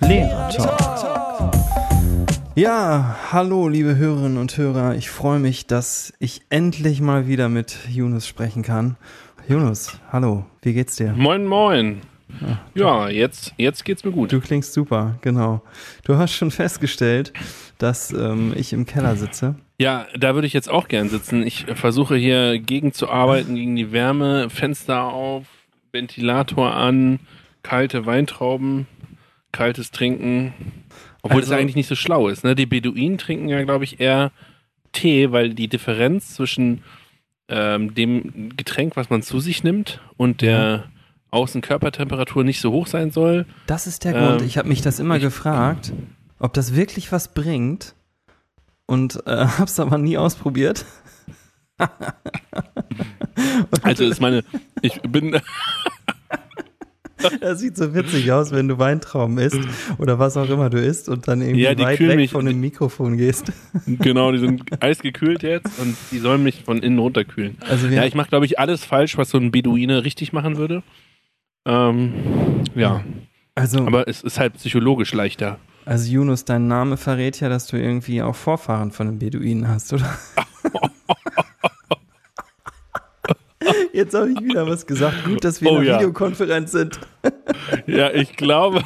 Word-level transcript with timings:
Lehrer 0.00 0.48
Talk. 0.50 1.52
Ja, 2.54 3.16
hallo 3.32 3.68
liebe 3.68 3.96
Hörerinnen 3.96 4.38
und 4.38 4.56
Hörer. 4.56 4.94
Ich 4.94 5.10
freue 5.10 5.38
mich, 5.38 5.66
dass 5.66 6.12
ich 6.18 6.42
endlich 6.50 7.00
mal 7.00 7.26
wieder 7.26 7.48
mit 7.48 7.78
Yunus 7.88 8.26
sprechen 8.26 8.62
kann. 8.62 8.96
Yunus, 9.48 9.98
hallo, 10.12 10.44
wie 10.62 10.72
geht's 10.72 10.96
dir? 10.96 11.12
Moin, 11.16 11.46
moin. 11.46 12.00
Ja, 12.74 13.08
jetzt, 13.08 13.54
jetzt 13.56 13.84
geht's 13.84 14.04
mir 14.04 14.12
gut. 14.12 14.32
Du 14.32 14.40
klingst 14.40 14.72
super, 14.72 15.18
genau. 15.22 15.62
Du 16.04 16.16
hast 16.16 16.32
schon 16.32 16.50
festgestellt, 16.50 17.32
dass 17.78 18.12
ähm, 18.12 18.52
ich 18.56 18.72
im 18.72 18.86
Keller 18.86 19.16
sitze. 19.16 19.54
Ja, 19.78 20.06
da 20.18 20.34
würde 20.34 20.46
ich 20.46 20.52
jetzt 20.52 20.68
auch 20.68 20.88
gern 20.88 21.08
sitzen. 21.08 21.46
Ich 21.46 21.66
versuche 21.74 22.16
hier 22.16 22.58
gegen 22.58 22.92
zu 22.92 23.08
arbeiten, 23.08 23.54
gegen 23.54 23.76
die 23.76 23.92
Wärme, 23.92 24.50
Fenster 24.50 25.04
auf, 25.04 25.46
Ventilator 25.92 26.74
an, 26.74 27.20
kalte 27.62 28.04
Weintrauben, 28.04 28.86
kaltes 29.58 29.90
Trinken. 29.90 30.52
Obwohl 31.22 31.40
Also- 31.40 31.50
das 31.50 31.60
eigentlich 31.60 31.74
nicht 31.76 31.88
so 31.88 31.96
schlau 31.96 32.28
ist. 32.28 32.44
Ne? 32.44 32.54
Die 32.54 32.66
Beduinen 32.66 33.18
trinken 33.18 33.48
ja, 33.48 33.62
glaube 33.64 33.82
ich, 33.84 33.98
eher 34.00 34.30
Tee, 34.92 35.32
weil 35.32 35.52
die 35.54 35.68
Differenz 35.68 36.34
zwischen 36.34 36.82
ähm, 37.50 37.94
dem 37.94 38.56
Getränk, 38.56 38.94
was 38.96 39.08
man 39.10 39.22
zu 39.22 39.40
sich 39.40 39.64
nimmt, 39.64 40.00
und 40.16 40.42
der 40.42 40.84
Außenkörpertemperatur 41.30 42.44
nicht 42.44 42.60
so 42.60 42.72
hoch 42.72 42.86
sein 42.86 43.10
soll. 43.10 43.46
Das 43.66 43.86
ist 43.86 44.04
der 44.04 44.14
Ähm, 44.14 44.22
Grund. 44.26 44.42
Ich 44.42 44.58
habe 44.58 44.68
mich 44.68 44.80
das 44.82 45.00
immer 45.00 45.16
ich- 45.16 45.22
gefragt, 45.22 45.92
ob 46.38 46.52
das 46.54 46.74
wirklich 46.76 47.10
was 47.10 47.34
bringt 47.34 47.94
und 48.86 49.26
äh, 49.26 49.46
hab's 49.58 49.80
aber 49.80 49.98
nie 49.98 50.16
ausprobiert. 50.18 50.84
Also 53.82 54.04
ist 54.04 54.20
meine, 54.20 54.44
ich 54.82 55.00
bin, 55.02 55.40
Das 57.40 57.60
sieht 57.60 57.76
so 57.76 57.94
witzig 57.94 58.30
aus, 58.32 58.50
wenn 58.52 58.68
du 58.68 58.78
Weintrauben 58.78 59.38
isst 59.38 59.60
oder 59.98 60.18
was 60.18 60.36
auch 60.36 60.48
immer 60.48 60.70
du 60.70 60.78
isst 60.78 61.08
und 61.08 61.26
dann 61.28 61.40
irgendwie 61.42 61.62
Ja, 61.62 61.74
die 61.74 61.82
weit 61.82 62.00
weg 62.00 62.16
mich- 62.16 62.30
von 62.32 62.44
dem 62.46 62.60
Mikrofon 62.60 63.16
gehst. 63.16 63.52
Genau, 63.86 64.32
die 64.32 64.38
sind 64.38 64.62
eisgekühlt 64.82 65.42
jetzt 65.42 65.78
und 65.78 65.96
die 66.10 66.18
sollen 66.18 66.42
mich 66.42 66.62
von 66.64 66.78
innen 66.82 66.98
runterkühlen. 66.98 67.56
Also 67.68 67.86
Ja, 67.88 68.04
ich 68.04 68.14
mache, 68.14 68.28
glaube 68.28 68.46
ich, 68.46 68.58
alles 68.58 68.84
falsch, 68.84 69.16
was 69.18 69.30
so 69.30 69.38
ein 69.38 69.50
Beduine 69.50 70.04
richtig 70.04 70.32
machen 70.32 70.56
würde. 70.56 70.82
Ähm, 71.66 72.14
ja, 72.74 73.02
also, 73.54 73.86
aber 73.86 74.08
es 74.08 74.22
ist 74.22 74.38
halt 74.38 74.54
psychologisch 74.54 75.12
leichter. 75.12 75.58
also 75.84 76.10
Yunus, 76.10 76.44
dein 76.44 76.68
Name 76.68 76.96
verrät 76.96 77.40
ja, 77.40 77.48
dass 77.48 77.66
du 77.66 77.76
irgendwie 77.76 78.22
auch 78.22 78.36
Vorfahren 78.36 78.90
von 78.92 79.06
den 79.06 79.18
Beduinen 79.18 79.68
hast, 79.68 79.92
oder? 79.92 80.18
Jetzt 83.92 84.14
habe 84.14 84.30
ich 84.30 84.40
wieder 84.40 84.66
was 84.68 84.86
gesagt. 84.86 85.24
Gut, 85.24 85.42
dass 85.44 85.60
wir 85.60 85.70
Oh 85.70 85.74
in 85.76 85.80
einer 85.82 85.86
ja. 85.88 85.96
Videokonferenz 85.98 86.72
sind. 86.72 87.00
Ja, 87.86 88.10
ich 88.12 88.36
glaube. 88.36 88.82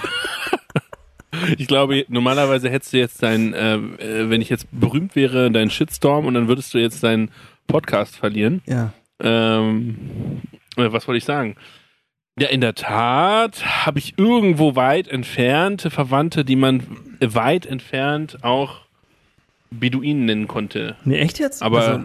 Ich 1.56 1.66
glaube, 1.66 2.04
normalerweise 2.08 2.68
hättest 2.68 2.92
du 2.92 2.98
jetzt 2.98 3.22
dein, 3.22 3.54
äh, 3.54 3.74
äh, 3.76 4.30
wenn 4.30 4.40
ich 4.42 4.50
jetzt 4.50 4.66
berühmt 4.70 5.16
wäre, 5.16 5.50
dein 5.50 5.70
Shitstorm 5.70 6.26
und 6.26 6.34
dann 6.34 6.46
würdest 6.46 6.74
du 6.74 6.78
jetzt 6.78 7.02
deinen 7.02 7.30
Podcast 7.66 8.16
verlieren. 8.16 8.60
Ja. 8.66 8.92
Ähm, 9.22 9.96
äh, 10.76 10.92
was 10.92 11.08
wollte 11.08 11.18
ich 11.18 11.24
sagen? 11.24 11.56
Ja, 12.38 12.48
in 12.48 12.60
der 12.60 12.74
Tat 12.74 13.64
habe 13.86 13.98
ich 13.98 14.14
irgendwo 14.18 14.76
weit 14.76 15.08
entfernte 15.08 15.90
Verwandte, 15.90 16.44
die 16.44 16.56
man 16.56 16.82
weit 17.20 17.66
entfernt 17.66 18.38
auch 18.42 18.80
Beduinen 19.70 20.26
nennen 20.26 20.48
konnte. 20.48 20.96
Nee, 21.04 21.18
echt 21.18 21.38
jetzt? 21.38 21.62
Aber- 21.62 21.80
also, 21.80 22.04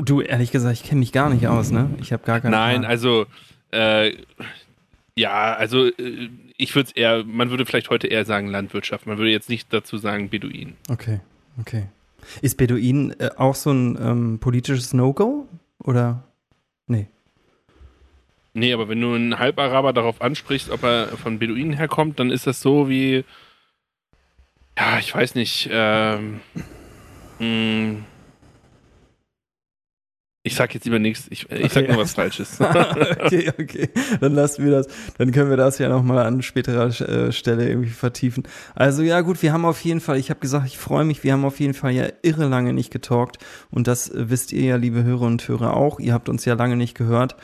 du, 0.00 0.20
ehrlich 0.20 0.50
gesagt, 0.50 0.74
ich 0.74 0.84
kenne 0.84 1.00
mich 1.00 1.12
gar 1.12 1.30
nicht 1.30 1.46
aus, 1.46 1.70
ne? 1.70 1.90
Ich 2.00 2.12
habe 2.12 2.24
gar 2.24 2.40
keine 2.40 2.56
Nein, 2.56 2.76
Ahnung. 2.78 2.90
also 2.90 3.26
äh, 3.72 4.14
ja, 5.16 5.54
also 5.54 5.86
äh, 5.86 6.28
ich 6.56 6.74
würde 6.74 6.90
eher, 6.94 7.24
man 7.24 7.50
würde 7.50 7.66
vielleicht 7.66 7.90
heute 7.90 8.06
eher 8.06 8.24
sagen 8.24 8.48
Landwirtschaft. 8.48 9.06
Man 9.06 9.18
würde 9.18 9.30
jetzt 9.30 9.48
nicht 9.48 9.72
dazu 9.72 9.96
sagen 9.98 10.30
Beduinen. 10.30 10.76
Okay, 10.88 11.20
okay. 11.60 11.86
Ist 12.42 12.56
Beduin 12.56 13.14
äh, 13.18 13.30
auch 13.36 13.54
so 13.54 13.70
ein 13.70 13.98
ähm, 14.00 14.38
politisches 14.38 14.92
No-Go? 14.92 15.46
Oder? 15.82 16.24
Nee. 16.86 17.08
Nee, 18.54 18.72
aber 18.72 18.88
wenn 18.88 19.00
du 19.00 19.12
einen 19.14 19.38
Halbaraber 19.38 19.92
darauf 19.92 20.20
ansprichst, 20.20 20.70
ob 20.70 20.82
er 20.82 21.08
von 21.08 21.38
Beduinen 21.38 21.74
herkommt, 21.74 22.18
dann 22.18 22.30
ist 22.30 22.46
das 22.46 22.60
so 22.60 22.88
wie, 22.88 23.24
ja, 24.76 24.98
ich 24.98 25.14
weiß 25.14 25.34
nicht, 25.36 25.68
ähm, 25.70 26.40
mh, 27.38 28.00
ich 30.48 30.56
sag 30.56 30.74
jetzt 30.74 30.84
lieber 30.84 30.98
nichts, 30.98 31.26
ich, 31.30 31.50
ich 31.50 31.72
sag 31.72 31.84
Okay. 31.84 31.92
nur 31.92 32.02
was 32.02 32.14
Falsches. 32.14 32.58
okay, 32.60 33.52
okay. 33.58 33.88
Dann 34.20 34.34
lassen 34.34 34.64
wir 34.64 34.72
das. 34.72 34.88
Dann 35.16 35.30
können 35.30 35.50
wir 35.50 35.56
das 35.56 35.78
ja 35.78 35.88
nochmal 35.88 36.26
an 36.26 36.42
späterer 36.42 36.88
äh, 36.88 37.32
Stelle 37.32 37.68
irgendwie 37.68 37.90
vertiefen. 37.90 38.42
Also 38.74 39.02
ja 39.02 39.20
gut, 39.20 39.42
wir 39.42 39.52
haben 39.52 39.64
auf 39.64 39.80
jeden 39.82 40.00
Fall, 40.00 40.18
ich 40.18 40.30
habe 40.30 40.40
gesagt, 40.40 40.66
ich 40.66 40.78
freue 40.78 41.04
mich, 41.04 41.22
wir 41.22 41.32
haben 41.32 41.44
auf 41.44 41.60
jeden 41.60 41.74
Fall 41.74 41.92
ja 41.92 42.06
irre 42.22 42.48
lange 42.48 42.72
nicht 42.72 42.90
getalkt. 42.90 43.38
Und 43.70 43.86
das 43.86 44.08
äh, 44.10 44.30
wisst 44.30 44.52
ihr 44.52 44.64
ja, 44.64 44.76
liebe 44.76 45.04
Hörer 45.04 45.22
und 45.26 45.46
Hörer 45.46 45.76
auch. 45.76 46.00
Ihr 46.00 46.12
habt 46.12 46.28
uns 46.28 46.44
ja 46.44 46.54
lange 46.54 46.76
nicht 46.76 46.96
gehört. 46.96 47.36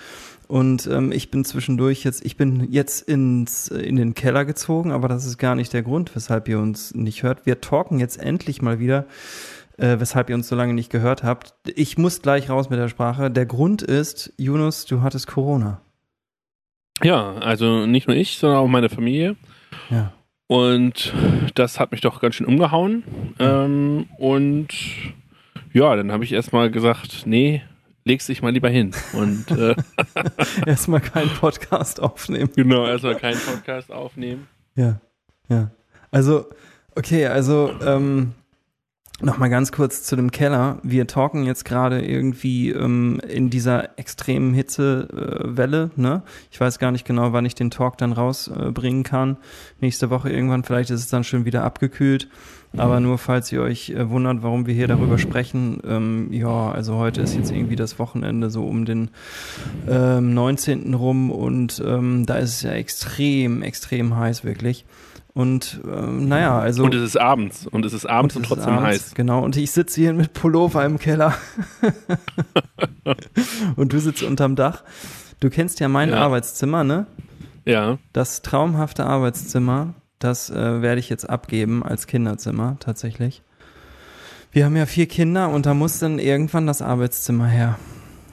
Und 0.47 0.87
ähm, 0.87 1.11
ich 1.11 1.31
bin 1.31 1.45
zwischendurch 1.45 2.05
jetzt, 2.05 2.25
ich 2.25 2.37
bin 2.37 2.71
jetzt 2.71 3.09
ins, 3.09 3.69
äh, 3.69 3.79
in 3.79 3.97
den 3.97 4.15
Keller 4.15 4.45
gezogen, 4.45 4.93
aber 4.93 5.09
das 5.09 5.25
ist 5.25 5.39
gar 5.39 5.55
nicht 5.55 5.73
der 5.73 5.83
Grund, 5.83 6.15
weshalb 6.15 6.49
ihr 6.49 6.59
uns 6.59 6.95
nicht 6.95 7.23
hört. 7.23 7.47
Wir 7.47 7.61
talken 7.63 7.99
jetzt 7.99 8.21
endlich 8.21 8.61
mal 8.61 8.79
wieder, 8.79 9.07
äh, 9.79 9.99
weshalb 9.99 10.31
ihr 10.31 10.37
uns 10.37 10.49
so 10.49 10.57
lange 10.57 10.75
nicht 10.75 10.91
gehört 10.91 11.23
habt. 11.23 11.55
Ich 11.75 11.99
muss 11.99 12.23
gleich 12.23 12.51
raus 12.51 12.71
mit 12.71 12.79
der 12.79 12.89
Sprache. 12.89 13.31
Der 13.31 13.47
Grund 13.47 13.83
ist, 13.83 14.33
Yunus, 14.37 14.85
du 14.87 15.03
hattest 15.03 15.27
Corona. 15.27 15.81
ja, 17.03 17.35
also 17.35 17.87
nicht 17.87 18.07
nur 18.07 18.17
ich, 18.17 18.39
sondern 18.39 18.59
auch 18.61 18.69
meine 18.69 18.89
Familie. 18.89 19.37
Ja. 19.91 20.13
Und 20.47 21.13
das 21.55 21.81
hat 21.81 21.91
mich 21.91 22.01
doch 22.01 22.21
ganz 22.21 22.35
schön 22.37 22.47
umgehauen. 22.47 23.03
Ähm, 23.39 24.07
und 24.19 24.69
ja, 25.73 25.97
dann 25.97 26.13
habe 26.13 26.23
ich 26.25 26.33
erstmal 26.33 26.71
gesagt, 26.71 27.23
nee, 27.27 27.63
legst 28.05 28.29
dich 28.29 28.43
mal 28.43 28.53
lieber 28.53 28.69
hin. 28.69 28.93
Und 29.15 29.51
äh, 29.51 29.75
Erstmal 30.67 31.01
keinen 31.01 31.31
Podcast 31.31 32.01
aufnehmen. 32.01 32.51
genau, 32.55 32.87
erstmal 32.87 33.17
keinen 33.17 33.41
Podcast 33.41 33.91
aufnehmen. 33.91 34.47
Ja, 34.77 35.01
ja. 35.49 35.71
Also, 36.11 36.47
okay, 36.95 37.27
also, 37.27 37.73
ähm, 37.85 38.33
Nochmal 39.21 39.49
ganz 39.49 39.71
kurz 39.71 40.03
zu 40.03 40.17
dem 40.17 40.33
Keller. 40.33 40.79
Wir 40.83 41.07
talken 41.07 41.45
jetzt 41.45 41.65
gerade 41.65 42.05
irgendwie 42.05 42.71
ähm, 42.71 43.21
in 43.29 43.49
dieser 43.49 43.97
extremen 43.97 44.55
Hitzewelle. 44.55 45.91
Äh, 45.97 46.01
ne? 46.01 46.23
Ich 46.51 46.61
weiß 46.61 46.81
gar 46.81 46.91
nicht 46.91 47.07
genau, 47.07 47.33
wann 47.33 47.47
ich 47.47 47.55
den 47.55 47.71
Talk 47.71 47.97
dann 47.97 48.13
rausbringen 48.13 49.03
äh, 49.03 49.09
kann. 49.09 49.37
Nächste 49.81 50.11
Woche 50.11 50.31
irgendwann. 50.31 50.65
Vielleicht 50.65 50.91
ist 50.91 51.01
es 51.01 51.09
dann 51.09 51.23
schon 51.23 51.45
wieder 51.45 51.63
abgekühlt. 51.63 52.29
Aber 52.77 52.99
nur 52.99 53.19
falls 53.19 53.53
ihr 53.53 53.63
euch 53.63 53.91
äh, 53.91 54.11
wundert, 54.11 54.43
warum 54.43 54.67
wir 54.67 54.75
hier 54.75 54.89
darüber 54.89 55.17
sprechen. 55.17 55.81
Ähm, 55.87 56.33
ja, 56.33 56.73
also 56.73 56.97
heute 56.97 57.21
ist 57.21 57.37
jetzt 57.37 57.53
irgendwie 57.53 57.77
das 57.77 58.01
Wochenende 58.01 58.51
so 58.51 58.67
um 58.67 58.85
den 58.85 59.11
ähm, 59.89 60.35
19. 60.35 60.93
rum 60.93 61.31
und 61.31 61.81
ähm, 61.87 62.27
da 62.27 62.35
ist 62.35 62.51
es 62.51 62.63
ja 62.63 62.73
extrem, 62.73 63.63
extrem 63.63 64.17
heiß 64.17 64.43
wirklich. 64.43 64.85
Und 65.35 65.81
ähm, 65.85 66.29
naja, 66.29 66.59
also. 66.59 66.85
Und 66.85 66.95
es 66.95 67.03
ist 67.03 67.17
abends. 67.21 67.67
Und 67.67 67.85
es 67.85 67.93
ist 67.93 68.07
abends 68.07 68.37
und, 68.37 68.43
ist 68.43 68.49
trotzdem 68.49 68.75
abends, 68.75 68.87
heiß. 68.87 69.15
Genau, 69.15 69.43
und 69.45 69.57
ich 69.57 69.73
sitze 69.73 70.01
hier 70.01 70.13
mit 70.13 70.33
Pullover 70.33 70.85
im 70.85 70.99
Keller. 70.99 71.35
und 73.77 73.93
du 73.93 73.99
sitzt 73.99 74.23
unterm 74.23 74.55
Dach. 74.55 74.85
Du 75.41 75.51
kennst 75.51 75.81
ja 75.81 75.89
mein 75.89 76.11
Ja. 76.11 76.19
Arbeitszimmer, 76.19 76.85
ne? 76.85 77.07
Ja. 77.65 77.99
Das 78.13 78.43
traumhafte 78.43 79.07
Arbeitszimmer, 79.07 79.95
das 80.21 80.51
äh, 80.51 80.83
werde 80.83 81.01
ich 81.01 81.09
jetzt 81.11 81.29
abgeben 81.29 81.83
als 81.83 82.07
Kinderzimmer 82.07 82.77
tatsächlich. 82.79 83.43
Wir 84.53 84.67
haben 84.67 84.77
ja 84.77 84.87
vier 84.87 85.07
Kinder 85.07 85.49
und 85.49 85.67
da 85.67 85.75
muss 85.75 85.99
dann 85.99 86.21
irgendwann 86.21 86.69
das 86.69 86.81
Arbeitszimmer 86.81 87.47
her. 87.49 87.77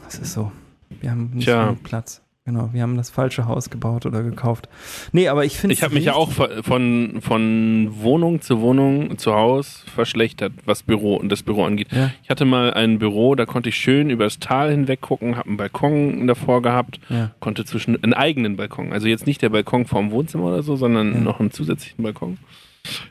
Das 0.06 0.20
ist 0.20 0.34
so. 0.34 0.52
Wir 1.00 1.10
haben 1.10 1.32
nicht 1.34 1.46
Tja. 1.46 1.64
genug 1.66 1.82
Platz. 1.82 2.21
Genau, 2.44 2.70
wir 2.74 2.82
haben 2.82 2.98
das 2.98 3.12
falsche 3.12 3.46
Haus 3.46 3.70
gebaut 3.70 4.08
oder 4.08 4.24
gekauft. 4.24 4.68
Nee, 5.12 5.28
aber 5.28 5.46
ich 5.46 5.58
finde 5.58 5.76
Ich 5.76 5.84
habe 5.84 5.94
mich 5.94 6.06
ja 6.06 6.14
auch 6.16 6.32
von, 6.32 7.22
von 7.22 7.88
Wohnung 8.02 8.42
zu 8.42 8.62
Wohnung 8.62 9.16
zu 9.20 9.36
Haus 9.36 9.86
verschlechtert, 9.94 10.52
was 10.66 10.82
Büro 10.82 11.16
und 11.18 11.30
das 11.30 11.44
Büro 11.44 11.66
angeht. 11.66 11.90
Ja, 11.92 12.10
Ich 12.24 12.32
hatte 12.32 12.46
mal 12.46 12.74
ein 12.74 12.98
Büro, 12.98 13.36
da 13.36 13.46
konnte 13.46 13.70
ich 13.70 13.76
schön 13.76 14.10
über 14.10 14.24
das 14.24 14.40
Tal 14.40 14.72
hinweg 14.72 15.02
gucken, 15.02 15.38
habe 15.38 15.50
einen 15.50 15.58
Balkon 15.58 16.26
davor 16.26 16.64
gehabt, 16.64 17.00
ja. 17.10 17.30
konnte 17.40 17.64
zwischen 17.64 18.04
einen 18.04 18.16
eigenen 18.16 18.56
Balkon, 18.58 18.92
also 18.92 19.08
jetzt 19.08 19.28
nicht 19.28 19.44
der 19.44 19.50
Balkon 19.50 19.86
vorm 19.86 20.10
Wohnzimmer 20.10 20.46
oder 20.46 20.64
so, 20.64 20.76
sondern 20.76 21.14
Ja. 21.14 21.20
noch 21.20 21.40
einen 21.40 21.52
zusätzlichen 21.52 22.02
Balkon. 22.04 22.40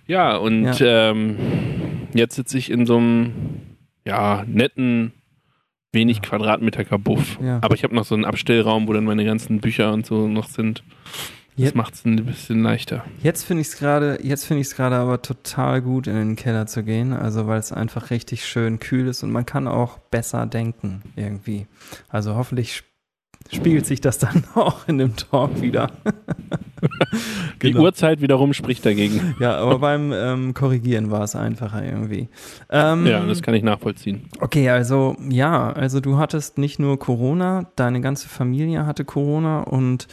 Ja, 0.09 0.37
und 0.37 0.81
Ähm, 0.81 1.37
jetzt 2.15 2.35
sitze 2.35 2.59
ich 2.59 2.69
in 2.69 2.85
so 2.85 2.97
einem 2.97 3.33
ja, 4.05 4.43
netten, 4.49 5.13
wenig 5.93 6.23
Quadratmeter 6.23 6.85
Kabuff. 6.85 7.39
Ja. 7.43 7.59
Aber 7.63 7.75
ich 7.75 7.85
habe 7.85 7.95
noch 7.95 8.05
so 8.05 8.15
einen 8.15 8.25
Abstellraum, 8.25 8.87
wo 8.89 8.93
dann 8.93 9.05
meine 9.05 9.25
ganzen 9.25 9.61
Bücher 9.61 9.93
und 9.93 10.07
so 10.07 10.29
noch 10.29 10.49
sind. 10.49 10.83
Das 11.57 11.67
Jetzt, 11.67 11.75
macht 11.75 11.95
es 11.95 12.05
ein 12.07 12.17
bisschen 12.25 12.63
leichter. 12.63 13.05
jetzt 13.23 13.43
finde 13.45 13.61
ich 13.63 13.69
es 13.69 13.77
gerade, 13.79 14.19
jetzt 14.23 14.47
finde 14.47 14.63
ich 14.63 14.69
es 14.69 14.77
gerade 14.77 14.97
aber 14.97 15.21
total 15.21 15.83
gut, 15.83 16.07
in 16.07 16.15
den 16.15 16.37
Keller 16.37 16.67
zu 16.67 16.83
gehen. 16.85 17.13
Also 17.13 17.47
weil 17.49 17.59
es 17.59 17.73
einfach 17.73 18.11
richtig 18.11 18.47
schön 18.47 18.79
kühl 18.79 19.09
ist 19.09 19.23
und 19.25 19.31
man 19.33 19.45
kann 19.45 19.69
auch 19.69 19.99
besser 19.99 20.47
denken 20.47 21.03
irgendwie. 21.17 21.67
Also 22.09 22.35
hoffentlich 22.37 22.85
spiegelt 23.53 23.87
sich 23.87 24.01
das 24.01 24.19
dann 24.19 24.45
auch 24.55 24.87
in 24.89 24.99
dem 24.99 25.17
Talk 25.17 25.61
wieder. 25.61 25.91
Die 27.63 27.73
Genau. 27.73 27.83
Uhrzeit 27.83 28.23
wiederum 28.23 28.55
spricht 28.55 28.87
dagegen. 28.87 29.35
Ja, 29.39 29.57
aber 29.59 29.79
beim 29.79 30.13
ähm, 30.15 30.55
Korrigieren 30.55 31.11
war 31.11 31.23
es 31.23 31.37
einfacher 31.37 31.85
irgendwie. 31.85 32.29
Ähm, 32.71 33.07
Ja, 33.07 33.25
das 33.25 33.43
kann 33.43 33.53
ich 33.55 33.63
nachvollziehen. 33.63 34.29
Okay, 34.41 34.71
also 34.71 35.15
ja, 35.29 35.71
also 35.73 36.01
du 36.01 36.17
hattest 36.17 36.57
nicht 36.57 36.79
nur 36.79 36.99
Corona, 36.99 37.67
deine 37.77 38.01
ganze 38.01 38.29
Familie 38.29 38.87
hatte 38.87 39.05
Corona 39.05 39.61
und 39.61 40.09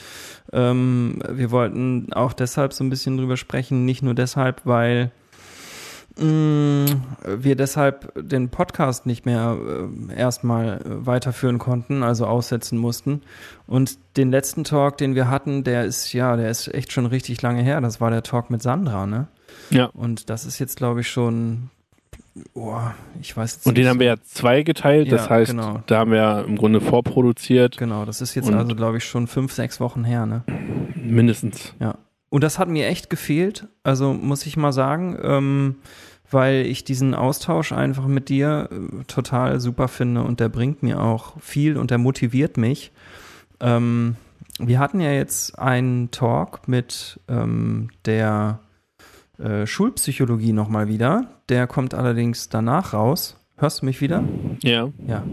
ähm, 0.52 1.22
wir 1.32 1.52
wollten 1.52 2.12
auch 2.12 2.34
deshalb 2.34 2.74
so 2.74 2.84
ein 2.84 2.90
bisschen 2.90 3.18
drüber 3.18 3.38
sprechen, 3.38 3.86
nicht 3.86 4.04
nur 4.04 4.14
deshalb, 4.14 4.62
weil 4.66 5.12
wir 6.20 7.56
deshalb 7.56 8.12
den 8.16 8.50
Podcast 8.50 9.06
nicht 9.06 9.26
mehr 9.26 9.58
äh, 10.10 10.16
erstmal 10.16 10.80
äh, 10.80 11.06
weiterführen 11.06 11.60
konnten, 11.60 12.04
also 12.04 12.26
aussetzen 12.26 12.78
mussten. 12.78 13.22
Und 13.68 13.98
den 14.18 14.32
letzten 14.32 14.64
Talk, 14.64 14.98
den 14.98 15.16
wir 15.16 15.30
hatten, 15.30 15.64
der 15.64 15.86
ist 15.86 16.14
ja, 16.14 16.36
der 16.36 16.50
ist 16.50 16.74
echt 16.74 16.92
schon 16.92 17.06
richtig 17.06 17.42
lange 17.42 17.62
her. 17.62 17.82
Das 17.82 18.02
war 18.02 18.10
der 18.10 18.24
Talk 18.24 18.50
mit 18.50 18.62
Sandra, 18.64 19.06
ne? 19.06 19.28
Ja. 19.70 19.86
Und 19.88 20.30
das 20.30 20.46
ist 20.46 20.60
jetzt, 20.60 20.78
glaube 20.78 21.02
ich, 21.02 21.10
schon, 21.10 21.70
oh, 22.54 22.80
ich 23.22 23.36
weiß 23.36 23.62
Und 23.66 23.76
den 23.78 23.84
nicht 23.84 23.90
haben 23.90 24.00
wir 24.00 24.08
ja 24.08 24.16
zwei 24.24 24.64
geteilt, 24.64 25.12
das 25.12 25.26
Ja, 25.26 25.30
heißt, 25.30 25.52
genau. 25.52 25.82
da 25.88 26.00
haben 26.00 26.12
wir 26.12 26.46
im 26.48 26.58
Grunde 26.58 26.82
vorproduziert, 26.82 27.78
Genau, 27.78 28.06
das 28.06 28.22
ist 28.22 28.36
jetzt 28.36 28.52
also, 28.52 28.76
glaube 28.76 28.98
ich, 28.98 29.04
schon 29.04 29.28
fünf, 29.28 29.54
sechs 29.54 29.80
Wochen 29.80 30.04
her, 30.04 30.26
ne? 30.26 30.44
mindestens. 30.96 31.74
Und 32.30 32.44
das 32.44 32.60
hat 32.60 32.68
mir 32.68 32.88
echt 32.88 33.10
gefehlt, 33.10 33.68
also 33.84 34.14
muss 34.14 34.46
ich 34.46 34.58
mal 34.58 34.74
sagen, 34.74 35.18
ähm, 35.22 35.76
weil 36.30 36.66
ich 36.66 36.84
diesen 36.84 37.14
Austausch 37.14 37.72
einfach 37.72 38.08
mit 38.08 38.30
dir 38.30 38.70
äh, 38.72 39.04
total 39.06 39.60
super 39.60 39.88
finde 39.88 40.24
und 40.24 40.40
der 40.40 40.50
bringt 40.50 40.84
mir 40.84 41.02
auch 41.02 41.40
viel 41.40 41.78
und 41.78 41.90
der 41.90 41.98
motiviert 41.98 42.58
mich. 42.58 42.92
Ähm, 43.62 44.18
wir 44.60 44.80
hatten 44.80 45.00
ja 45.00 45.12
jetzt 45.12 45.58
einen 45.58 46.12
Talk 46.12 46.68
mit 46.68 47.20
ähm, 47.28 47.90
der 48.06 48.60
äh, 49.38 49.66
Schulpsychologie 49.66 50.52
nochmal 50.52 50.88
wieder. 50.88 51.28
Der 51.48 51.68
kommt 51.68 51.94
allerdings 51.94 52.50
danach 52.50 52.94
raus. 52.94 53.38
Hörst 53.56 53.82
du 53.82 53.86
mich 53.86 54.02
wieder? 54.02 54.24
Ja. 54.62 54.90
Ja, 55.08 55.24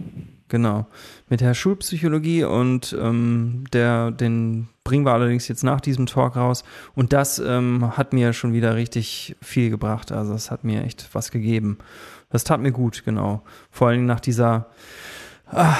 genau. 0.48 0.86
Mit 1.28 1.40
der 1.40 1.54
Schulpsychologie 1.54 2.44
und 2.44 2.96
ähm, 3.00 3.64
der, 3.72 4.10
den 4.10 4.68
bringen 4.84 5.04
wir 5.04 5.12
allerdings 5.12 5.48
jetzt 5.48 5.64
nach 5.64 5.80
diesem 5.80 6.06
Talk 6.06 6.36
raus. 6.36 6.64
Und 6.94 7.12
das 7.12 7.38
ähm, 7.38 7.96
hat 7.96 8.12
mir 8.12 8.32
schon 8.32 8.52
wieder 8.52 8.76
richtig 8.76 9.34
viel 9.42 9.70
gebracht. 9.70 10.12
Also 10.12 10.34
es 10.34 10.50
hat 10.50 10.64
mir 10.64 10.84
echt 10.84 11.08
was 11.12 11.30
gegeben. 11.30 11.78
Das 12.30 12.44
tat 12.44 12.60
mir 12.60 12.72
gut, 12.72 13.02
genau. 13.04 13.42
Vor 13.70 13.88
allem 13.88 14.06
nach 14.06 14.20
dieser 14.20 14.66
ah, 15.50 15.76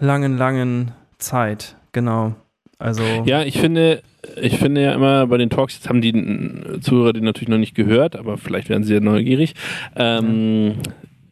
langen, 0.00 0.36
langen 0.36 0.92
Zeit. 1.18 1.76
Genau. 1.92 2.34
Also 2.78 3.02
Ja, 3.24 3.42
ich 3.42 3.58
finde, 3.58 4.02
ich 4.40 4.58
finde 4.58 4.82
ja 4.82 4.92
immer 4.92 5.26
bei 5.28 5.38
den 5.38 5.50
Talks, 5.50 5.74
jetzt 5.74 5.88
haben 5.88 6.00
die 6.00 6.80
Zuhörer 6.80 7.12
die 7.12 7.20
natürlich 7.20 7.48
noch 7.48 7.58
nicht 7.58 7.74
gehört, 7.74 8.16
aber 8.16 8.38
vielleicht 8.38 8.68
werden 8.68 8.84
sie 8.84 8.94
ja 8.94 9.00
neugierig. 9.00 9.54
Ähm, 9.94 10.74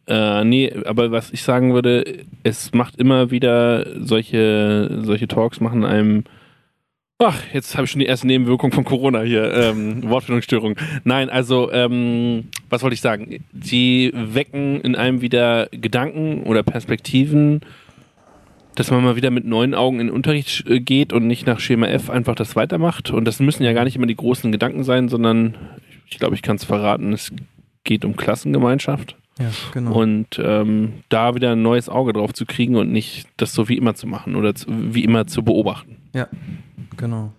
äh, 0.07 0.43
nee, 0.43 0.71
aber 0.85 1.11
was 1.11 1.31
ich 1.31 1.43
sagen 1.43 1.73
würde, 1.73 2.25
es 2.43 2.73
macht 2.73 2.97
immer 2.97 3.31
wieder 3.31 3.85
solche, 3.99 5.01
solche 5.03 5.27
Talks 5.27 5.59
machen 5.59 5.85
einem 5.85 6.23
Ach, 7.23 7.39
jetzt 7.53 7.75
habe 7.75 7.85
ich 7.85 7.91
schon 7.91 7.99
die 7.99 8.07
erste 8.07 8.25
Nebenwirkung 8.25 8.71
von 8.71 8.83
Corona 8.83 9.21
hier. 9.21 9.53
Ähm, 9.53 10.01
Wortfindungsstörung. 10.09 10.75
Nein, 11.03 11.29
also, 11.29 11.71
ähm, 11.71 12.45
was 12.67 12.81
wollte 12.81 12.95
ich 12.95 13.01
sagen? 13.01 13.45
Sie 13.61 14.11
wecken 14.15 14.81
in 14.81 14.95
einem 14.95 15.21
wieder 15.21 15.67
Gedanken 15.69 16.41
oder 16.43 16.63
Perspektiven, 16.63 17.61
dass 18.73 18.89
man 18.89 19.03
mal 19.03 19.15
wieder 19.15 19.29
mit 19.29 19.45
neuen 19.45 19.75
Augen 19.75 19.99
in 19.99 20.07
den 20.07 20.15
Unterricht 20.15 20.65
äh, 20.67 20.79
geht 20.79 21.13
und 21.13 21.27
nicht 21.27 21.45
nach 21.45 21.59
Schema 21.59 21.85
F 21.89 22.09
einfach 22.09 22.33
das 22.33 22.55
weitermacht. 22.55 23.11
Und 23.11 23.25
das 23.25 23.39
müssen 23.39 23.63
ja 23.63 23.73
gar 23.73 23.83
nicht 23.83 23.95
immer 23.95 24.07
die 24.07 24.15
großen 24.15 24.51
Gedanken 24.51 24.83
sein, 24.83 25.07
sondern 25.07 25.55
ich 26.09 26.17
glaube, 26.17 26.33
ich 26.33 26.41
kann 26.41 26.55
es 26.55 26.63
verraten, 26.63 27.13
es 27.13 27.31
geht 27.83 28.03
um 28.03 28.15
Klassengemeinschaft. 28.15 29.15
Ja, 29.41 29.49
genau. 29.73 29.93
Und 29.93 30.39
ähm, 30.43 31.03
da 31.09 31.35
wieder 31.35 31.51
ein 31.51 31.61
neues 31.61 31.89
Auge 31.89 32.13
drauf 32.13 32.33
zu 32.33 32.45
kriegen 32.45 32.75
und 32.75 32.91
nicht 32.91 33.27
das 33.37 33.53
so 33.53 33.67
wie 33.69 33.77
immer 33.77 33.95
zu 33.95 34.07
machen 34.07 34.35
oder 34.35 34.55
zu, 34.55 34.67
wie 34.69 35.03
immer 35.03 35.27
zu 35.27 35.43
beobachten. 35.43 35.97
Genau. 36.97 37.31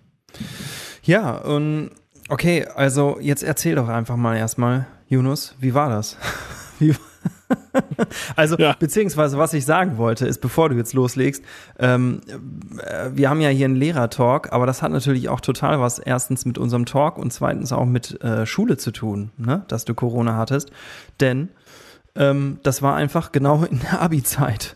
Ja, 1.03 1.35
und 1.37 1.91
okay, 2.29 2.65
also 2.75 3.17
jetzt 3.21 3.43
erzähl 3.43 3.75
doch 3.75 3.87
einfach 3.87 4.15
mal 4.15 4.35
erstmal, 4.35 4.87
Yunus, 5.09 5.55
wie 5.59 5.73
war 5.73 5.89
das? 5.89 6.17
Wie, 6.79 6.95
also, 8.35 8.57
Ja. 8.57 8.75
beziehungsweise, 8.77 9.37
was 9.37 9.53
ich 9.53 9.63
sagen 9.63 9.97
wollte, 9.97 10.25
ist, 10.25 10.39
bevor 10.41 10.69
du 10.69 10.75
jetzt 10.75 10.93
loslegst, 10.93 11.43
ähm, 11.77 12.21
äh, 12.81 13.11
wir 13.13 13.29
haben 13.29 13.41
ja 13.41 13.49
hier 13.49 13.65
einen 13.65 13.75
Lehrertalk, 13.75 14.51
aber 14.51 14.65
das 14.65 14.81
hat 14.81 14.91
natürlich 14.91 15.29
auch 15.29 15.39
total 15.39 15.79
was 15.79 15.99
erstens 15.99 16.45
mit 16.45 16.57
unserem 16.57 16.85
Talk 16.85 17.17
und 17.19 17.31
zweitens 17.31 17.71
auch 17.71 17.85
mit 17.85 18.21
äh, 18.23 18.45
Schule 18.47 18.77
zu 18.77 18.91
tun, 18.91 19.29
ne? 19.37 19.63
dass 19.67 19.85
du 19.85 19.93
Corona 19.93 20.35
hattest. 20.35 20.71
Denn 21.19 21.49
ähm, 22.15 22.59
das 22.63 22.81
war 22.81 22.95
einfach 22.95 23.31
genau 23.31 23.63
in 23.63 23.79
der 23.79 24.01
Abi-Zeit. 24.01 24.75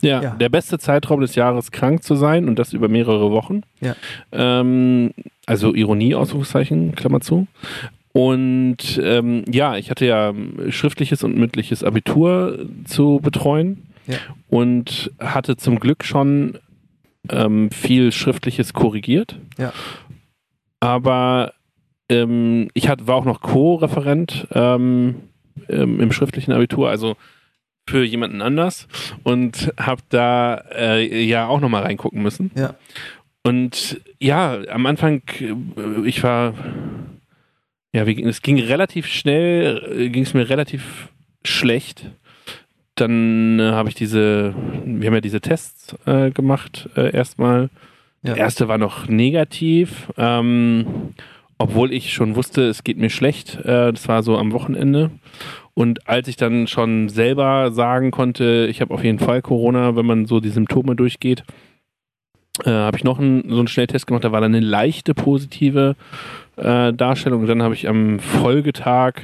Ja, 0.00 0.22
Ja. 0.22 0.30
der 0.30 0.48
beste 0.48 0.78
Zeitraum 0.78 1.20
des 1.20 1.34
Jahres 1.34 1.70
krank 1.70 2.02
zu 2.02 2.14
sein 2.16 2.48
und 2.48 2.58
das 2.58 2.72
über 2.72 2.88
mehrere 2.88 3.30
Wochen. 3.30 3.62
Ja. 3.80 3.94
Ähm, 4.32 5.12
also 5.46 5.74
Ironie, 5.74 6.14
Ausrufungszeichen, 6.14 6.94
Klammer 6.94 7.20
zu. 7.20 7.46
Und 8.12 8.98
ähm, 9.02 9.44
ja, 9.50 9.76
ich 9.76 9.90
hatte 9.90 10.06
ja 10.06 10.30
ähm, 10.30 10.70
schriftliches 10.70 11.22
und 11.24 11.36
mündliches 11.36 11.82
Abitur 11.84 12.64
zu 12.84 13.20
betreuen 13.22 13.88
Ja. 14.06 14.16
und 14.48 15.10
hatte 15.18 15.56
zum 15.56 15.80
Glück 15.80 16.04
schon 16.04 16.58
ähm, 17.28 17.70
viel 17.70 18.12
Schriftliches 18.12 18.72
korrigiert. 18.72 19.36
Ja. 19.58 19.72
Aber 20.80 21.52
ähm, 22.08 22.68
ich 22.74 22.88
hat, 22.88 23.06
war 23.06 23.16
auch 23.16 23.24
noch 23.24 23.40
Co-Referent 23.40 24.46
ähm, 25.68 26.00
im 26.00 26.12
schriftlichen 26.12 26.52
Abitur, 26.52 26.90
also 26.90 27.16
für 27.86 28.04
jemanden 28.04 28.40
anders 28.40 28.88
und 29.24 29.72
habe 29.78 30.02
da 30.08 30.64
äh, 30.74 31.24
ja 31.24 31.46
auch 31.46 31.60
nochmal 31.60 31.82
reingucken 31.82 32.22
müssen. 32.22 32.50
Ja. 32.54 32.74
Und 33.42 34.00
ja, 34.18 34.58
am 34.68 34.86
Anfang, 34.86 35.22
äh, 35.40 36.06
ich 36.06 36.22
war, 36.22 36.54
ja, 37.92 38.06
wie, 38.06 38.22
es 38.22 38.40
ging 38.40 38.58
relativ 38.58 39.06
schnell, 39.06 40.10
ging 40.10 40.22
es 40.22 40.32
mir 40.32 40.48
relativ 40.48 41.08
schlecht. 41.44 42.10
Dann 42.94 43.58
äh, 43.60 43.72
habe 43.72 43.90
ich 43.90 43.94
diese, 43.94 44.54
wir 44.84 45.06
haben 45.08 45.14
ja 45.14 45.20
diese 45.20 45.40
Tests 45.40 45.94
äh, 46.06 46.30
gemacht 46.30 46.88
äh, 46.96 47.14
erstmal. 47.14 47.68
Ja. 48.22 48.32
Der 48.32 48.36
erste 48.38 48.68
war 48.68 48.78
noch 48.78 49.08
negativ, 49.08 50.10
ähm, 50.16 51.12
obwohl 51.58 51.92
ich 51.92 52.12
schon 52.12 52.36
wusste, 52.36 52.62
es 52.62 52.84
geht 52.84 52.98
mir 52.98 53.10
schlecht. 53.10 53.56
Äh, 53.64 53.92
das 53.92 54.08
war 54.08 54.22
so 54.22 54.36
am 54.36 54.52
Wochenende. 54.52 55.10
Und 55.74 56.08
als 56.08 56.28
ich 56.28 56.36
dann 56.36 56.66
schon 56.66 57.08
selber 57.08 57.72
sagen 57.72 58.10
konnte, 58.10 58.66
ich 58.70 58.80
habe 58.80 58.94
auf 58.94 59.02
jeden 59.02 59.18
Fall 59.18 59.42
Corona, 59.42 59.96
wenn 59.96 60.06
man 60.06 60.26
so 60.26 60.40
die 60.40 60.50
Symptome 60.50 60.94
durchgeht, 60.94 61.44
äh, 62.64 62.70
habe 62.70 62.96
ich 62.96 63.04
noch 63.04 63.18
einen, 63.18 63.48
so 63.50 63.58
einen 63.58 63.68
Schnelltest 63.68 64.06
gemacht. 64.06 64.24
Da 64.24 64.32
war 64.32 64.40
dann 64.40 64.54
eine 64.54 64.64
leichte 64.64 65.14
positive 65.14 65.96
äh, 66.56 66.92
Darstellung. 66.92 67.42
Und 67.42 67.48
dann 67.48 67.62
habe 67.62 67.74
ich 67.74 67.88
am 67.88 68.20
Folgetag, 68.20 69.14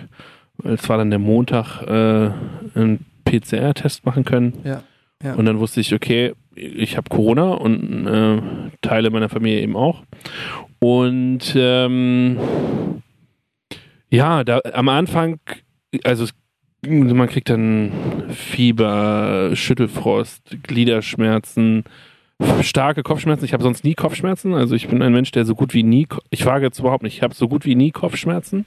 es 0.65 0.89
war 0.89 0.99
dann 0.99 1.11
der 1.11 1.21
Montag, 1.21 1.83
äh, 1.83 2.31
einen 2.79 3.07
PCR-Test 3.25 4.05
machen 4.05 4.25
können. 4.25 4.55
Ja. 4.65 4.83
Ja. 5.23 5.35
Und 5.35 5.45
dann 5.45 5.59
wusste 5.59 5.81
ich, 5.81 5.95
okay, 5.95 6.33
ich 6.55 6.97
habe 6.97 7.09
Corona 7.09 7.53
und 7.53 8.07
äh, 8.07 8.41
Teile 8.81 9.11
meiner 9.11 9.29
Familie 9.29 9.61
eben 9.61 9.77
auch. 9.77 10.03
Und 10.79 11.55
ähm, 11.57 12.39
ja, 14.09 14.45
da 14.45 14.61
am 14.73 14.89
Anfang, 14.89 15.39
also 16.05 16.25
es, 16.25 16.35
man 16.87 17.29
kriegt 17.29 17.51
dann 17.51 17.93
Fieber, 18.31 19.51
Schüttelfrost, 19.55 20.57
Gliederschmerzen, 20.63 21.85
starke 22.63 23.03
Kopfschmerzen. 23.03 23.45
Ich 23.45 23.53
habe 23.53 23.63
sonst 23.63 23.85
nie 23.85 23.95
Kopfschmerzen. 23.95 24.55
Also 24.55 24.75
ich 24.75 24.89
bin 24.89 25.03
ein 25.03 25.13
Mensch, 25.13 25.31
der 25.33 25.45
so 25.45 25.55
gut 25.55 25.75
wie 25.75 25.83
nie, 25.83 26.07
ich 26.31 26.47
wage 26.47 26.65
jetzt 26.65 26.79
überhaupt 26.79 27.03
nicht, 27.03 27.17
ich 27.17 27.23
habe 27.23 27.35
so 27.35 27.49
gut 27.49 27.67
wie 27.67 27.75
nie 27.75 27.91
Kopfschmerzen. 27.91 28.65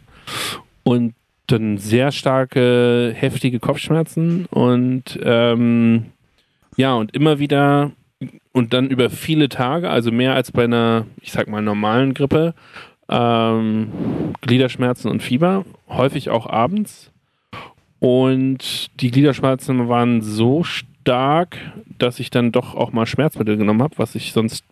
Und 0.83 1.15
dann 1.47 1.77
sehr 1.77 2.11
starke, 2.11 3.13
heftige 3.15 3.59
Kopfschmerzen 3.59 4.45
und 4.45 5.19
ähm, 5.23 6.05
ja, 6.75 6.93
und 6.93 7.15
immer 7.15 7.39
wieder 7.39 7.91
und 8.51 8.73
dann 8.73 8.89
über 8.89 9.09
viele 9.09 9.49
Tage, 9.49 9.89
also 9.89 10.11
mehr 10.11 10.33
als 10.35 10.51
bei 10.51 10.63
einer, 10.63 11.05
ich 11.21 11.31
sag 11.31 11.47
mal, 11.49 11.61
normalen 11.61 12.13
Grippe, 12.13 12.53
ähm, 13.09 13.91
Gliederschmerzen 14.41 15.11
und 15.11 15.21
Fieber, 15.21 15.65
häufig 15.89 16.29
auch 16.29 16.47
abends. 16.47 17.11
Und 17.99 18.91
die 19.01 19.11
Gliederschmerzen 19.11 19.87
waren 19.89 20.21
so 20.21 20.63
stark, 20.63 21.57
dass 21.97 22.19
ich 22.19 22.29
dann 22.29 22.51
doch 22.51 22.75
auch 22.75 22.91
mal 22.91 23.05
Schmerzmittel 23.05 23.57
genommen 23.57 23.81
habe, 23.81 23.97
was 23.97 24.15
ich 24.15 24.31
sonst 24.31 24.63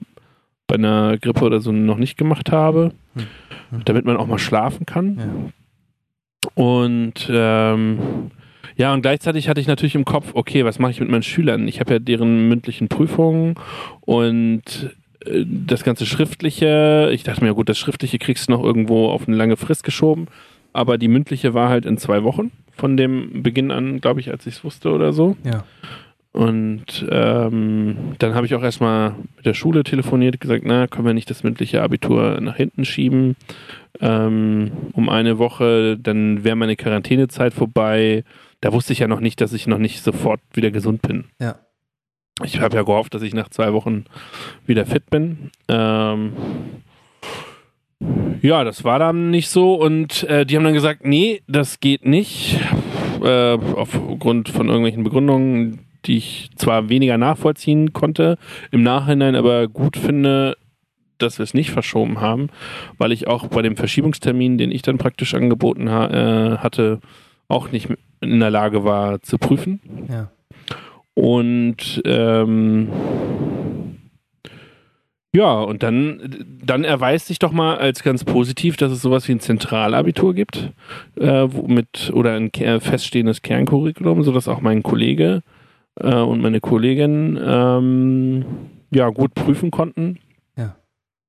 bei 0.68 0.76
einer 0.76 1.18
Grippe 1.18 1.44
oder 1.44 1.60
so 1.60 1.72
noch 1.72 1.98
nicht 1.98 2.18
gemacht 2.18 2.52
habe, 2.52 2.94
Hm. 3.16 3.82
damit 3.86 4.06
man 4.06 4.18
auch 4.18 4.28
mal 4.28 4.40
schlafen 4.40 4.86
kann. 4.86 5.18
Ja. 5.18 6.52
Und 6.64 7.30
ähm, 7.30 8.32
ja, 8.76 8.94
und 8.94 9.02
gleichzeitig 9.02 9.50
hatte 9.50 9.62
ich 9.62 9.68
natürlich 9.68 9.96
im 9.96 10.06
Kopf, 10.06 10.32
okay, 10.34 10.66
was 10.66 10.80
mache 10.80 10.92
ich 10.92 11.00
mit 11.00 11.10
meinen 11.10 11.24
Schülern? 11.24 11.68
Ich 11.68 11.80
habe 11.80 11.94
ja 11.94 12.00
deren 12.00 12.48
mündlichen 12.48 12.88
Prüfungen 12.88 13.56
und 14.02 14.96
äh, 15.26 15.46
das 15.46 15.84
ganze 15.84 16.06
Schriftliche, 16.06 17.10
ich 17.12 17.24
dachte 17.24 17.44
mir, 17.44 17.54
gut, 17.54 17.70
das 17.70 17.78
Schriftliche 17.78 18.20
kriegst 18.20 18.48
du 18.48 18.54
noch 18.54 18.64
irgendwo 18.64 19.10
auf 19.10 19.28
eine 19.28 19.38
lange 19.38 19.58
Frist 19.58 19.84
geschoben, 19.84 20.28
aber 20.74 20.98
die 20.98 21.08
mündliche 21.08 21.54
war 21.54 21.70
halt 21.70 21.86
in 21.86 21.98
zwei 21.98 22.24
Wochen 22.24 22.52
von 22.76 22.98
dem 22.98 23.44
Beginn 23.44 23.72
an, 23.72 24.02
glaube 24.02 24.20
ich, 24.20 24.32
als 24.32 24.46
ich 24.48 24.56
es 24.56 24.64
wusste 24.64 24.92
oder 24.92 25.14
so. 25.14 25.36
Ja. 25.44 25.64
Und 26.34 27.06
ähm, 27.10 27.98
dann 28.20 28.36
habe 28.36 28.46
ich 28.46 28.56
auch 28.56 28.64
erstmal 28.64 29.16
mit 29.36 29.46
der 29.46 29.54
Schule 29.54 29.84
telefoniert, 29.84 30.40
gesagt, 30.40 30.64
na, 30.66 30.88
können 30.88 31.06
wir 31.06 31.14
nicht 31.14 31.30
das 31.30 31.44
mündliche 31.44 31.82
Abitur 31.84 32.40
nach 32.40 32.56
hinten 32.56 32.86
schieben 32.86 33.36
ähm, 34.00 34.72
um 34.94 35.10
eine 35.10 35.38
Woche, 35.38 35.98
dann 35.98 36.44
wäre 36.44 36.56
meine 36.56 36.76
Quarantänezeit 36.76 37.54
vorbei. 37.54 38.24
Da 38.62 38.72
wusste 38.72 38.94
ich 38.94 39.00
ja 39.00 39.08
noch 39.08 39.20
nicht, 39.20 39.42
dass 39.42 39.54
ich 39.54 39.68
noch 39.68 39.80
nicht 39.80 40.04
sofort 40.04 40.40
wieder 40.54 40.72
gesund 40.72 41.02
bin. 41.02 41.26
Ja. 41.40 41.60
Ich 42.44 42.60
habe 42.60 42.76
ja 42.76 42.84
gehofft, 42.84 43.14
dass 43.14 43.22
ich 43.22 43.34
nach 43.34 43.50
zwei 43.50 43.74
Wochen 43.74 44.06
wieder 44.66 44.86
fit 44.86 45.10
bin. 45.10 45.52
Ähm, 45.68 46.34
ja, 48.42 48.64
das 48.64 48.84
war 48.84 49.00
dann 49.00 49.30
nicht 49.30 49.50
so 49.50 49.76
und 49.76 50.24
äh, 50.24 50.46
die 50.46 50.56
haben 50.56 50.64
dann 50.64 50.74
gesagt, 50.74 51.06
nee, 51.06 51.42
das 51.48 51.80
geht 51.80 52.06
nicht. 52.06 52.60
Äh, 53.24 53.58
aufgrund 53.76 54.50
von 54.50 54.68
irgendwelchen 54.68 55.04
Begründungen, 55.04 55.86
die 56.06 56.18
ich 56.18 56.50
zwar 56.56 56.90
weniger 56.90 57.20
nachvollziehen 57.20 57.94
konnte, 57.94 58.40
im 58.72 58.82
Nachhinein 58.82 59.36
aber 59.36 59.68
gut 59.68 59.98
finde, 59.98 60.58
dass 61.20 61.38
wir 61.38 61.44
es 61.44 61.54
nicht 61.54 61.70
verschoben 61.70 62.20
haben, 62.20 62.50
weil 62.98 63.12
ich 63.12 63.28
auch 63.28 63.48
bei 63.48 63.62
dem 63.62 63.78
Verschiebungstermin, 63.78 64.58
den 64.58 64.72
ich 64.72 64.82
dann 64.82 64.98
praktisch 64.98 65.36
angeboten 65.36 65.92
ha 65.92 66.08
äh, 66.08 66.58
hatte, 66.58 67.00
auch 67.52 67.72
nicht 67.72 67.90
in 68.22 68.40
der 68.40 68.50
Lage 68.52 68.84
war 68.84 69.22
zu 69.22 69.38
prüfen. 69.38 69.82
Ja. 70.10 70.32
Und 71.14 72.02
ähm, 72.06 72.90
ja, 75.34 75.62
und 75.62 75.82
dann, 75.82 76.46
dann 76.64 76.84
erweist 76.84 77.28
sich 77.28 77.40
doch 77.40 77.54
mal 77.54 77.78
als 77.78 78.04
ganz 78.04 78.26
positiv, 78.26 78.76
dass 78.76 78.92
es 78.92 79.02
sowas 79.02 79.28
wie 79.28 79.32
ein 79.32 79.40
Zentralabitur 79.40 80.34
gibt, 80.34 80.72
äh, 81.18 81.48
mit 81.48 82.12
oder 82.14 82.34
ein 82.34 82.52
feststehendes 82.52 83.42
Kerncurriculum, 83.42 84.24
sodass 84.24 84.50
auch 84.50 84.60
mein 84.60 84.84
Kollege 84.84 85.42
äh, 85.96 86.16
und 86.16 86.42
meine 86.42 86.60
Kollegin 86.60 87.40
ähm, 87.42 88.46
ja 88.94 89.10
gut 89.10 89.34
prüfen 89.34 89.72
konnten. 89.72 90.20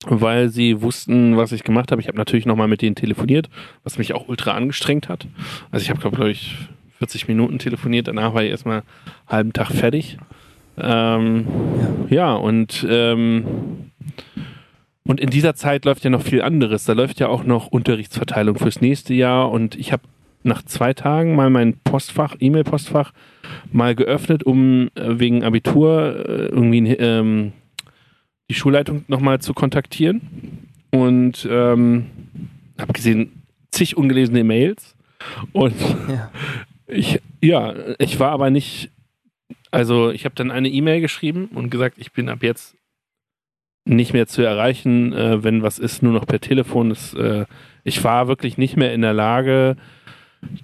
Weil 0.09 0.49
sie 0.49 0.83
wussten, 0.83 1.37
was 1.37 1.53
ich 1.53 1.65
gemacht 1.65 1.91
habe. 1.91 2.01
Ich 2.01 2.09
habe 2.09 2.19
natürlich 2.19 2.47
nochmal 2.47 2.69
mit 2.69 2.83
denen 2.83 2.95
telefoniert, 2.95 3.49
was 3.85 3.99
mich 3.99 4.15
auch 4.15 4.29
ultra 4.29 4.53
angestrengt 4.53 5.09
hat. 5.09 5.27
Also 5.71 5.85
ich 5.85 5.91
habe, 5.91 6.01
glaube 6.01 6.31
ich, 6.31 6.57
40 6.99 7.29
Minuten 7.29 7.59
telefoniert, 7.59 8.09
danach 8.09 8.35
war 8.35 8.45
ich 8.45 8.51
erstmal 8.51 8.79
einen 8.79 9.29
halben 9.29 9.53
Tag 9.53 9.73
fertig. 9.73 10.19
Ähm, 10.79 11.47
ja. 12.09 12.17
ja. 12.17 12.35
und 12.35 12.87
ähm, 12.89 13.45
und 15.05 15.21
in 15.21 15.31
dieser 15.31 15.55
Zeit 15.55 15.85
läuft 15.85 16.05
ja 16.05 16.11
noch 16.11 16.23
viel 16.23 16.43
anderes. 16.43 16.85
Da 16.85 16.93
läuft 16.93 17.19
ja 17.19 17.29
auch 17.29 17.45
noch 17.45 17.67
Unterrichtsverteilung 17.67 18.57
fürs 18.57 18.81
nächste 18.81 19.15
Jahr 19.15 19.51
und 19.51 19.75
ich 19.75 19.93
habe 19.93 20.05
nach 20.45 20.63
zwei 20.63 20.93
Tagen 20.93 21.35
mal 21.35 21.51
mein 21.51 21.77
Postfach, 21.85 22.37
E-Mail-Postfach 22.39 23.13
mal 23.71 23.95
geöffnet, 23.95 24.45
um 24.45 24.89
äh, 24.95 25.19
wegen 25.19 25.45
Abitur 25.45 26.25
äh, 26.29 26.47
irgendwie 26.47 26.95
ähm, 26.95 27.53
die 28.53 28.59
Schulleitung 28.59 29.07
nochmal 29.09 29.41
zu 29.41 29.55
kontaktieren 29.55 30.69
und 30.91 31.49
ähm, 31.51 32.05
habe 32.79 32.93
gesehen 32.93 33.43
zig 33.71 33.97
ungelesene 33.97 34.45
Mails 34.45 34.95
und 35.53 35.75
ja. 35.81 36.31
ich 36.87 37.23
ja 37.41 37.75
ich 37.99 38.21
war 38.21 38.31
aber 38.31 38.51
nicht 38.51 38.91
also 39.71 40.11
ich 40.11 40.27
habe 40.27 40.35
dann 40.35 40.51
eine 40.51 40.69
E-Mail 40.69 41.01
geschrieben 41.01 41.47
und 41.55 41.71
gesagt 41.71 41.97
ich 41.97 42.13
bin 42.13 42.29
ab 42.29 42.43
jetzt 42.43 42.77
nicht 43.87 44.13
mehr 44.13 44.27
zu 44.27 44.43
erreichen 44.43 45.15
äh, 45.15 45.43
wenn 45.43 45.63
was 45.63 45.79
ist 45.79 46.03
nur 46.03 46.13
noch 46.13 46.27
per 46.27 46.41
Telefon 46.41 46.91
das, 46.91 47.15
äh, 47.15 47.47
ich 47.85 48.05
war 48.05 48.29
wirklich 48.29 48.59
nicht 48.59 48.77
mehr 48.77 48.93
in 48.93 49.01
der 49.01 49.15
Lage 49.15 49.77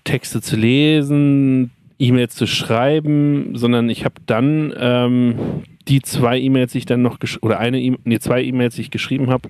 Texte 0.05 0.43
zu 0.43 0.57
lesen 0.57 1.71
E-Mails 1.99 2.35
zu 2.35 2.47
schreiben 2.47 3.57
sondern 3.57 3.89
ich 3.89 4.05
habe 4.05 4.17
dann 4.27 4.75
ähm, 4.77 5.63
die 5.89 6.03
zwei 6.03 6.39
E-Mails, 6.39 6.73
die 6.73 6.79
ich 6.79 6.87
dann 6.87 7.03
noch 7.03 7.19
oder 7.41 7.59
eine 7.59 7.81
e 7.81 7.97
nee, 8.05 8.19
zwei 8.19 8.43
E-Mails, 8.43 8.77
die 8.77 8.83
ich 8.83 8.91
geschrieben 8.91 9.31
habe, 9.31 9.49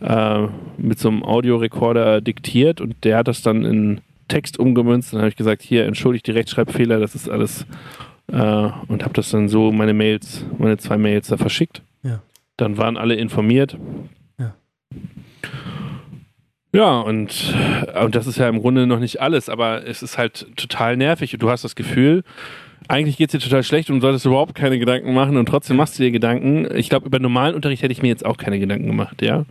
äh, 0.00 0.48
mit 0.80 0.98
so 0.98 1.08
einem 1.08 1.24
Audiorekorder 1.24 2.20
diktiert 2.20 2.80
und 2.80 3.04
der 3.04 3.18
hat 3.18 3.28
das 3.28 3.42
dann 3.42 3.64
in 3.64 4.00
Text 4.28 4.58
umgemünzt. 4.58 5.12
Dann 5.12 5.20
habe 5.20 5.28
ich 5.28 5.36
gesagt, 5.36 5.62
hier 5.62 5.84
entschuldigt 5.84 6.26
die 6.26 6.32
Rechtschreibfehler, 6.32 7.00
das 7.00 7.14
ist 7.14 7.28
alles 7.28 7.66
äh, 8.28 8.36
und 8.36 9.02
habe 9.02 9.14
das 9.14 9.30
dann 9.30 9.48
so 9.48 9.72
meine 9.72 9.94
Mails, 9.94 10.44
meine 10.58 10.78
zwei 10.78 10.96
Mails 10.98 11.28
da 11.28 11.36
verschickt. 11.36 11.82
Ja. 12.02 12.22
Dann 12.56 12.78
waren 12.78 12.96
alle 12.96 13.14
informiert. 13.14 13.76
Ja. 14.38 14.54
Ja, 16.74 17.00
und, 17.00 17.54
und 18.02 18.14
das 18.14 18.26
ist 18.26 18.38
ja 18.38 18.48
im 18.48 18.60
Grunde 18.60 18.86
noch 18.86 18.98
nicht 18.98 19.20
alles, 19.20 19.50
aber 19.50 19.86
es 19.86 20.02
ist 20.02 20.16
halt 20.16 20.46
total 20.56 20.96
nervig 20.96 21.34
und 21.34 21.42
du 21.42 21.50
hast 21.50 21.64
das 21.64 21.74
Gefühl, 21.74 22.22
eigentlich 22.88 23.16
geht 23.16 23.32
es 23.32 23.40
dir 23.40 23.44
total 23.44 23.62
schlecht 23.62 23.90
und 23.90 24.00
solltest 24.00 24.26
überhaupt 24.26 24.54
keine 24.54 24.78
Gedanken 24.78 25.14
machen 25.14 25.36
und 25.36 25.46
trotzdem 25.46 25.76
machst 25.76 25.98
du 25.98 26.02
dir 26.02 26.10
Gedanken. 26.10 26.68
Ich 26.74 26.88
glaube, 26.88 27.06
über 27.06 27.18
normalen 27.18 27.54
Unterricht 27.54 27.82
hätte 27.82 27.92
ich 27.92 28.02
mir 28.02 28.08
jetzt 28.08 28.24
auch 28.24 28.36
keine 28.36 28.58
Gedanken 28.58 28.86
gemacht, 28.86 29.22
ja. 29.22 29.44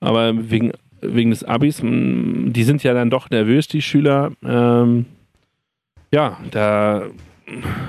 Aber 0.00 0.50
wegen, 0.50 0.72
wegen 1.00 1.30
des 1.30 1.44
Abis, 1.44 1.82
mm, 1.82 2.52
die 2.52 2.64
sind 2.64 2.82
ja 2.82 2.94
dann 2.94 3.10
doch 3.10 3.30
nervös, 3.30 3.68
die 3.68 3.82
Schüler. 3.82 4.32
Ähm, 4.44 5.06
ja, 6.12 6.38
da 6.50 7.06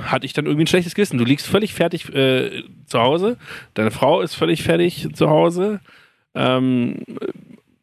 hatte 0.05 0.25
ich 0.25 0.33
dann 0.33 0.45
irgendwie 0.45 0.63
ein 0.63 0.67
schlechtes 0.67 0.95
Gewissen. 0.95 1.17
Du 1.17 1.25
liegst 1.25 1.48
völlig 1.48 1.74
fertig 1.74 2.13
äh, 2.13 2.63
zu 2.86 3.00
Hause, 3.00 3.38
deine 3.74 3.91
Frau 3.91 4.21
ist 4.21 4.36
völlig 4.36 4.63
fertig 4.63 5.07
zu 5.13 5.29
Hause. 5.29 5.79
Ähm, 6.33 7.03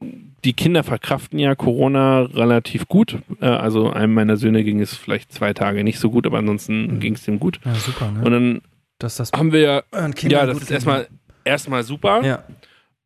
die 0.00 0.52
Kinder 0.52 0.84
verkraften 0.84 1.38
ja 1.38 1.54
Corona 1.54 2.22
relativ 2.22 2.88
gut. 2.88 3.18
Äh, 3.40 3.46
also 3.46 3.90
einem 3.90 4.14
meiner 4.14 4.36
Söhne 4.36 4.64
ging 4.64 4.80
es 4.80 4.94
vielleicht 4.94 5.32
zwei 5.32 5.52
Tage 5.52 5.84
nicht 5.84 5.98
so 5.98 6.10
gut, 6.10 6.26
aber 6.26 6.38
ansonsten 6.38 6.94
mhm. 6.94 7.00
ging 7.00 7.14
es 7.14 7.26
ihm 7.26 7.40
gut. 7.40 7.60
Ja, 7.64 7.74
super, 7.74 8.10
ne? 8.10 8.24
Und 8.24 8.32
dann 8.32 8.60
das 8.98 9.20
haben 9.32 9.52
wir 9.52 9.60
ja, 9.60 9.82
ja, 10.22 10.46
das 10.46 10.60
ist 10.60 10.70
erstmal 10.70 11.06
erstmal 11.44 11.82
super. 11.84 12.24
Ja. 12.24 12.44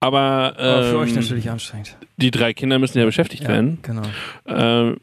Aber, 0.00 0.54
ähm, 0.58 0.64
aber 0.66 0.84
für 0.84 0.98
euch 0.98 1.14
natürlich 1.14 1.48
anstrengend. 1.48 1.96
Die 2.16 2.30
drei 2.30 2.52
Kinder 2.54 2.78
müssen 2.78 2.98
ja 2.98 3.04
beschäftigt 3.04 3.44
ja, 3.44 3.50
werden. 3.50 3.78
Genau. 3.82 4.02
Ähm, 4.46 4.96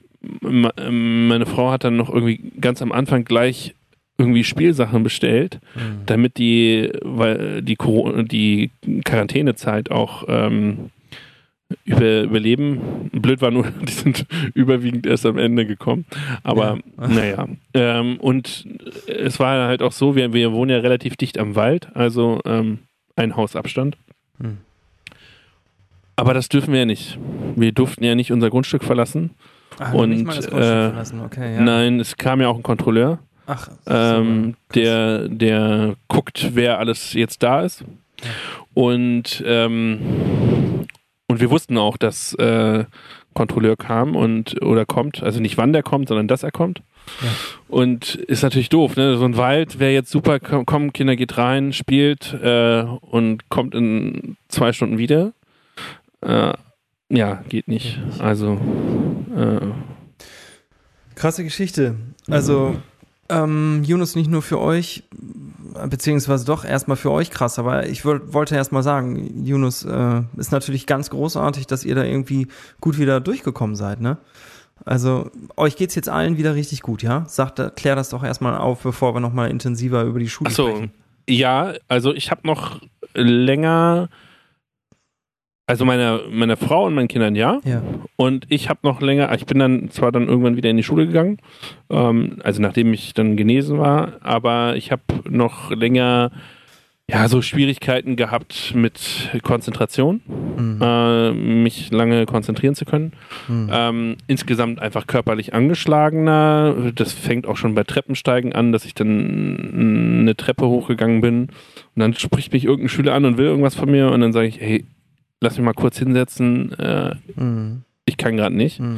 meine 1.31 1.46
Frau 1.46 1.72
hat 1.72 1.86
dann 1.86 1.96
noch 1.96 2.10
irgendwie 2.10 2.51
ganz 2.60 2.81
am 2.81 2.91
Anfang 2.91 3.24
gleich 3.24 3.75
irgendwie 4.17 4.43
Spielsachen 4.43 5.01
bestellt, 5.03 5.60
mhm. 5.75 6.01
damit 6.05 6.38
die, 6.38 6.91
weil 7.01 7.62
die, 7.62 7.77
die 7.77 8.72
Quarantänezeit 9.05 9.91
auch 9.91 10.25
ähm, 10.27 10.89
über, 11.85 12.23
überleben. 12.23 13.09
Blöd 13.13 13.41
war 13.41 13.51
nur, 13.51 13.65
die 13.88 13.91
sind 13.91 14.25
überwiegend 14.53 15.05
erst 15.05 15.25
am 15.25 15.38
Ende 15.38 15.65
gekommen. 15.65 16.05
Aber 16.43 16.79
ja. 16.99 17.07
naja. 17.07 17.47
Ähm, 17.73 18.17
und 18.19 18.67
es 19.07 19.39
war 19.39 19.67
halt 19.67 19.81
auch 19.81 19.91
so, 19.91 20.15
wir, 20.15 20.33
wir 20.33 20.51
wohnen 20.51 20.71
ja 20.71 20.77
relativ 20.77 21.15
dicht 21.15 21.38
am 21.38 21.55
Wald, 21.55 21.89
also 21.95 22.39
ähm, 22.45 22.79
ein 23.15 23.35
Hausabstand. 23.35 23.97
Hm. 24.39 24.57
Aber 26.15 26.33
das 26.33 26.49
dürfen 26.49 26.73
wir 26.73 26.81
ja 26.81 26.85
nicht. 26.85 27.17
Wir 27.55 27.71
durften 27.71 28.03
ja 28.03 28.13
nicht 28.13 28.31
unser 28.31 28.49
Grundstück 28.49 28.83
verlassen. 28.83 29.31
Ach, 29.77 29.93
und 29.93 30.09
nicht 30.09 30.25
mal 30.25 30.35
das 30.35 30.47
Grundstück 30.47 30.75
äh, 30.75 30.89
verlassen. 30.89 31.21
Okay, 31.21 31.55
ja. 31.55 31.61
nein, 31.61 31.99
es 31.99 32.17
kam 32.17 32.41
ja 32.41 32.49
auch 32.49 32.57
ein 32.57 32.63
Kontrolleur. 32.63 33.19
Ach, 33.47 33.69
ähm, 33.88 34.55
der, 34.75 35.27
der 35.29 35.95
guckt, 36.07 36.51
wer 36.53 36.77
alles 36.77 37.13
jetzt 37.13 37.41
da 37.41 37.61
ist. 37.61 37.81
Ja. 37.81 38.29
Und 38.73 39.41
ähm, 39.45 39.99
und 41.29 41.39
wir 41.39 41.51
wussten 41.51 41.77
auch, 41.77 41.95
dass 41.95 42.33
äh, 42.33 42.86
Kontrolleur 43.36 43.77
kam 43.77 44.15
und 44.15 44.62
oder 44.63 44.88
kommt, 44.88 45.21
also 45.21 45.39
nicht 45.39 45.57
wann 45.57 45.74
der 45.74 45.83
kommt, 45.83 46.07
sondern 46.07 46.27
dass 46.27 46.41
er 46.41 46.51
kommt. 46.51 46.81
Ja. 47.21 47.27
Und 47.67 48.15
ist 48.15 48.41
natürlich 48.41 48.69
doof, 48.69 48.95
ne? 48.95 49.15
So 49.15 49.25
ein 49.25 49.38
Wald 49.38 49.77
wäre 49.77 49.93
jetzt 49.93 50.09
super, 50.09 50.39
komm, 50.39 50.91
Kinder 50.91 51.15
geht 51.15 51.38
rein, 51.38 51.71
spielt 51.71 52.33
äh, 52.33 52.81
und 52.81 53.48
kommt 53.50 53.75
in 53.75 54.38
zwei 54.48 54.74
Stunden 54.74 54.98
wieder. 54.98 55.33
Äh, 56.21 56.53
ja, 57.09 57.43
geht 57.48 57.67
nicht. 57.67 58.00
Also 58.17 58.59
äh, 59.36 59.67
krasse 61.13 61.43
Geschichte. 61.43 61.95
Also 62.27 62.75
ähm, 63.29 63.83
Yunus, 63.86 64.15
nicht 64.15 64.31
nur 64.31 64.41
für 64.41 64.59
euch, 64.59 65.03
beziehungsweise 65.89 66.45
doch 66.45 66.65
erstmal 66.65 66.97
für 66.97 67.11
euch 67.11 67.31
krass, 67.31 67.59
aber 67.59 67.88
ich 67.88 68.05
wollte 68.05 68.55
erstmal 68.55 68.83
sagen, 68.83 69.45
Yunus, 69.45 69.85
äh, 69.85 70.21
ist 70.38 70.51
natürlich 70.51 70.85
ganz 70.85 71.09
großartig, 71.09 71.67
dass 71.67 71.85
ihr 71.85 71.95
da 71.95 72.03
irgendwie 72.03 72.47
gut 72.81 72.97
wieder 72.97 73.19
durchgekommen 73.19 73.75
seid, 73.75 74.01
ne? 74.01 74.17
Also, 74.85 75.29
euch 75.57 75.75
geht's 75.75 75.95
jetzt 75.95 76.07
allen 76.07 76.38
wieder 76.38 76.55
richtig 76.55 76.81
gut, 76.81 77.03
ja? 77.03 77.25
Sagt, 77.27 77.75
klär 77.75 77.95
das 77.95 78.09
doch 78.09 78.23
erstmal 78.23 78.57
auf, 78.57 78.81
bevor 78.81 79.13
wir 79.13 79.19
nochmal 79.19 79.49
intensiver 79.49 80.03
über 80.03 80.19
die 80.19 80.29
Schule 80.29 80.49
Ach 80.51 80.55
so, 80.55 80.69
sprechen. 80.69 80.91
Ja, 81.27 81.73
also 81.88 82.13
ich 82.13 82.31
habe 82.31 82.47
noch 82.47 82.79
länger 83.13 84.09
also 85.69 85.85
meine, 85.85 86.21
meine 86.31 86.57
Frau 86.57 86.85
und 86.88 86.95
meinen 86.95 87.07
Kindern 87.07 87.35
ja. 87.35 87.59
ja. 87.63 87.83
Und 88.15 88.47
ich 88.49 88.69
habe 88.69 88.79
noch 88.81 89.01
länger, 89.01 89.31
ich 89.35 89.45
bin 89.45 89.59
dann 89.59 89.91
zwar 89.91 90.11
dann 90.11 90.27
irgendwann 90.27 90.57
wieder 90.57 90.71
in 90.71 90.77
die 90.77 90.83
Schule 90.83 91.05
gegangen, 91.05 91.38
ähm, 91.91 92.38
also 92.43 92.59
nachdem 92.59 92.91
ich 92.91 93.13
dann 93.13 93.38
genesen 93.38 93.77
war, 93.77 94.13
aber 94.21 94.75
ich 94.77 94.91
habe 94.91 95.03
noch 95.29 95.69
länger 95.69 96.31
ja, 97.07 97.27
so 97.27 97.43
Schwierigkeiten 97.43 98.15
gehabt 98.15 98.73
mit 98.75 99.29
Konzentration, 99.43 100.21
Mhm. 100.57 100.79
äh, 100.81 101.31
mich 101.33 101.91
lange 101.91 102.25
konzentrieren 102.25 102.73
zu 102.73 102.85
können. 102.85 103.13
Mhm. 103.47 103.69
Ähm, 103.71 104.15
insgesamt 104.25 104.79
einfach 104.79 105.05
körperlich 105.05 105.53
angeschlagener. 105.53 106.91
Das 106.95 107.13
fängt 107.13 107.47
auch 107.47 107.57
schon 107.57 107.75
bei 107.75 107.83
Treppensteigen 107.83 108.53
an, 108.53 108.71
dass 108.71 108.85
ich 108.85 108.93
dann 108.95 110.19
eine 110.21 110.35
Treppe 110.35 110.67
hochgegangen 110.67 111.21
bin 111.21 111.41
und 111.43 111.99
dann 111.99 112.13
spricht 112.15 112.53
mich 112.53 112.65
irgendein 112.65 112.89
Schüler 112.89 113.13
an 113.13 113.25
und 113.25 113.38
will 113.38 113.45
irgendwas 113.45 113.75
von 113.75 113.89
mir 113.89 114.11
und 114.11 114.21
dann 114.21 114.33
sage 114.33 114.47
ich, 114.47 114.59
hey, 114.59 114.85
lass 115.41 115.58
mich 115.58 115.65
mal 115.65 115.74
kurz 115.74 115.98
hinsetzen, 115.98 116.72
äh, 116.79 117.15
Mhm. 117.36 117.84
ich 118.05 118.17
kann 118.17 118.38
gerade 118.38 118.55
nicht. 118.55 118.79
Mhm. 118.79 118.98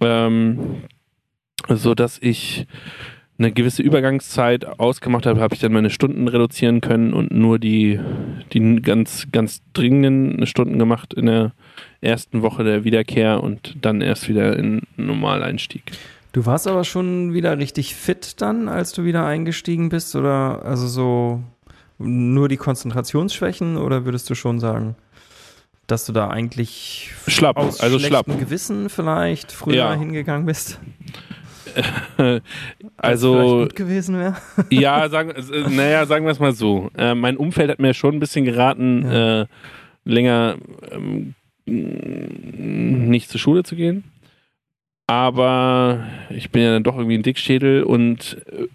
Ähm, 0.00 0.58
so 1.68 1.94
dass 1.94 2.18
ich 2.20 2.66
eine 3.38 3.50
gewisse 3.50 3.82
Übergangszeit 3.82 4.64
ausgemacht 4.78 5.26
habe, 5.26 5.40
habe 5.40 5.54
ich 5.54 5.60
dann 5.60 5.72
meine 5.72 5.90
Stunden 5.90 6.28
reduzieren 6.28 6.80
können 6.80 7.12
und 7.12 7.32
nur 7.32 7.58
die, 7.58 7.98
die 8.52 8.76
ganz, 8.76 9.26
ganz 9.32 9.62
dringenden 9.72 10.46
Stunden 10.46 10.78
gemacht 10.78 11.14
in 11.14 11.26
der 11.26 11.52
ersten 12.00 12.42
Woche 12.42 12.62
der 12.62 12.84
Wiederkehr 12.84 13.42
und 13.42 13.76
dann 13.80 14.00
erst 14.02 14.28
wieder 14.28 14.56
in 14.56 14.82
Normaleinstieg. 14.96 15.82
Du 16.32 16.46
warst 16.46 16.68
aber 16.68 16.84
schon 16.84 17.32
wieder 17.32 17.58
richtig 17.58 17.94
fit 17.96 18.40
dann, 18.40 18.68
als 18.68 18.92
du 18.92 19.04
wieder 19.04 19.24
eingestiegen 19.26 19.88
bist? 19.88 20.14
Oder 20.14 20.64
also 20.64 20.86
so 20.86 21.42
nur 21.98 22.48
die 22.48 22.56
Konzentrationsschwächen 22.56 23.76
oder 23.76 24.04
würdest 24.04 24.28
du 24.30 24.34
schon 24.34 24.60
sagen, 24.60 24.94
dass 25.86 26.06
du 26.06 26.12
da 26.12 26.28
eigentlich 26.28 27.12
Schlapp, 27.26 27.56
aus 27.56 27.80
also 27.80 27.98
schlapp. 27.98 28.26
Gewissen 28.26 28.88
vielleicht 28.88 29.52
früher 29.52 29.74
Ja. 29.76 29.94
hingegangen 29.94 30.46
bist? 30.46 30.78
Also, 32.96 33.62
gut 33.64 33.74
gewesen 33.76 34.18
wäre? 34.18 34.36
ja, 34.70 35.08
sagen, 35.08 35.30
äh, 35.30 35.68
naja, 35.70 36.06
sagen 36.06 36.24
wir 36.24 36.30
es 36.32 36.38
mal 36.38 36.52
so. 36.52 36.90
Äh, 36.96 37.14
mein 37.14 37.36
Umfeld 37.36 37.70
hat 37.70 37.80
mir 37.80 37.94
schon 37.94 38.14
ein 38.14 38.20
bisschen 38.20 38.44
geraten, 38.44 39.02
Ja. 39.04 39.42
äh, 39.42 39.46
länger 40.04 40.56
ähm, 40.92 41.34
nicht 41.66 43.28
zur 43.30 43.40
Schule 43.40 43.62
zu 43.64 43.74
gehen. 43.76 44.04
Aber 45.06 46.04
ich 46.30 46.50
bin 46.50 46.62
ja 46.62 46.72
dann 46.72 46.82
doch 46.84 46.96
irgendwie 46.96 47.16
ein 47.18 47.22
Dickschädel 47.22 47.82
und 47.82 48.38
äh, 48.52 48.66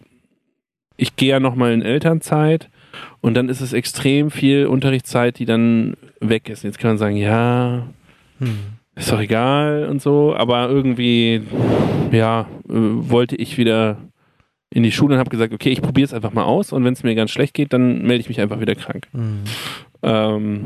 ich 0.97 1.15
gehe 1.15 1.29
ja 1.29 1.39
nochmal 1.39 1.71
in 1.73 1.81
Elternzeit 1.81 2.69
und 3.21 3.33
dann 3.35 3.47
ist 3.49 3.61
es 3.61 3.73
extrem 3.73 4.29
viel 4.31 4.65
Unterrichtszeit, 4.67 5.39
die 5.39 5.45
dann 5.45 5.95
weg 6.19 6.49
ist. 6.49 6.63
Jetzt 6.63 6.79
kann 6.79 6.91
man 6.91 6.97
sagen, 6.97 7.15
ja, 7.15 7.87
Hm. 8.39 8.57
ist 8.95 9.11
doch 9.11 9.19
egal 9.19 9.87
und 9.89 10.01
so, 10.01 10.35
aber 10.35 10.69
irgendwie, 10.69 11.41
ja, 12.11 12.41
äh, 12.67 12.73
wollte 12.73 13.35
ich 13.35 13.57
wieder 13.57 13.97
in 14.71 14.83
die 14.83 14.91
Schule 14.91 15.15
und 15.15 15.19
habe 15.19 15.29
gesagt, 15.31 15.53
okay, 15.53 15.69
ich 15.69 15.81
probiere 15.81 16.05
es 16.05 16.13
einfach 16.13 16.31
mal 16.31 16.43
aus 16.43 16.71
und 16.71 16.83
wenn 16.85 16.93
es 16.93 17.03
mir 17.03 17.15
ganz 17.15 17.31
schlecht 17.31 17.53
geht, 17.53 17.73
dann 17.73 18.03
melde 18.03 18.21
ich 18.21 18.29
mich 18.29 18.39
einfach 18.39 18.59
wieder 18.59 18.75
krank. 18.75 19.07
Hm. 19.13 19.43
Ähm, 20.03 20.65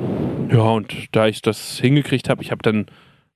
ja, 0.51 0.61
und 0.61 0.93
da 1.13 1.27
ich 1.27 1.41
das 1.41 1.79
hingekriegt 1.79 2.29
habe, 2.29 2.43
ich 2.43 2.51
habe 2.51 2.61
dann 2.61 2.85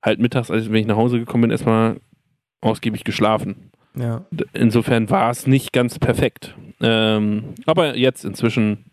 halt 0.04 0.20
mittags, 0.20 0.50
als 0.50 0.68
wenn 0.70 0.76
ich 0.76 0.86
nach 0.86 0.96
Hause 0.96 1.18
gekommen 1.18 1.42
bin, 1.42 1.50
erstmal 1.50 1.96
ausgiebig 2.60 3.02
geschlafen. 3.04 3.70
Ja. 3.96 4.24
Insofern 4.52 5.10
war 5.10 5.30
es 5.30 5.46
nicht 5.46 5.72
ganz 5.72 5.98
perfekt. 5.98 6.54
Ähm, 6.80 7.54
aber 7.66 7.96
jetzt 7.96 8.24
inzwischen 8.24 8.84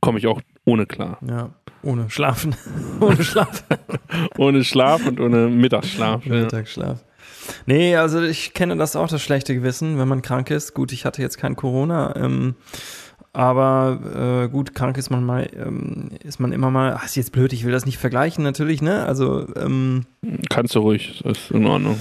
komme 0.00 0.18
ich 0.18 0.26
auch 0.26 0.40
ohne 0.64 0.86
klar. 0.86 1.18
Ja. 1.26 1.50
Ohne 1.82 2.08
Schlafen. 2.10 2.54
Ohne 3.00 3.24
Schlaf. 3.24 3.64
Ohne 4.38 4.62
Schlaf 4.62 5.04
und 5.04 5.18
ohne 5.18 5.48
Mittagsschlaf. 5.48 6.24
Ja. 6.24 6.34
Mittagsschlaf. 6.34 7.02
Nee, 7.66 7.96
also 7.96 8.22
ich 8.22 8.54
kenne 8.54 8.76
das 8.76 8.94
auch, 8.94 9.08
das 9.08 9.20
schlechte 9.20 9.54
Gewissen, 9.54 9.98
wenn 9.98 10.06
man 10.06 10.22
krank 10.22 10.50
ist. 10.50 10.74
Gut, 10.74 10.92
ich 10.92 11.04
hatte 11.04 11.22
jetzt 11.22 11.38
kein 11.38 11.56
Corona, 11.56 12.14
ähm, 12.14 12.54
aber 13.32 14.44
äh, 14.44 14.48
gut, 14.48 14.74
krank 14.74 14.96
ist 14.98 15.10
man 15.10 15.24
mal, 15.24 15.48
ähm, 15.56 16.10
ist 16.22 16.38
man 16.38 16.52
immer 16.52 16.70
mal, 16.70 16.94
ach, 16.94 17.04
ist 17.04 17.16
jetzt 17.16 17.32
blöd, 17.32 17.52
ich 17.52 17.64
will 17.64 17.72
das 17.72 17.86
nicht 17.86 17.98
vergleichen 17.98 18.44
natürlich, 18.44 18.82
ne? 18.82 19.04
Also, 19.04 19.46
ähm, 19.56 20.04
Kannst 20.50 20.74
du 20.74 20.80
ruhig, 20.80 21.24
ist 21.24 21.50
in 21.50 21.66
Ordnung. 21.66 21.98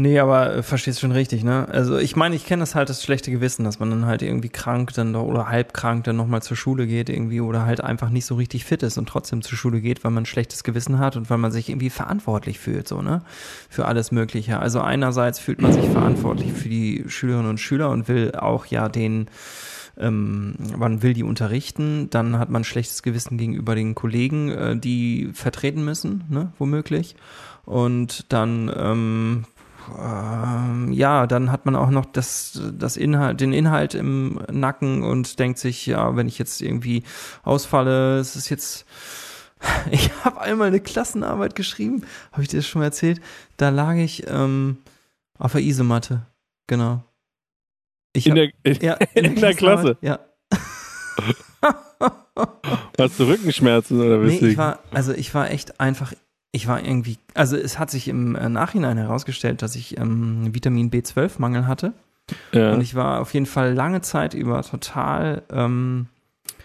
Nee, 0.00 0.18
aber 0.18 0.56
äh, 0.56 0.62
verstehst 0.62 1.00
schon 1.00 1.12
richtig, 1.12 1.44
ne? 1.44 1.68
Also 1.70 1.98
ich 1.98 2.16
meine, 2.16 2.34
ich 2.34 2.46
kenne 2.46 2.60
das 2.60 2.74
halt, 2.74 2.88
das 2.88 3.02
schlechte 3.02 3.30
Gewissen, 3.30 3.64
dass 3.64 3.78
man 3.78 3.90
dann 3.90 4.06
halt 4.06 4.22
irgendwie 4.22 4.48
krank 4.48 4.92
dann 4.94 5.12
doch- 5.12 5.24
oder 5.24 5.48
halb 5.48 5.72
krank 5.72 6.04
dann 6.04 6.16
nochmal 6.16 6.42
zur 6.42 6.56
Schule 6.56 6.86
geht 6.86 7.08
irgendwie 7.08 7.40
oder 7.40 7.66
halt 7.66 7.80
einfach 7.82 8.10
nicht 8.10 8.26
so 8.26 8.34
richtig 8.34 8.64
fit 8.64 8.82
ist 8.82 8.98
und 8.98 9.08
trotzdem 9.08 9.42
zur 9.42 9.56
Schule 9.58 9.80
geht, 9.80 10.02
weil 10.04 10.10
man 10.10 10.22
ein 10.22 10.26
schlechtes 10.26 10.64
Gewissen 10.64 10.98
hat 10.98 11.16
und 11.16 11.30
weil 11.30 11.38
man 11.38 11.52
sich 11.52 11.68
irgendwie 11.68 11.90
verantwortlich 11.90 12.58
fühlt, 12.58 12.88
so, 12.88 13.02
ne? 13.02 13.22
Für 13.68 13.86
alles 13.86 14.12
Mögliche. 14.12 14.58
Also 14.58 14.80
einerseits 14.80 15.38
fühlt 15.38 15.60
man 15.60 15.72
sich 15.72 15.86
verantwortlich 15.88 16.52
für 16.52 16.68
die 16.68 17.04
Schülerinnen 17.08 17.50
und 17.50 17.58
Schüler 17.58 17.90
und 17.90 18.08
will 18.08 18.32
auch 18.34 18.66
ja 18.66 18.88
den 18.88 19.26
ähm, 19.98 20.54
man 20.76 21.02
will 21.02 21.12
die 21.12 21.24
unterrichten, 21.24 22.08
dann 22.10 22.38
hat 22.38 22.48
man 22.48 22.62
ein 22.62 22.64
schlechtes 22.64 23.02
Gewissen 23.02 23.36
gegenüber 23.36 23.74
den 23.74 23.94
Kollegen, 23.94 24.48
äh, 24.50 24.76
die 24.76 25.30
vertreten 25.34 25.84
müssen, 25.84 26.24
ne, 26.30 26.52
womöglich. 26.58 27.16
Und 27.64 28.32
dann, 28.32 28.72
ähm, 28.74 29.44
ähm, 29.98 30.92
ja, 30.92 31.26
dann 31.26 31.50
hat 31.52 31.66
man 31.66 31.76
auch 31.76 31.90
noch 31.90 32.04
das, 32.06 32.60
das 32.72 32.96
Inhalt, 32.96 33.40
den 33.40 33.52
Inhalt 33.52 33.94
im 33.94 34.40
Nacken 34.50 35.02
und 35.02 35.38
denkt 35.38 35.58
sich, 35.58 35.86
ja, 35.86 36.16
wenn 36.16 36.28
ich 36.28 36.38
jetzt 36.38 36.60
irgendwie 36.62 37.02
ausfalle, 37.42 38.18
es 38.18 38.36
ist 38.36 38.48
jetzt. 38.48 38.86
Ich 39.90 40.10
habe 40.24 40.40
einmal 40.40 40.68
eine 40.68 40.80
Klassenarbeit 40.80 41.54
geschrieben, 41.54 42.02
habe 42.32 42.42
ich 42.42 42.48
dir 42.48 42.56
das 42.56 42.66
schon 42.66 42.80
mal 42.80 42.86
erzählt? 42.86 43.20
Da 43.58 43.68
lag 43.68 43.94
ich 43.96 44.24
ähm, 44.26 44.78
auf 45.38 45.52
der 45.52 45.60
Isematte, 45.60 46.22
genau. 46.66 47.04
Ich 48.14 48.26
In 48.26 48.32
hab- 48.38 48.50
der, 48.64 48.74
ja, 48.82 48.94
in 49.14 49.34
der 49.36 49.52
Klasse. 49.54 49.98
Ja. 50.00 50.18
Hast 52.98 53.18
du 53.20 53.24
Rückenschmerzen 53.24 54.00
oder 54.00 54.16
Nee, 54.18 54.26
weswegen? 54.28 54.50
ich 54.52 54.56
war, 54.56 54.78
also 54.92 55.12
ich 55.12 55.34
war 55.34 55.50
echt 55.50 55.78
einfach, 55.80 56.12
ich 56.52 56.66
war 56.66 56.84
irgendwie, 56.84 57.18
also 57.34 57.56
es 57.56 57.78
hat 57.78 57.90
sich 57.90 58.08
im 58.08 58.34
äh, 58.34 58.48
Nachhinein 58.48 58.96
herausgestellt, 58.96 59.62
dass 59.62 59.76
ich 59.76 59.98
ähm, 59.98 60.54
Vitamin 60.54 60.90
B12-Mangel 60.90 61.66
hatte. 61.66 61.92
ja. 62.52 62.72
Und 62.72 62.80
ich 62.80 62.94
war 62.94 63.20
auf 63.20 63.34
jeden 63.34 63.46
Fall 63.46 63.72
lange 63.72 64.00
Zeit 64.00 64.34
über 64.34 64.62
total 64.62 65.42
ähm, 65.50 66.06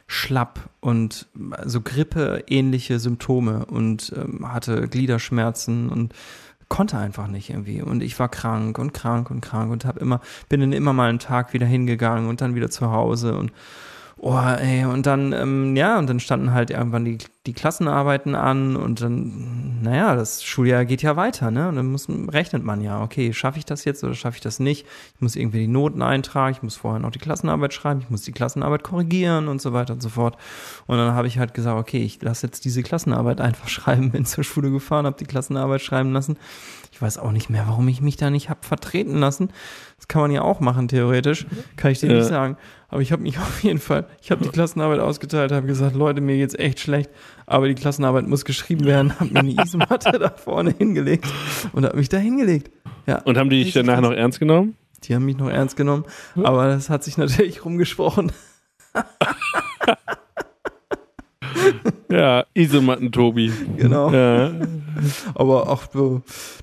schlapp 0.08 0.70
und 0.82 1.28
so 1.66 1.82
Grippe-ähnliche 1.82 3.00
Symptome 3.00 3.66
und 3.66 4.14
ähm, 4.16 4.52
hatte 4.52 4.88
Gliederschmerzen 4.88 5.90
und 5.90 6.14
konnte 6.68 6.98
einfach 6.98 7.28
nicht 7.28 7.50
irgendwie. 7.52 7.82
Und 7.82 8.02
ich 8.02 8.20
war 8.20 8.30
krank 8.30 8.78
und 8.80 8.94
krank 8.94 9.30
und 9.30 9.42
krank 9.42 9.72
und 9.72 9.86
hab 9.86 9.98
immer, 9.98 10.20
bin 10.50 10.62
dann 10.62 10.74
immer 10.74 10.94
mal 10.94 11.10
einen 11.10 11.20
Tag 11.20 11.54
wieder 11.54 11.66
hingegangen 11.66 12.28
und 12.28 12.42
dann 12.42 12.56
wieder 12.56 12.70
zu 12.70 12.92
Hause 12.92 13.38
und 13.38 13.52
Oh, 14.28 14.40
ey, 14.40 14.86
und 14.86 15.06
dann, 15.06 15.34
ähm, 15.34 15.76
ja, 15.76 16.00
und 16.00 16.10
dann 16.10 16.20
standen 16.20 16.52
halt 16.52 16.72
irgendwann 16.72 17.06
die, 17.06 17.20
die 17.46 17.54
Klassenarbeiten 17.54 18.34
an 18.34 18.76
und 18.76 19.00
dann, 19.00 19.84
naja, 19.84 20.16
das 20.16 20.44
Schuljahr 20.44 20.84
geht 20.84 21.04
ja 21.04 21.16
weiter, 21.16 21.52
ne? 21.52 21.70
Und 21.70 21.76
dann 21.76 21.92
muss, 21.92 22.08
rechnet 22.10 22.64
man 22.64 22.82
ja, 22.82 23.04
okay, 23.04 23.34
schaffe 23.34 23.60
ich 23.60 23.66
das 23.66 23.86
jetzt 23.86 24.04
oder 24.04 24.16
schaffe 24.16 24.38
ich 24.38 24.42
das 24.42 24.58
nicht? 24.60 24.88
Ich 25.14 25.22
muss 25.22 25.36
irgendwie 25.36 25.60
die 25.60 25.68
Noten 25.68 26.02
eintragen, 26.02 26.56
ich 26.56 26.64
muss 26.64 26.76
vorher 26.76 27.00
noch 27.00 27.12
die 27.12 27.20
Klassenarbeit 27.20 27.76
schreiben, 27.76 28.00
ich 28.02 28.10
muss 28.10 28.24
die 28.24 28.32
Klassenarbeit 28.32 28.82
korrigieren 28.82 29.48
und 29.48 29.62
so 29.62 29.74
weiter 29.74 29.94
und 29.94 30.02
so 30.02 30.10
fort. 30.10 30.38
Und 30.88 30.98
dann 30.98 31.14
habe 31.14 31.28
ich 31.28 31.38
halt 31.38 31.54
gesagt, 31.54 31.78
okay, 31.78 32.02
ich 32.02 32.20
lasse 32.24 32.48
jetzt 32.48 32.66
diese 32.66 32.82
Klassenarbeit 32.82 33.40
einfach 33.40 33.68
schreiben, 33.70 34.10
bin 34.10 34.26
zur 34.26 34.44
Schule 34.44 34.72
gefahren, 34.72 35.06
habe 35.06 35.18
die 35.20 35.26
Klassenarbeit 35.26 35.82
schreiben 35.82 36.14
lassen. 36.14 36.38
Ich 36.96 37.02
weiß 37.02 37.18
auch 37.18 37.34
nicht 37.34 37.50
mehr, 37.50 37.66
warum 37.68 37.90
ich 37.90 38.00
mich 38.00 38.16
da 38.16 38.30
nicht 38.30 38.50
hab 38.50 38.64
vertreten 38.64 39.18
lassen. 39.18 39.50
Das 39.98 40.08
kann 40.08 40.22
man 40.22 40.32
ja 40.32 40.44
auch 40.44 40.62
machen, 40.62 40.88
theoretisch. 40.88 41.46
Kann 41.76 41.92
ich 41.92 42.00
dir 42.00 42.08
Ja. 42.10 42.20
nicht 42.20 42.28
sagen. 42.30 42.56
Aber 42.88 43.02
ich 43.02 43.12
habe 43.12 43.22
mich 43.22 43.38
auf 43.38 43.62
jeden 43.64 43.80
Fall, 43.80 44.08
ich 44.22 44.32
habe 44.32 44.42
die 44.46 44.50
Klassenarbeit 44.50 45.02
ausgeteilt, 45.02 45.52
habe 45.52 45.68
gesagt, 45.68 45.94
Leute, 45.94 46.22
mir 46.22 46.38
geht's 46.38 46.56
echt 46.56 46.80
schlecht, 46.80 47.10
aber 47.48 47.68
die 47.68 47.76
Klassenarbeit 47.76 48.28
muss 48.28 48.46
geschrieben 48.46 48.86
werden, 48.86 49.20
habe 49.20 49.30
mir 49.34 49.40
eine 49.42 49.52
Isomatte 49.66 50.18
da 50.18 50.30
vorne 50.30 50.74
hingelegt 50.78 51.26
und 51.74 51.84
habe 51.84 51.98
mich 51.98 52.08
da 52.08 52.16
hingelegt. 52.16 52.72
Ja, 53.08 53.18
Und 53.24 53.38
haben 53.38 53.50
die 53.50 53.62
dich 53.66 53.74
danach 53.74 54.00
noch 54.00 54.14
ernst 54.14 54.40
genommen? 54.40 54.78
die 55.04 55.14
haben 55.16 55.26
mich 55.26 55.38
noch 55.38 55.50
ernst 55.50 55.76
genommen, 55.76 56.06
aber 56.42 56.68
das 56.68 56.90
hat 56.90 57.04
sich 57.04 57.18
natürlich 57.18 57.66
rumgesprochen. 57.66 58.32
Ja, 62.16 62.46
Isomatten-Tobi. 62.54 63.52
Genau. 63.78 64.12
Ja. 64.12 64.52
Aber 65.34 65.70
auch 65.70 65.88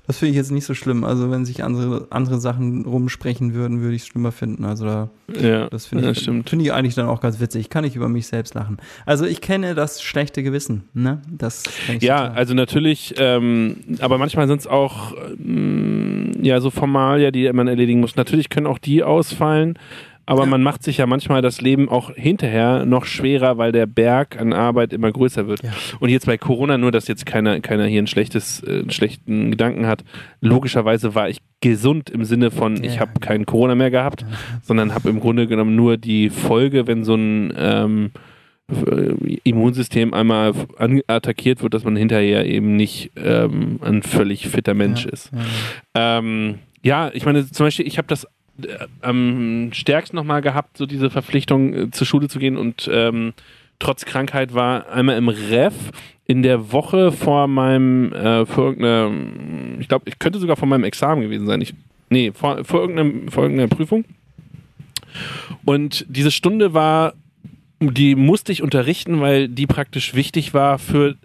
das 0.07 0.17
finde 0.17 0.31
ich 0.31 0.35
jetzt 0.37 0.51
nicht 0.51 0.65
so 0.65 0.73
schlimm. 0.73 1.03
Also 1.03 1.29
wenn 1.29 1.45
sich 1.45 1.63
andere, 1.63 2.07
andere 2.09 2.39
Sachen 2.39 2.85
rumsprechen 2.85 3.53
würden, 3.53 3.81
würde 3.81 3.95
ich 3.95 4.01
es 4.01 4.07
schlimmer 4.07 4.31
finden. 4.31 4.65
Also 4.65 4.85
da, 4.85 5.09
ja, 5.39 5.69
das 5.69 5.85
finde 5.85 6.09
ich, 6.11 6.23
finde 6.23 6.65
ich 6.65 6.73
eigentlich 6.73 6.95
dann 6.95 7.07
auch 7.07 7.21
ganz 7.21 7.39
witzig. 7.39 7.69
Kann 7.69 7.83
ich 7.83 7.95
über 7.95 8.09
mich 8.09 8.27
selbst 8.27 8.55
lachen. 8.55 8.77
Also 9.05 9.25
ich 9.25 9.41
kenne 9.41 9.75
das 9.75 10.01
schlechte 10.01 10.41
Gewissen, 10.43 10.83
ne? 10.93 11.21
Das 11.29 11.63
ich 11.93 12.01
Ja, 12.01 12.21
total. 12.23 12.37
also 12.37 12.53
natürlich, 12.55 13.13
ähm, 13.17 13.77
aber 13.99 14.17
manchmal 14.17 14.47
sind 14.47 14.61
es 14.61 14.67
auch 14.67 15.13
ähm, 15.39 16.31
ja 16.41 16.59
so 16.59 16.71
Formalia, 16.71 17.31
die 17.31 17.51
man 17.53 17.67
erledigen 17.67 17.99
muss. 17.99 18.15
Natürlich 18.15 18.49
können 18.49 18.67
auch 18.67 18.79
die 18.79 19.03
ausfallen, 19.03 19.77
aber 20.25 20.43
Ja. 20.43 20.49
man 20.49 20.63
macht 20.63 20.83
sich 20.83 20.97
ja 20.97 21.05
manchmal 21.05 21.41
das 21.41 21.61
Leben 21.61 21.89
auch 21.89 22.11
hinterher 22.15 22.85
noch 22.85 23.05
schwerer, 23.05 23.57
weil 23.57 23.71
der 23.71 23.85
Berg 23.85 24.39
an 24.39 24.53
Arbeit 24.53 24.93
immer 24.93 25.11
größer 25.11 25.47
wird. 25.47 25.63
Ja. 25.63 25.71
Und 25.99 26.09
jetzt 26.09 26.25
bei 26.25 26.37
Corona, 26.37 26.77
nur 26.77 26.91
dass 26.91 27.07
jetzt 27.07 27.25
keiner, 27.25 27.59
keiner 27.59 27.85
hier 27.85 28.01
ein 28.01 28.07
schlechtes, 28.07 28.61
äh, 28.63 28.79
einen 28.79 28.91
schlechten 28.91 29.51
Gedanken 29.51 29.85
hat, 29.87 30.03
logischerweise 30.41 31.15
war 31.15 31.29
ich 31.29 31.39
gesund 31.61 32.09
im 32.09 32.25
Sinne 32.25 32.51
von, 32.51 32.83
ich 32.83 32.99
habe 32.99 33.19
keinen 33.19 33.45
Corona 33.45 33.75
mehr 33.75 33.91
gehabt, 33.91 34.25
sondern 34.61 34.93
habe 34.93 35.09
im 35.09 35.19
Grunde 35.19 35.47
genommen 35.47 35.75
nur 35.75 35.97
die 35.97 36.29
Folge, 36.29 36.87
wenn 36.87 37.03
so 37.03 37.15
ein 37.15 37.53
ähm, 37.57 38.11
äh, 38.69 39.37
Immunsystem 39.43 40.13
einmal 40.13 40.53
attackiert 41.07 41.61
wird, 41.63 41.73
dass 41.73 41.83
man 41.83 41.95
hinterher 41.95 42.45
eben 42.45 42.75
nicht 42.75 43.11
ähm, 43.17 43.79
ein 43.81 44.03
völlig 44.03 44.47
fitter 44.47 44.73
Mensch 44.73 45.05
Ja, 45.05 45.11
ist. 45.11 45.31
ja, 45.33 45.39
ja. 45.95 46.19
Ähm, 46.19 46.55
ja, 46.85 47.11
ich 47.13 47.25
meine, 47.25 47.49
zum 47.49 47.65
Beispiel, 47.65 47.87
ich 47.87 47.97
habe 47.97 48.07
das 48.09 48.27
am 49.01 49.71
stärksten 49.73 50.15
nochmal 50.15 50.41
gehabt, 50.41 50.77
so 50.77 50.85
diese 50.85 51.09
Verpflichtung 51.09 51.73
äh, 51.73 51.91
zur 51.91 52.07
Schule 52.07 52.27
zu 52.27 52.39
gehen 52.39 52.57
und 52.57 52.89
ähm, 52.91 53.33
trotz 53.79 54.05
Krankheit 54.05 54.53
war 54.53 54.89
einmal 54.89 55.17
im 55.17 55.29
Ref 55.29 55.73
in 56.25 56.41
der 56.41 56.71
Woche 56.71 57.11
vor 57.11 57.47
meinem, 57.47 58.13
äh, 58.13 58.45
vor 58.45 58.65
irgendeiner, 58.65 59.11
ich 59.79 59.87
glaube, 59.87 60.05
ich 60.07 60.19
könnte 60.19 60.39
sogar 60.39 60.55
vor 60.55 60.67
meinem 60.67 60.85
Examen 60.85 61.21
gewesen 61.21 61.47
sein. 61.47 61.61
Ich, 61.61 61.73
nee, 62.09 62.31
vor, 62.33 62.63
vor, 62.63 62.81
irgendeiner, 62.81 63.31
vor 63.31 63.43
irgendeiner 63.43 63.67
Prüfung. 63.67 64.05
Und 65.65 66.05
diese 66.07 66.31
Stunde 66.31 66.73
war, 66.73 67.13
die 67.79 68.15
musste 68.15 68.51
ich 68.51 68.63
unterrichten, 68.63 69.19
weil 69.19 69.49
die 69.49 69.67
praktisch 69.67 70.13
wichtig 70.13 70.53
war 70.53 70.79
für 70.79 71.15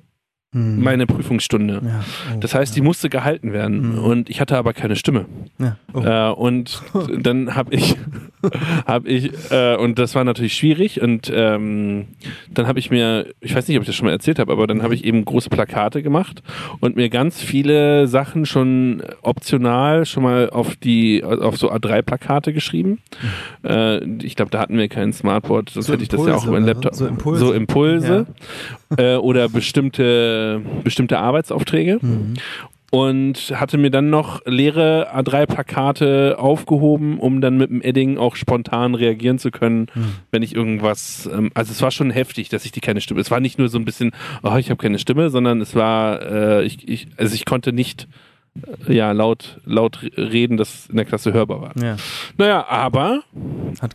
Hm. 0.55 0.83
meine 0.83 1.07
Prüfungsstunde. 1.07 1.83
ja. 1.85 2.01
Oh, 2.35 2.39
Das 2.41 2.55
heißt, 2.55 2.75
die 2.75 2.81
musste 2.81 3.11
gehalten 3.11 3.53
werden 3.53 3.93
Mhm. 3.93 3.99
und 3.99 4.31
ich 4.31 4.41
hatte 4.41 4.57
aber 4.57 4.73
keine 4.73 4.97
Stimme. 4.97 5.27
ja. 5.59 5.77
Oh. 5.93 6.01
Äh, 6.03 6.31
und 6.33 6.83
dann 7.23 7.55
habe 7.55 7.75
ich, 7.75 7.97
habe 8.87 9.09
ich, 9.11 9.31
äh, 9.51 9.77
und 9.77 9.99
das 9.99 10.15
war 10.15 10.25
natürlich 10.25 10.55
schwierig. 10.55 11.03
Und 11.03 11.31
ähm, 11.35 12.07
dann 12.51 12.67
habe 12.67 12.79
ich 12.79 12.91
mir, 12.91 13.27
ich 13.41 13.55
weiß 13.55 13.69
nicht, 13.69 13.77
ob 13.77 13.83
ich 13.83 13.89
das 13.89 13.97
schon 13.97 14.07
mal 14.07 14.13
erzählt 14.13 14.39
habe, 14.39 14.51
aber 14.53 14.67
dann 14.67 14.83
habe 14.83 14.95
ich 14.95 15.05
eben 15.05 15.23
große 15.25 15.51
Plakate 15.51 16.03
gemacht 16.03 16.43
und 16.81 16.97
mir 16.97 17.11
ganz 17.11 17.43
viele 17.43 18.07
Sachen 18.07 18.47
schon 18.47 19.03
optional 19.21 20.07
schon 20.07 20.23
mal 20.23 20.49
auf 20.49 20.77
die, 20.77 21.23
auf 21.25 21.59
so 21.59 21.71
A3-Plakate 21.71 22.55
geschrieben. 22.55 23.01
Äh, 23.65 24.03
ich 24.23 24.35
glaube, 24.35 24.51
da 24.51 24.61
hatten 24.61 24.79
wir 24.79 24.89
kein 24.89 25.13
Smartboard, 25.13 25.69
sonst 25.71 25.87
So 25.89 25.93
hätte 25.93 26.05
ich 26.05 26.09
das 26.09 26.27
ja 26.27 26.35
auch 26.37 26.47
Impulse 26.47 26.49
über 26.49 26.57
den 26.59 26.65
oder 26.65 26.73
Laptop. 26.75 26.95
so? 26.95 27.05
So 27.05 27.11
Impulse. 27.11 27.45
So 27.47 27.53
Impulse. 27.53 28.27
Äh, 28.97 29.17
oder 29.17 29.51
bestimmte, 29.51 30.38
bestimmte 30.85 31.19
Arbeitsaufträge 31.19 31.99
Mhm. 32.01 32.35
und 32.91 33.53
hatte 33.55 33.77
mir 33.79 33.91
dann 33.91 34.09
noch 34.11 34.41
leere 34.47 35.09
A3-Plakate 35.15 36.37
aufgehoben, 36.39 37.19
um 37.19 37.41
dann 37.41 37.57
mit 37.59 37.71
dem 37.71 37.83
Edding 37.83 38.17
auch 38.19 38.35
spontan 38.37 38.95
reagieren 38.95 39.39
zu 39.39 39.51
können, 39.51 39.87
Mhm. 39.95 40.05
wenn 40.31 40.43
ich 40.43 40.55
irgendwas. 40.55 41.29
Ähm, 41.33 41.51
also 41.55 41.73
es 41.73 41.83
war 41.83 41.91
schon 41.91 42.11
heftig, 42.11 42.49
dass 42.49 42.65
ich 42.65 42.73
die 42.73 42.81
keine 42.81 43.01
Stimme. 43.01 43.21
Es 43.21 43.31
war 43.31 43.41
nicht 43.41 43.59
nur 43.59 43.69
so 43.69 43.79
ein 43.79 43.85
bisschen, 43.85 44.13
oh, 44.43 44.57
ich 44.57 44.71
habe 44.71 44.81
keine 44.83 44.99
Stimme, 44.99 45.31
sondern 45.31 45.61
es 45.61 45.75
war, 45.75 46.23
äh, 46.23 46.65
ich, 46.65 46.89
ich, 46.89 47.09
also 47.17 47.35
ich 47.35 47.45
konnte 47.45 47.73
nicht 47.73 48.05
äh, 48.05 48.07
ja 48.89 49.13
laut 49.13 49.61
laut 49.65 50.01
reden, 50.17 50.57
dass 50.57 50.87
in 50.89 50.97
der 50.97 51.05
Klasse 51.05 51.33
hörbar 51.33 51.61
war. 51.61 51.73
Ja. 51.83 51.97
Naja, 52.37 52.67
aber 52.69 53.23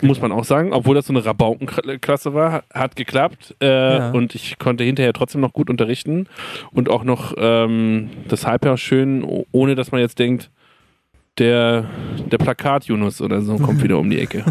muss 0.02 0.22
man 0.22 0.32
auch 0.32 0.44
sagen, 0.46 0.72
obwohl 0.74 0.96
das 0.96 1.08
so 1.08 1.13
eine 1.13 1.26
Rabaukenklasse 1.26 2.34
war, 2.34 2.63
hat, 2.74 2.96
geklappt 2.96 3.56
äh, 3.62 3.98
Ja. 3.98 4.12
und 4.12 4.36
ich 4.36 4.58
konnte 4.60 4.84
hinterher 4.84 5.13
trotzdem 5.13 5.42
noch 5.42 5.54
gut 5.54 5.70
unterrichten 5.70 6.28
und 6.72 6.89
auch 6.89 7.04
noch 7.04 7.34
ähm, 7.38 8.10
das 8.30 8.48
Halbjahr 8.48 8.78
schön, 8.78 9.26
ohne 9.52 9.76
dass 9.76 9.92
man 9.92 10.02
jetzt 10.02 10.20
denkt, 10.20 10.50
der, 11.39 11.86
der 12.32 12.38
Plakat-Junus 12.38 13.20
oder 13.20 13.42
so 13.42 13.58
kommt 13.58 13.82
wieder 13.84 13.98
um 13.98 14.10
die 14.10 14.20
Ecke. 14.20 14.44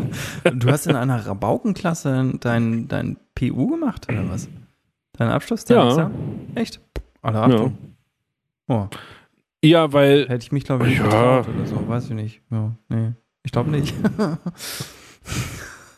Du 0.54 0.70
hast 0.70 0.86
in 0.86 0.94
einer 0.94 1.26
Rabaukenklasse 1.26 2.34
dein, 2.40 2.88
dein 2.88 3.16
PU 3.34 3.68
gemacht, 3.68 4.06
oder 4.10 4.28
was? 4.28 4.48
Dein 5.16 5.28
Abschluss? 5.30 5.64
Dein 5.64 5.78
Ja. 5.78 5.88
Examen? 5.88 6.14
Echt? 6.54 6.80
Alle 7.22 7.40
Achtung. 7.40 7.78
Oh, 8.68 8.86
Ja, 9.68 9.92
weil 9.92 10.28
hätte 10.28 10.44
ich 10.44 10.52
mich, 10.52 10.64
glaube 10.64 10.84
ich, 10.84 10.90
nicht 10.90 10.98
Ja. 11.00 11.40
getraut 11.40 11.54
oder 11.56 11.66
so. 11.66 11.88
Weiß 11.88 12.04
ich 12.06 12.10
nicht. 12.14 12.40
Ja, 12.50 12.72
nee. 12.88 13.12
Ich 13.44 13.52
glaube 13.52 13.70
nicht. 13.70 13.94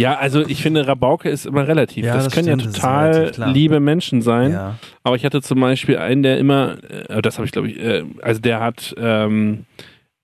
Ja, 0.01 0.17
also 0.17 0.47
ich 0.47 0.63
finde, 0.63 0.87
Rabauke 0.87 1.29
ist 1.29 1.45
immer 1.45 1.67
relativ. 1.67 2.05
Ja, 2.05 2.15
das, 2.15 2.25
das 2.27 2.33
können 2.35 2.61
stimmt, 2.61 2.77
ja 2.77 2.81
total 2.81 3.33
liebe 3.53 3.81
Menschen 3.81 4.23
sein. 4.23 4.53
ja. 4.53 4.79
Aber 5.03 5.17
ich 5.17 5.25
hatte 5.25 5.43
zum 5.43 5.61
Beispiel 5.61 5.99
einen, 5.99 6.23
der 6.23 6.39
immer, 6.39 6.77
äh, 7.09 7.21
das 7.21 7.37
habe 7.39 7.47
ich 7.47 7.53
glaube 7.53 7.69
ich, 7.69 7.81
äh, 7.81 8.05
also 8.23 8.41
der 8.41 8.61
hat 8.61 8.95
ähm, 8.97 9.65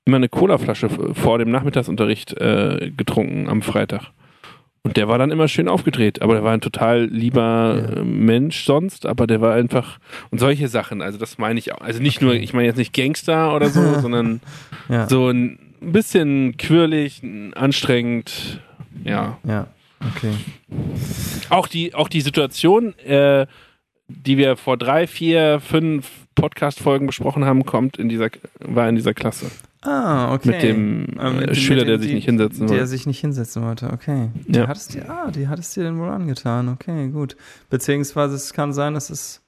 immer 0.05 0.19
eine 0.19 0.29
Colaflasche 0.29 0.89
vor 1.15 1.39
dem 1.39 1.51
Nachmittagsunterricht 1.51 2.35
äh, 2.41 2.93
getrunken 2.97 3.49
am 3.49 3.63
Freitag. 3.63 4.13
Und 4.87 4.99
der 4.99 5.09
war 5.09 5.17
dann 5.17 5.31
immer 5.31 5.49
schön 5.49 5.67
aufgedreht, 5.67 6.21
aber 6.21 6.35
der 6.35 6.45
war 6.45 6.53
ein 6.53 6.61
total 6.61 7.07
lieber 7.07 7.75
Ja. 7.95 8.01
äh, 8.01 8.05
Mensch 8.05 8.65
sonst, 8.65 9.07
aber 9.07 9.27
der 9.27 9.41
war 9.41 9.55
einfach 9.55 9.99
und 10.31 10.39
solche 10.39 10.69
Sachen, 10.69 11.01
also 11.01 11.19
das 11.19 11.39
meine 11.39 11.59
ich 11.59 11.73
auch. 11.73 11.81
Also 11.81 12.03
nicht 12.03 12.21
nur, 12.21 12.35
ich 12.35 12.53
meine 12.53 12.67
jetzt 12.67 12.77
nicht 12.77 12.93
Gangster 12.93 13.57
oder 13.57 13.71
so, 13.71 13.81
sondern 14.01 14.41
Ja. 14.91 15.09
so 15.09 15.31
ein 15.31 15.59
bisschen 15.81 16.57
quirlig, 16.59 17.23
anstrengend, 17.55 18.61
ja. 19.05 19.39
Ja. 19.45 19.69
Okay. 20.17 20.33
Auch 21.49 21.67
die, 21.67 21.95
auch 21.95 22.09
die 22.09 22.21
Situation, 22.21 22.99
äh, 22.99 23.47
die 24.09 24.37
wir 24.37 24.57
vor 24.59 24.77
drei, 24.77 25.07
vier, 25.07 25.61
fünf 25.61 26.11
Podcast-Folgen 26.35 27.07
besprochen 27.07 27.47
haben, 27.47 27.65
kommt 27.65 27.97
in 27.97 28.11
dieser, 28.11 28.29
war 28.61 28.87
in 28.89 28.97
dieser 28.97 29.15
Klasse. 29.15 29.47
Ah, 29.85 30.33
okay. 30.35 30.49
Mit 30.51 30.63
dem 30.63 31.07
Ah, 31.19 31.31
mit 31.31 31.43
äh, 31.43 31.47
dem- 31.47 31.55
Schüler, 31.55 31.81
mit 31.81 31.89
der 31.89 31.97
dem- 31.99 32.01
sich 32.03 32.09
die- 32.11 32.15
nicht 32.17 32.25
hinsetzen 32.25 32.67
Der 32.67 32.77
wollte. 32.77 32.87
sich 32.87 33.07
nicht 33.07 33.21
hinsetzen 33.21 33.63
wollte, 33.63 33.91
okay. 33.93 34.31
Die 34.49 34.59
Ja. 34.59 34.67
hat 34.69 34.77
es 34.77 34.89
dir, 34.89 35.09
ah, 35.11 35.31
die 35.31 35.47
hat 35.49 35.59
es 35.59 35.75
dir 35.75 35.85
denn 35.85 35.99
wohl 35.99 36.09
angetan, 36.09 36.69
okay, 36.69 37.09
gut. 37.09 37.37
Beziehungsweise 37.71 38.35
es 38.35 38.53
kann 38.53 38.73
sein, 38.73 38.95
dass 38.95 39.11
es, 39.11 39.43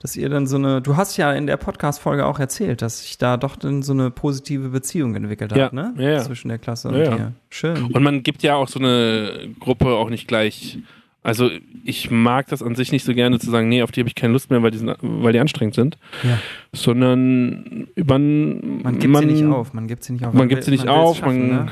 dass 0.00 0.16
ihr 0.16 0.28
dann 0.28 0.46
so 0.46 0.56
eine, 0.56 0.80
du 0.82 0.96
hast 0.96 1.16
ja 1.16 1.32
in 1.32 1.46
der 1.46 1.56
Podcast-Folge 1.56 2.24
auch 2.26 2.38
erzählt, 2.38 2.82
dass 2.82 3.02
sich 3.02 3.18
da 3.18 3.36
doch 3.36 3.56
dann 3.56 3.82
so 3.82 3.92
eine 3.92 4.10
positive 4.10 4.68
Beziehung 4.68 5.14
entwickelt 5.14 5.52
hat, 5.52 5.58
Ja, 5.58 5.70
ne? 5.72 5.94
ja, 5.96 6.10
ja. 6.10 6.18
Zwischen 6.22 6.48
der 6.48 6.58
Klasse 6.58 6.88
und 6.88 6.94
dir. 6.94 7.32
Schön. 7.50 7.84
Und 7.84 8.02
man 8.02 8.22
gibt 8.22 8.42
ja 8.42 8.54
auch 8.56 8.68
so 8.68 8.78
eine 8.78 9.50
Gruppe 9.60 9.86
auch 9.94 10.10
nicht 10.10 10.26
gleich. 10.28 10.78
Also 11.22 11.50
ich 11.84 12.10
mag 12.10 12.46
das 12.48 12.62
an 12.62 12.74
sich 12.74 12.92
nicht 12.92 13.04
so 13.04 13.12
gerne 13.12 13.38
zu 13.38 13.50
sagen, 13.50 13.68
nee, 13.68 13.82
auf 13.82 13.90
die 13.90 14.00
habe 14.00 14.08
ich 14.08 14.14
keine 14.14 14.32
Lust 14.32 14.50
mehr, 14.50 14.62
weil 14.62 14.70
die, 14.70 14.78
sind, 14.78 14.94
weil 15.02 15.32
die 15.32 15.40
anstrengend 15.40 15.74
sind, 15.74 15.98
Ja. 16.22 16.38
sondern 16.72 17.88
man, 17.96 18.82
Man 18.82 18.98
gibt 18.98 19.16
sie 19.18 19.26
nicht 19.26 19.44
auf, 19.44 19.74
man 19.74 19.86
gibt 19.88 20.04
sie 20.04 20.12
nicht 20.12 20.24
auf. 20.24 20.32
Man 20.32 20.48
gibt 20.48 20.64
sie 20.64 20.70
nicht 20.70 20.84
will's 20.84 20.90
auf, 20.92 21.18
schaffen, 21.18 21.48
man 21.50 21.70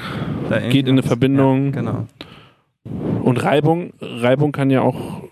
ne? 0.51 0.69
Geht 0.69 0.87
in 0.89 0.93
eine 0.95 1.03
Verbindung. 1.03 1.67
Ja, 1.67 1.71
genau, 1.81 2.07
Und 3.23 3.43
Reibung, 3.43 3.93
Reibung 4.01 4.53
kann 4.53 4.71
ja 4.71 4.81
auch 4.83 5.23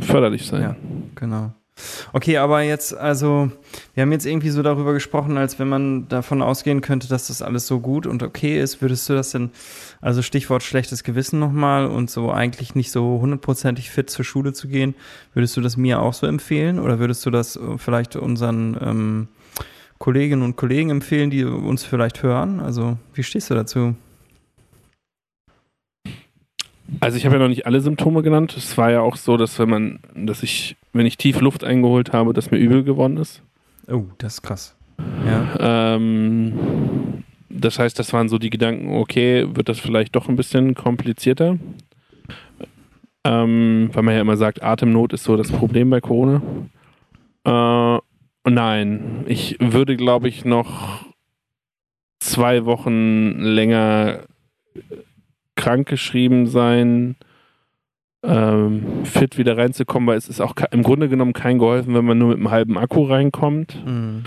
förderlich 0.00 0.46
sein. 0.46 0.62
Ja. 0.62 0.76
genau. 1.14 1.52
Okay, 2.12 2.36
aber 2.38 2.62
jetzt, 2.62 2.96
also, 2.96 3.50
wir 3.94 4.02
haben 4.02 4.12
jetzt 4.12 4.26
irgendwie 4.26 4.50
so 4.50 4.62
darüber 4.62 4.92
gesprochen, 4.92 5.36
als 5.36 5.58
wenn 5.58 5.68
man 5.68 6.08
davon 6.08 6.42
ausgehen 6.42 6.80
könnte, 6.80 7.08
dass 7.08 7.28
das 7.28 7.42
alles 7.42 7.66
so 7.66 7.80
gut 7.80 8.06
und 8.06 8.22
okay 8.22 8.60
ist. 8.60 8.80
Würdest 8.82 9.08
du 9.08 9.14
das 9.14 9.30
denn, 9.30 9.50
also 10.00 10.22
Stichwort 10.22 10.62
schlechtes 10.62 11.04
Gewissen 11.04 11.38
nochmal 11.38 11.86
und 11.86 12.10
so 12.10 12.30
eigentlich 12.30 12.74
nicht 12.74 12.90
so 12.90 13.18
hundertprozentig 13.20 13.90
fit 13.90 14.10
zur 14.10 14.24
Schule 14.24 14.52
zu 14.52 14.68
gehen, 14.68 14.94
würdest 15.34 15.56
du 15.56 15.60
das 15.60 15.76
mir 15.76 16.00
auch 16.00 16.14
so 16.14 16.26
empfehlen 16.26 16.78
oder 16.78 16.98
würdest 16.98 17.24
du 17.26 17.30
das 17.30 17.56
äh, 17.56 17.78
vielleicht 17.78 18.16
unseren 18.16 18.76
ähm, 18.80 19.28
Kolleginnen 19.98 20.42
und 20.42 20.56
Kollegen 20.56 20.90
empfehlen, 20.90 21.30
die 21.30 21.44
uns 21.44 21.84
vielleicht 21.84 22.22
hören? 22.22 22.60
Also, 22.60 22.96
wie 23.14 23.22
stehst 23.22 23.50
du 23.50 23.54
dazu? 23.54 23.94
Also 27.00 27.18
ich 27.18 27.26
habe 27.26 27.36
ja 27.36 27.42
noch 27.42 27.48
nicht 27.48 27.66
alle 27.66 27.80
Symptome 27.80 28.22
genannt. 28.22 28.56
Es 28.56 28.76
war 28.78 28.90
ja 28.90 29.00
auch 29.00 29.16
so, 29.16 29.36
dass 29.36 29.58
wenn 29.58 29.68
man, 29.68 30.00
dass 30.14 30.42
ich, 30.42 30.76
wenn 30.92 31.06
ich 31.06 31.18
tief 31.18 31.40
Luft 31.40 31.64
eingeholt 31.64 32.12
habe, 32.12 32.32
dass 32.32 32.50
mir 32.50 32.58
übel 32.58 32.82
geworden 32.82 33.18
ist. 33.18 33.42
Oh, 33.88 34.04
das 34.18 34.34
ist 34.34 34.42
krass. 34.42 34.76
Ja. 35.26 35.94
Ähm, 35.96 37.24
das 37.50 37.78
heißt, 37.78 37.98
das 37.98 38.12
waren 38.12 38.28
so 38.28 38.38
die 38.38 38.50
Gedanken, 38.50 38.96
okay, 38.96 39.46
wird 39.54 39.68
das 39.68 39.78
vielleicht 39.78 40.16
doch 40.16 40.28
ein 40.28 40.36
bisschen 40.36 40.74
komplizierter? 40.74 41.58
Ähm, 43.24 43.90
weil 43.92 44.02
man 44.02 44.14
ja 44.14 44.20
immer 44.20 44.36
sagt, 44.36 44.62
Atemnot 44.62 45.12
ist 45.12 45.24
so 45.24 45.36
das 45.36 45.50
Problem 45.50 45.90
bei 45.90 46.00
Corona. 46.00 46.42
Äh, 47.44 47.98
nein, 48.50 49.24
ich 49.26 49.56
würde, 49.60 49.96
glaube 49.96 50.28
ich, 50.28 50.44
noch 50.44 51.04
zwei 52.20 52.64
Wochen 52.64 53.38
länger 53.40 54.20
krankgeschrieben 55.58 56.46
sein, 56.46 57.16
ähm, 58.22 59.04
fit 59.04 59.36
wieder 59.36 59.58
reinzukommen, 59.58 60.06
weil 60.06 60.16
es 60.16 60.28
ist 60.28 60.40
auch 60.40 60.54
im 60.70 60.82
Grunde 60.82 61.08
genommen 61.08 61.34
kein 61.34 61.58
geholfen, 61.58 61.94
wenn 61.94 62.04
man 62.04 62.18
nur 62.18 62.28
mit 62.28 62.38
einem 62.38 62.50
halben 62.50 62.78
Akku 62.78 63.04
reinkommt. 63.04 63.76
Mhm. 63.84 64.24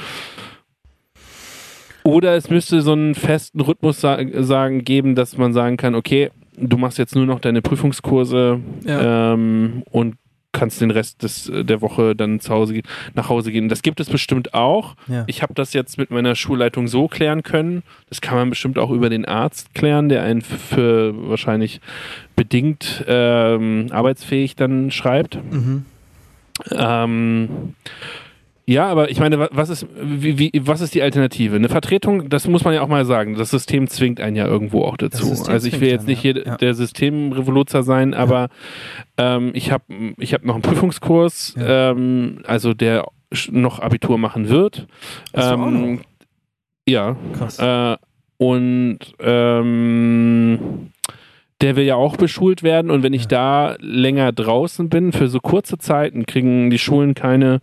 Oder 2.04 2.36
es 2.36 2.50
müsste 2.50 2.82
so 2.82 2.94
einen 2.94 3.16
festen 3.16 3.62
Rhythmus 3.62 4.02
sa 4.02 4.18
sagen, 4.44 4.84
geben, 4.84 5.16
dass 5.16 5.38
man 5.38 5.54
sagen 5.54 5.78
kann, 5.78 5.96
okay, 5.96 6.32
du 6.58 6.78
machst 6.78 6.98
jetzt 6.98 7.16
nur 7.16 7.26
noch 7.26 7.40
deine 7.40 7.62
Prüfungskurse 7.62 8.60
Ja. 8.84 9.34
ähm, 9.34 9.84
und 9.92 10.16
kannst 10.52 10.82
den 10.82 10.92
Rest 10.92 11.24
des, 11.24 11.50
der 11.52 11.82
Woche 11.82 12.16
dann 12.16 12.40
zu 12.40 12.54
Hause, 12.54 12.82
nach 13.14 13.30
Hause 13.30 13.52
gehen. 13.52 13.70
Das 13.70 13.82
gibt 13.82 14.00
es 14.00 14.10
bestimmt 14.10 14.54
auch. 14.54 14.96
ja. 15.08 15.24
Ich 15.28 15.42
habe 15.42 15.54
das 15.54 15.74
jetzt 15.74 15.98
mit 15.98 16.12
meiner 16.12 16.36
Schulleitung 16.36 16.88
so 16.88 17.08
klären 17.08 17.44
können. 17.44 17.84
Das 18.10 18.22
kann 18.22 18.36
man 18.36 18.50
bestimmt 18.50 18.78
auch 18.78 18.92
über 18.92 19.10
den 19.10 19.26
Arzt 19.26 19.74
klären, 19.74 20.10
der 20.10 20.24
einen 20.24 20.42
für 20.42 21.30
wahrscheinlich 21.30 21.80
bedingt 22.36 23.04
ähm, 23.08 23.88
arbeitsfähig 23.92 24.56
dann 24.56 24.92
schreibt. 24.92 25.36
Mhm. 25.52 25.86
Ähm, 26.72 27.76
Ja, 28.66 28.88
aber 28.88 29.10
ich 29.10 29.20
meine, 29.20 29.50
was 29.52 29.70
ist, 29.70 29.88
wie, 30.02 30.38
wie, 30.38 30.52
was 30.64 30.82
ist 30.82 30.94
die 30.94 31.02
Alternative? 31.02 31.56
Eine 31.56 31.70
Vertretung, 31.70 32.30
das 32.30 32.48
muss 32.48 32.64
man 32.64 32.74
ja 32.74 32.82
auch 32.82 32.88
mal 32.88 33.06
sagen. 33.06 33.36
Das 33.36 33.50
System 33.50 33.88
zwingt 33.88 34.22
einen 34.22 34.36
ja 34.36 34.46
irgendwo 34.46 34.84
auch 34.84 34.98
dazu. 34.98 35.32
Also 35.48 35.68
ich 35.68 35.82
will 35.82 35.90
jetzt 35.90 36.08
nicht 36.08 36.22
hier 36.22 36.46
ja. 36.46 36.58
der 36.58 36.74
Systemrevoluzer 36.74 37.84
sein, 37.84 38.14
aber 38.14 38.50
ja. 39.20 39.38
ähm, 39.38 39.52
ich 39.54 39.72
habe 39.72 39.84
ich 40.18 40.34
hab 40.34 40.46
noch 40.46 40.54
einen 40.54 40.62
Prüfungskurs, 40.62 41.56
ja. 41.58 41.92
ähm, 41.92 42.40
also 42.46 42.74
der 42.74 43.08
noch 43.50 43.80
Abitur 43.80 44.18
machen 44.18 44.50
wird. 44.50 44.88
Ähm, 45.34 46.02
ja. 46.88 47.16
Krass. 47.34 47.60
Äh, 47.60 47.98
und 48.38 49.00
ähm, 49.20 50.92
der 51.62 51.76
will 51.76 51.86
ja 51.86 51.96
auch 51.96 52.18
beschult 52.18 52.64
werden 52.64 52.90
und 52.90 53.04
wenn 53.04 53.14
ich 53.14 53.28
da 53.28 53.76
länger 53.80 54.32
draußen 54.32 54.90
bin 54.90 55.12
für 55.12 55.28
so 55.28 55.40
kurze 55.40 55.78
Zeiten, 55.78 56.26
kriegen 56.26 56.70
die 56.70 56.80
Schulen 56.80 57.14
keine 57.14 57.60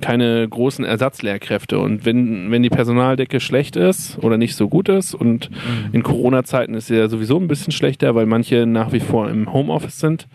keine 0.00 0.48
großen 0.48 0.84
Ersatzlehrkräfte. 0.84 1.80
Und 1.80 2.04
wenn, 2.04 2.50
wenn 2.50 2.62
die 2.62 2.70
Personaldecke 2.70 3.40
schlecht 3.40 3.74
ist 3.74 4.18
oder 4.18 4.38
nicht 4.38 4.54
so 4.54 4.68
gut 4.68 4.88
ist 4.88 5.14
und 5.14 5.50
mhm. 5.50 5.88
in 5.92 6.02
Corona-Zeiten 6.04 6.74
ist 6.74 6.86
sie 6.86 6.96
ja 6.96 7.08
sowieso 7.08 7.38
ein 7.38 7.48
bisschen 7.48 7.72
schlechter, 7.72 8.14
weil 8.14 8.26
manche 8.26 8.66
nach 8.66 8.92
wie 8.92 9.00
vor 9.00 9.28
im 9.28 9.52
Homeoffice 9.52 9.98
sind, 9.98 10.28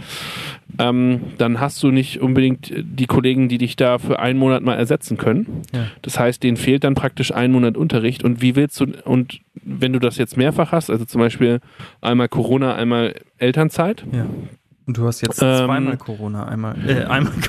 ähm, 0.78 1.22
dann 1.38 1.62
hast 1.62 1.82
du 1.84 1.92
nicht 1.92 2.22
unbedingt 2.22 2.74
die 2.76 3.06
Kollegen, 3.06 3.48
die 3.48 3.58
dich 3.58 3.78
da 3.78 3.98
für 3.98 4.20
einen 4.20 4.38
Monat 4.38 4.62
mal 4.62 4.76
ersetzen 4.76 5.16
können. 5.18 5.62
Ja. 5.74 5.88
Das 6.02 6.20
heißt, 6.20 6.44
denen 6.44 6.58
fehlt 6.58 6.84
dann 6.84 6.96
praktisch 6.96 7.34
ein 7.34 7.54
Monat 7.54 7.78
Unterricht. 7.78 8.26
Und 8.26 8.42
wie 8.42 8.58
willst 8.58 8.78
du, 8.82 8.88
und 9.06 9.40
wenn 9.64 9.94
du 9.94 10.00
das 10.00 10.18
jetzt 10.18 10.36
mehrfach 10.36 10.74
hast, 10.74 10.90
also 10.90 11.06
zum 11.06 11.22
Beispiel 11.22 11.62
einmal 12.02 12.28
Corona, 12.28 12.76
einmal 12.76 13.16
Elternzeit. 13.38 14.04
Ja. 14.12 14.26
Und 14.86 14.98
du 14.98 15.08
hast 15.08 15.22
jetzt 15.22 15.42
ähm, 15.42 15.66
zweimal 15.66 15.98
Corona, 15.98 16.46
einmal, 16.46 16.76
äh, 16.86 17.06
einmal. 17.06 17.34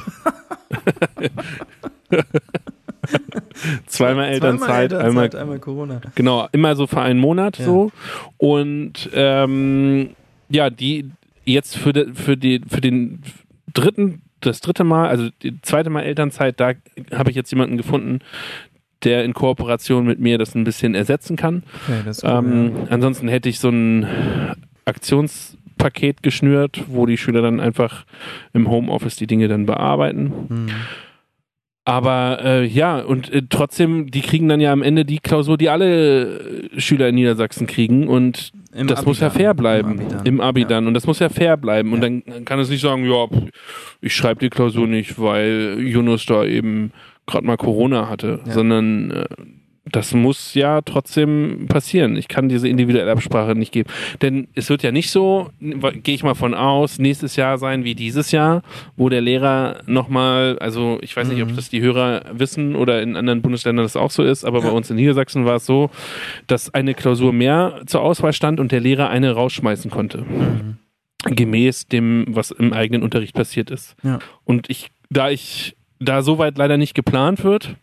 Zweimal 3.86 4.26
Elternzeit, 4.26 4.92
Elternzeit 4.92 5.04
einmal, 5.04 5.36
einmal, 5.36 5.58
Corona. 5.58 6.00
Genau, 6.14 6.48
immer 6.52 6.76
so 6.76 6.86
für 6.86 7.00
einen 7.00 7.20
Monat 7.20 7.58
ja. 7.58 7.64
so. 7.64 7.92
Und 8.36 9.10
ähm, 9.12 10.10
ja, 10.48 10.70
die 10.70 11.10
jetzt 11.44 11.76
für, 11.76 11.92
de, 11.92 12.14
für, 12.14 12.36
die, 12.36 12.60
für 12.68 12.80
den 12.80 13.22
dritten, 13.72 14.22
das 14.40 14.60
dritte 14.60 14.84
Mal, 14.84 15.08
also 15.08 15.28
die 15.42 15.60
zweite 15.62 15.90
Mal 15.90 16.02
Elternzeit, 16.02 16.60
da 16.60 16.72
habe 17.12 17.30
ich 17.30 17.36
jetzt 17.36 17.50
jemanden 17.50 17.76
gefunden, 17.76 18.20
der 19.04 19.24
in 19.24 19.34
Kooperation 19.34 20.06
mit 20.06 20.18
mir 20.18 20.38
das 20.38 20.54
ein 20.54 20.64
bisschen 20.64 20.94
ersetzen 20.94 21.36
kann. 21.36 21.62
Okay, 21.84 22.00
cool, 22.06 22.14
ähm, 22.24 22.72
ja. 22.76 22.82
Ansonsten 22.90 23.28
hätte 23.28 23.48
ich 23.48 23.60
so 23.60 23.68
ein 23.68 24.06
Aktionspaket 24.84 26.22
geschnürt, 26.22 26.84
wo 26.88 27.06
die 27.06 27.18
Schüler 27.18 27.42
dann 27.42 27.60
einfach 27.60 28.04
im 28.52 28.68
Homeoffice 28.68 29.16
die 29.16 29.26
Dinge 29.26 29.48
dann 29.48 29.66
bearbeiten. 29.66 30.32
Mhm. 30.48 30.70
Aber 31.87 32.40
äh, 32.42 32.66
ja, 32.66 32.99
und 32.99 33.33
äh, 33.33 33.42
trotzdem, 33.49 34.11
die 34.11 34.20
kriegen 34.20 34.49
dann 34.49 34.59
ja 34.59 34.72
am 34.72 34.83
Ende 34.83 35.05
die 35.05 35.20
Klausur, 35.20 35.57
die 35.57 35.68
alle 35.68 36.70
äh, 36.75 36.81
Schüler 36.81 37.09
in 37.11 37.14
Niedersachsen 37.14 37.68
kriegen. 37.68 38.09
Und 38.09 38.51
Im 38.75 38.88
das 38.88 38.99
Abi 38.99 39.09
muss 39.09 39.20
ja 39.20 39.31
fair 39.31 39.55
bleiben. 39.55 39.92
Im 39.92 40.01
Abi 40.01 40.09
dann. 40.11 40.27
Im 40.27 40.40
Abi 40.40 40.61
ja. 40.62 40.66
dann. 40.66 40.87
Und 40.88 40.94
das 40.94 41.07
muss 41.07 41.20
ja 41.20 41.29
fair 41.29 41.57
bleiben. 41.57 41.90
Ja. 41.90 41.94
Und 41.94 42.01
dann 42.01 42.44
kann 42.44 42.59
es 42.59 42.70
nicht 42.70 42.81
sagen, 42.81 43.05
ja, 43.05 43.29
ich 44.01 44.16
schreibe 44.16 44.40
die 44.40 44.51
Klausur 44.51 44.88
nicht, 44.88 45.20
weil 45.20 45.77
Yunus 45.79 46.27
da 46.27 46.44
eben 46.44 46.90
gerade 47.25 47.46
mal 47.46 47.57
Corona 47.57 48.09
hatte, 48.09 48.40
ja. 48.44 48.53
sondern 48.53 49.12
äh, 49.12 49.27
das 49.90 50.12
muss 50.14 50.55
ja 50.55 50.81
trotzdem 50.83 51.66
passieren. 51.68 52.16
Ich 52.16 52.27
kann 52.29 52.49
diese 52.49 52.68
individuelle 52.68 53.11
Absprache 53.11 53.55
nicht 53.55 53.72
geben. 53.72 53.88
Denn 54.20 54.49
es 54.55 54.68
wird 54.68 54.83
ja 54.83 54.90
nicht 54.90 55.11
so, 55.11 55.51
gehe 55.61 56.14
ich 56.14 56.25
mal 56.25 56.35
von 56.35 56.55
aus, 56.55 56.99
nächstes 56.99 57.37
Jahr 57.37 57.59
sein 57.59 57.85
wie 57.85 57.94
dieses 57.94 58.33
Jahr, 58.33 58.62
wo 58.96 59.09
der 59.09 59.20
Lehrer 59.20 59.83
nochmal, 59.87 60.59
also 60.59 60.99
ich 61.03 61.16
weiß 61.16 61.29
nicht, 61.29 61.40
ob 61.42 61.51
mhm. 61.51 61.57
das 61.57 61.68
die 61.68 61.83
Hörer 61.83 62.25
wissen 62.33 62.75
oder 62.75 63.01
in 63.01 63.16
anderen 63.16 63.42
Bundesländern 63.42 63.85
das 63.85 63.96
auch 63.96 64.11
so 64.11 64.25
ist, 64.25 64.44
aber 64.44 64.61
bei 64.61 64.70
uns 64.70 64.90
in 64.90 64.96
Niedersachsen 64.96 65.44
war 65.44 65.57
es 65.57 65.66
so, 65.66 65.90
dass 66.49 66.75
eine 66.75 66.94
Klausur 66.94 67.33
mehr 67.33 67.83
zur 67.87 68.03
Auswahl 68.03 68.33
stand 68.33 68.59
und 68.59 68.72
der 68.72 68.81
Lehrer 68.81 69.09
eine 69.09 69.33
rausschmeißen 69.33 69.90
konnte. 69.90 70.22
Mhm. 70.22 70.79
Gemäß 71.25 71.87
dem, 71.87 72.27
was 72.29 72.51
im 72.51 72.72
eigenen 72.72 73.03
Unterricht 73.03 73.35
passiert 73.35 73.70
ist. 73.70 73.96
Ja. 74.03 74.18
Und 74.44 74.68
ich, 74.68 74.90
da 75.11 75.31
ich, 75.31 75.77
da 75.99 76.22
soweit 76.22 76.59
leider 76.59 76.77
nicht 76.77 76.94
geplant 76.94 77.42
wird, 77.42 77.77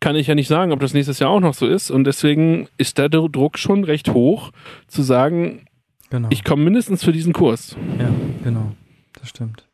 kann 0.00 0.16
ich 0.16 0.26
ja 0.26 0.34
nicht 0.34 0.48
sagen, 0.48 0.72
ob 0.72 0.80
das 0.80 0.94
nächstes 0.94 1.18
Jahr 1.18 1.30
auch 1.30 1.40
noch 1.40 1.54
so 1.54 1.66
ist. 1.66 1.90
Und 1.90 2.04
deswegen 2.04 2.68
ist 2.78 2.98
der 2.98 3.08
Druck 3.08 3.58
schon 3.58 3.84
recht 3.84 4.10
hoch, 4.10 4.50
zu 4.88 5.02
sagen, 5.02 5.66
genau. 6.08 6.28
ich 6.30 6.42
komme 6.42 6.64
mindestens 6.64 7.04
für 7.04 7.12
diesen 7.12 7.32
Kurs. 7.32 7.76
Ja, 7.98 8.10
genau. 8.42 8.72
Das 9.18 9.28
stimmt. 9.28 9.66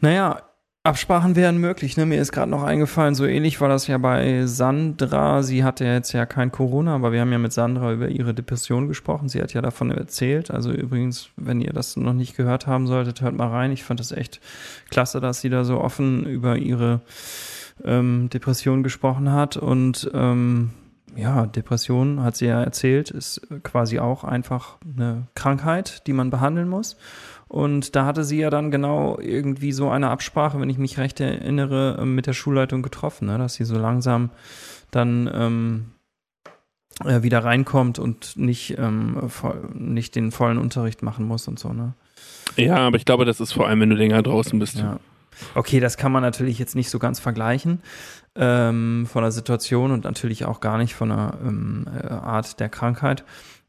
Naja, 0.00 0.42
Absprachen 0.82 1.36
wären 1.36 1.58
möglich. 1.58 1.98
Ne? 1.98 2.06
Mir 2.06 2.22
ist 2.22 2.32
gerade 2.32 2.50
noch 2.50 2.62
eingefallen, 2.62 3.14
so 3.14 3.26
ähnlich 3.26 3.60
war 3.60 3.68
das 3.68 3.86
ja 3.86 3.98
bei 3.98 4.46
Sandra. 4.46 5.42
Sie 5.42 5.62
hatte 5.62 5.84
ja 5.84 5.92
jetzt 5.92 6.12
ja 6.12 6.24
kein 6.24 6.50
Corona, 6.50 6.94
aber 6.94 7.12
wir 7.12 7.20
haben 7.20 7.32
ja 7.32 7.38
mit 7.38 7.52
Sandra 7.52 7.92
über 7.92 8.08
ihre 8.08 8.32
Depression 8.32 8.88
gesprochen. 8.88 9.28
Sie 9.28 9.42
hat 9.42 9.52
ja 9.52 9.60
davon 9.60 9.90
erzählt. 9.90 10.50
Also 10.50 10.72
übrigens, 10.72 11.28
wenn 11.36 11.60
ihr 11.60 11.74
das 11.74 11.96
noch 11.96 12.14
nicht 12.14 12.34
gehört 12.34 12.66
haben 12.66 12.86
solltet, 12.86 13.20
hört 13.20 13.36
mal 13.36 13.48
rein. 13.48 13.72
Ich 13.72 13.84
fand 13.84 14.00
das 14.00 14.10
echt 14.10 14.40
klasse, 14.88 15.20
dass 15.20 15.42
sie 15.42 15.50
da 15.50 15.64
so 15.64 15.78
offen 15.78 16.24
über 16.24 16.56
ihre 16.56 17.02
ähm, 17.84 18.28
Depression 18.30 18.82
gesprochen 18.82 19.32
hat. 19.32 19.56
Und 19.56 20.10
ähm, 20.14 20.70
ja, 21.16 21.46
Depression, 21.46 22.22
hat 22.22 22.36
sie 22.36 22.46
ja 22.46 22.62
erzählt, 22.62 23.10
ist 23.10 23.46
quasi 23.62 23.98
auch 23.98 24.24
einfach 24.24 24.78
eine 24.84 25.26
Krankheit, 25.34 26.06
die 26.06 26.12
man 26.12 26.30
behandeln 26.30 26.68
muss. 26.68 26.96
Und 27.48 27.96
da 27.96 28.06
hatte 28.06 28.22
sie 28.22 28.38
ja 28.38 28.48
dann 28.48 28.70
genau 28.70 29.18
irgendwie 29.18 29.72
so 29.72 29.90
eine 29.90 30.08
Absprache, 30.10 30.60
wenn 30.60 30.70
ich 30.70 30.78
mich 30.78 30.98
recht 30.98 31.18
erinnere, 31.18 31.98
ähm, 32.00 32.14
mit 32.14 32.26
der 32.26 32.32
Schulleitung 32.32 32.82
getroffen, 32.82 33.26
ne? 33.26 33.38
dass 33.38 33.54
sie 33.54 33.64
so 33.64 33.76
langsam 33.76 34.30
dann 34.92 35.28
ähm, 35.34 35.86
äh, 37.04 37.22
wieder 37.22 37.42
reinkommt 37.42 37.98
und 37.98 38.36
nicht, 38.36 38.78
ähm, 38.78 39.28
voll, 39.28 39.68
nicht 39.74 40.14
den 40.14 40.30
vollen 40.30 40.58
Unterricht 40.58 41.02
machen 41.02 41.26
muss 41.26 41.48
und 41.48 41.58
so. 41.58 41.72
Ne? 41.72 41.94
Ja, 42.56 42.76
aber 42.76 42.96
ich 42.96 43.04
glaube, 43.04 43.24
das 43.24 43.40
ist 43.40 43.52
vor 43.52 43.66
allem, 43.66 43.80
wenn 43.80 43.90
du 43.90 43.96
länger 43.96 44.22
draußen 44.22 44.58
bist. 44.58 44.78
Ja. 44.78 45.00
Okay, 45.54 45.80
das 45.80 45.96
kann 45.96 46.12
man 46.12 46.22
natürlich 46.22 46.58
jetzt 46.58 46.74
nicht 46.74 46.90
so 46.90 46.98
ganz 46.98 47.20
vergleichen 47.20 47.80
ähm, 48.36 49.06
von 49.06 49.22
der 49.22 49.32
Situation 49.32 49.90
und 49.90 50.04
natürlich 50.04 50.44
auch 50.44 50.60
gar 50.60 50.78
nicht 50.78 50.94
von 50.94 51.08
der 51.08 51.38
ähm, 51.42 51.86
äh, 51.92 52.08
Art 52.08 52.60
der 52.60 52.68
Krankheit. 52.68 53.24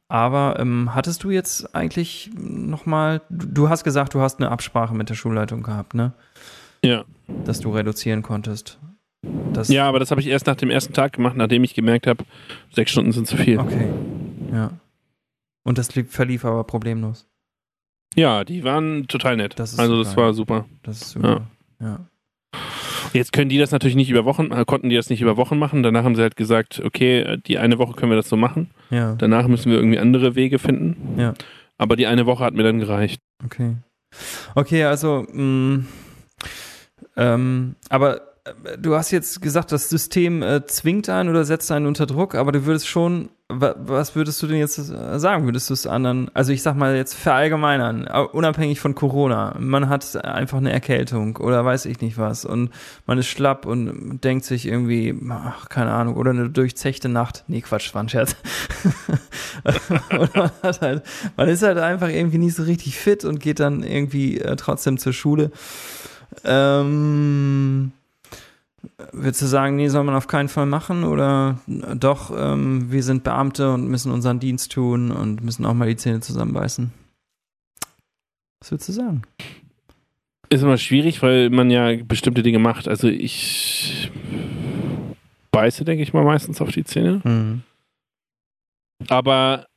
Aber 0.08 0.60
ähm, 0.60 0.94
hattest 0.94 1.24
du 1.24 1.30
jetzt 1.30 1.74
eigentlich 1.74 2.32
nochmal, 2.36 3.22
du 3.30 3.70
hast 3.70 3.84
gesagt, 3.84 4.14
du 4.14 4.20
hast 4.20 4.40
eine 4.40 4.52
Absprache 4.52 4.94
mit 4.94 5.10
der 5.10 5.16
Schulleitung 5.16 5.64
gehabt, 5.64 5.94
ne? 5.94 6.14
Ja. 6.84 7.06
Dass 7.46 7.62
du 7.62 7.72
reduzieren 7.72 8.22
konntest. 8.22 8.78
Das 9.54 9.70
ja, 9.70 9.88
aber 9.88 10.00
das 10.00 10.12
habe 10.12 10.20
ich 10.20 10.28
erst 10.28 10.48
nach 10.48 10.56
dem 10.56 10.70
ersten 10.70 10.94
Tag 10.94 11.14
gemacht, 11.14 11.38
nachdem 11.38 11.64
ich 11.64 11.76
gemerkt 11.76 12.08
habe, 12.08 12.26
sechs 12.74 12.92
Stunden 12.92 13.12
sind 13.12 13.28
zu 13.28 13.38
viel. 13.38 13.60
Okay. 13.60 13.88
Ja. 14.52 14.72
Und 15.64 15.78
das 15.78 15.90
verlief 16.10 16.44
aber 16.44 16.64
problemlos. 16.64 17.28
Ja, 18.16 18.44
die 18.44 18.64
waren 18.64 19.08
total 19.08 19.38
nett. 19.38 19.58
Das 19.58 19.80
also 19.80 20.04
das 20.04 20.18
war 20.18 20.34
super. 20.34 20.66
Das 20.84 21.02
ist 21.02 21.12
super. 21.12 21.30
Ja. 21.30 21.48
Ja. 21.82 22.00
Jetzt 23.13 23.34
können 23.34 23.50
die 23.50 23.58
das 23.58 23.72
natürlich 23.72 23.96
nicht 23.96 24.10
über 24.10 24.24
Wochen, 24.26 24.52
äh, 24.52 24.63
konnten 24.65 24.89
die 24.89 24.96
das 24.96 25.10
nicht 25.10 25.22
über 25.22 25.36
Wochen 25.36 25.60
machen. 25.60 25.84
Danach 25.84 26.04
haben 26.04 26.15
sie 26.15 26.22
halt 26.22 26.38
gesagt, 26.38 26.82
okay, 26.84 27.38
die 27.46 27.58
eine 27.58 27.78
Woche 27.78 27.94
können 27.94 28.12
wir 28.12 28.15
das 28.15 28.30
so 28.30 28.38
machen. 28.38 28.70
Ja. 28.89 29.15
Danach 29.15 29.48
müssen 29.48 29.70
wir 29.70 29.78
irgendwie 29.78 30.00
andere 30.00 30.36
Wege 30.36 30.60
finden. 30.60 31.20
Ja. 31.20 31.34
Aber 31.78 31.96
die 31.96 32.08
eine 32.08 32.26
Woche 32.26 32.44
hat 32.44 32.54
mir 32.54 32.63
dann 32.63 32.80
gereicht. 32.80 33.22
Okay. 33.44 33.76
Okay, 34.56 34.84
also, 34.84 35.26
mh, 35.32 35.44
mm, 35.44 35.88
ähm, 37.17 37.76
aber 37.89 38.22
du 38.80 38.96
hast 38.96 39.12
jetzt 39.12 39.42
gesagt, 39.42 39.72
das 39.72 39.90
System 39.90 40.42
äh, 40.42 40.66
zwingt 40.66 41.10
einen 41.10 41.30
oder 41.30 41.46
setzt 41.46 41.72
einen 41.72 41.86
unter 41.86 42.08
Druck, 42.08 42.34
aber 42.34 42.52
du 42.52 42.66
würdest 42.66 42.88
schon, 42.88 43.30
was 43.50 44.16
würdest 44.16 44.42
du 44.42 44.48
denn 44.48 44.58
jetzt 44.58 44.80
äh, 44.80 45.20
sagen? 45.20 45.46
Würdest 45.46 45.70
du 45.70 45.76
es 45.76 45.86
anderen, 45.86 46.32
also 46.34 46.52
ich 46.52 46.64
sag 46.64 46.76
mal 46.76 46.96
jetzt 46.96 47.14
verallgemeinern, 47.14 48.08
unabhängig 48.08 48.80
von 48.80 48.96
Corona, 48.96 49.56
man 49.60 49.90
hat 49.90 50.16
einfach 50.26 50.58
eine 50.58 50.72
Erkältung 50.72 51.38
oder 51.38 51.64
weiß 51.64 51.86
ich 51.86 52.02
nicht 52.02 52.18
was 52.18 52.44
und 52.44 52.72
man 53.06 53.20
ist 53.20 53.28
schlapp 53.28 53.68
und 53.68 54.22
denkt 54.24 54.46
sich 54.46 54.66
irgendwie, 54.66 55.16
ach, 55.30 55.70
keine 55.70 55.92
Ahnung, 55.92 56.16
oder 56.16 56.32
eine 56.32 56.50
durchzechte 56.50 57.10
Nacht, 57.10 57.44
nee, 57.48 57.62
Quatsch, 57.62 57.94
war 57.94 58.02
ein 58.02 58.10
Scherz. 58.10 58.36
man, 60.10 60.52
halt, 60.82 61.04
man 61.38 61.48
ist 61.48 61.62
halt 61.62 61.78
einfach 61.78 62.10
irgendwie 62.10 62.40
nicht 62.40 62.56
so 62.56 62.64
richtig 62.64 62.98
fit 62.98 63.24
und 63.24 63.40
geht 63.40 63.60
dann 63.60 63.84
irgendwie 63.84 64.40
äh, 64.40 64.56
trotzdem 64.56 64.98
zur 64.98 65.14
Schule. 65.14 65.52
Ähm, 66.44 67.92
Würdest 69.12 69.41
du 69.41 69.46
sagen, 69.46 69.76
nee, 69.76 69.89
soll 69.89 70.04
man 70.04 70.15
auf 70.15 70.28
keinen 70.28 70.50
Fall 70.50 70.65
machen? 70.65 71.04
Oder 71.04 71.60
doch, 71.67 72.32
ähm, 72.36 72.91
wir 72.91 73.04
sind 73.04 73.24
Beamte 73.24 73.72
und 73.74 73.88
müssen 73.88 74.12
unseren 74.12 74.39
Dienst 74.39 74.72
tun 74.72 75.12
und 75.12 75.44
müssen 75.44 75.65
auch 75.65 75.74
mal 75.74 75.88
die 75.88 75.98
Zähne 75.98 76.20
zusammenbeißen? 76.20 76.91
Was 78.60 78.72
würdest 78.72 78.89
du 78.89 78.94
sagen? 78.94 79.22
Ist 80.50 80.63
immer 80.63 80.78
schwierig, 80.78 81.22
weil 81.22 81.50
man 81.50 81.70
ja 81.70 81.96
bestimmte 82.04 82.44
Dinge 82.44 82.60
macht. 82.60 82.88
Also 82.88 83.08
ich 83.08 84.12
beiße, 85.52 85.86
denke 85.86 86.04
ich 86.04 86.13
mal, 86.13 86.24
meistens 86.24 86.62
auf 86.62 86.72
die 86.72 86.84
Zähne. 86.84 87.22
Mhm. 87.24 87.62
Aber 89.10 89.67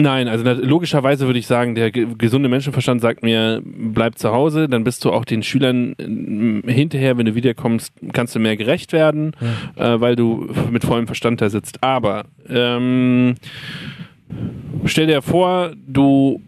Nein, 0.00 0.28
also 0.28 0.44
logischerweise 0.62 1.26
würde 1.26 1.38
ich 1.38 1.46
sagen, 1.46 1.74
der 1.74 1.90
ge 1.90 2.06
gesunde 2.16 2.48
Menschenverstand 2.48 3.02
sagt 3.02 3.22
mir, 3.22 3.60
bleib 3.64 4.16
zu 4.18 4.32
Hause, 4.32 4.66
dann 4.68 4.82
bist 4.82 5.04
du 5.04 5.10
auch 5.12 5.24
den 5.26 5.42
Schülern 5.42 5.94
äh, 6.66 6.72
hinterher, 6.72 7.18
wenn 7.18 7.26
du 7.26 7.34
wiederkommst, 7.34 7.92
kannst 8.14 8.34
du 8.34 8.38
mehr 8.38 8.56
gerecht 8.56 8.92
werden, 8.92 9.32
Ja. 9.76 9.94
äh, 9.94 10.00
weil 10.00 10.16
du 10.16 10.48
mit 10.70 10.84
vollem 10.84 11.06
Verstand 11.06 11.42
da 11.42 11.50
sitzt. 11.50 11.82
Aber 11.82 12.24
ähm, 12.48 13.34
stell 14.86 15.06
dir 15.06 15.20
vor, 15.20 15.72
du 15.86 16.40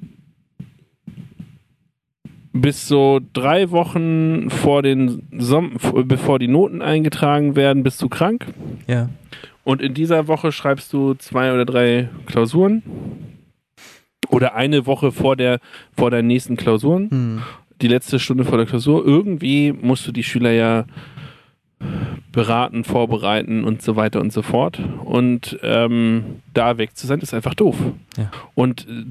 bist 2.55 2.89
so 2.89 3.21
drei 3.33 3.71
Wochen 3.71 4.49
vor 4.51 4.83
den 4.83 5.23
Som 5.39 5.73
bevor 6.07 6.39
die 6.39 6.49
Noten 6.49 6.81
eingetragen 6.81 7.55
werden, 7.57 7.83
bist 7.83 8.01
du 8.01 8.09
krank. 8.09 8.47
Ja. 8.87 9.11
Und 9.65 9.83
in 9.83 9.95
dieser 9.95 10.27
Woche 10.27 10.53
schreibst 10.53 10.93
du 10.93 11.15
zwei 11.15 11.53
oder 11.53 11.65
drei 11.65 12.09
Klausuren. 12.27 12.83
Oder 14.33 14.55
eine 14.55 14.87
Woche 14.87 15.13
vor 15.13 15.37
der 15.37 15.61
vor 15.97 16.11
deinen 16.11 16.27
nächsten 16.27 16.57
Klausuren. 16.57 17.11
Hm. 17.11 17.43
Die 17.81 17.89
letzte 17.89 18.19
Stunde 18.19 18.45
vor 18.45 18.57
der 18.59 18.67
Klausur. 18.67 19.05
Irgendwie 19.05 19.73
musst 19.73 20.07
du 20.07 20.13
die 20.13 20.23
Schüler 20.23 20.53
ja 20.53 20.85
beraten, 22.33 22.85
vorbereiten 22.85 23.65
und 23.65 23.83
so 23.83 23.97
weiter 23.97 24.21
und 24.21 24.33
so 24.33 24.43
fort. 24.43 24.81
Und 25.05 25.59
ähm, 25.63 26.41
da 26.55 26.79
weg 26.79 26.97
zu 26.97 27.07
sein, 27.07 27.21
ist 27.21 27.35
einfach 27.35 27.55
doof. 27.55 27.77
Ja. 28.17 28.31
Und 28.55 28.89
äh, 28.89 29.05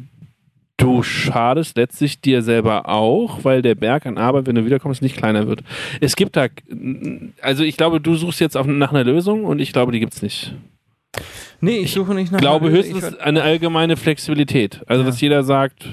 du 0.78 1.04
schadest 1.04 1.78
letztlich 1.78 2.22
dir 2.22 2.42
selber 2.42 2.90
auch, 2.90 3.44
weil 3.44 3.62
der 3.62 3.76
Berg 3.76 4.06
an 4.06 4.18
Arbeit, 4.18 4.48
wenn 4.48 4.56
du 4.56 4.66
wiederkommst, 4.66 5.02
nicht 5.02 5.16
kleiner 5.16 5.48
wird. 5.48 5.64
Es 6.00 6.16
gibt 6.16 6.36
da, 6.36 6.48
also 7.42 7.64
ich 7.64 7.78
glaube, 7.78 8.02
du 8.02 8.16
suchst 8.16 8.40
jetzt 8.40 8.58
auf, 8.58 8.66
nach 8.66 8.92
einer 8.92 9.04
Lösung 9.04 9.46
und 9.46 9.60
ich 9.60 9.74
glaube, 9.74 9.92
die 9.92 10.00
gibt's 10.00 10.24
nicht. 10.24 10.56
Nee, 11.60 11.78
ich 11.80 11.92
suche 11.92 12.14
nicht 12.14 12.32
nach. 12.32 12.40
Ich 12.40 12.42
glaube 12.42 12.68
einer 12.68 12.78
höchstens 12.78 12.98
Ich 12.98 13.04
würd- 13.04 13.18
eine 13.20 13.42
allgemeine 13.44 13.98
Flexibilität. 13.98 14.82
Also, 14.88 15.04
Ja. 15.04 15.08
dass 15.10 15.22
jeder 15.22 15.44
sagt, 15.44 15.86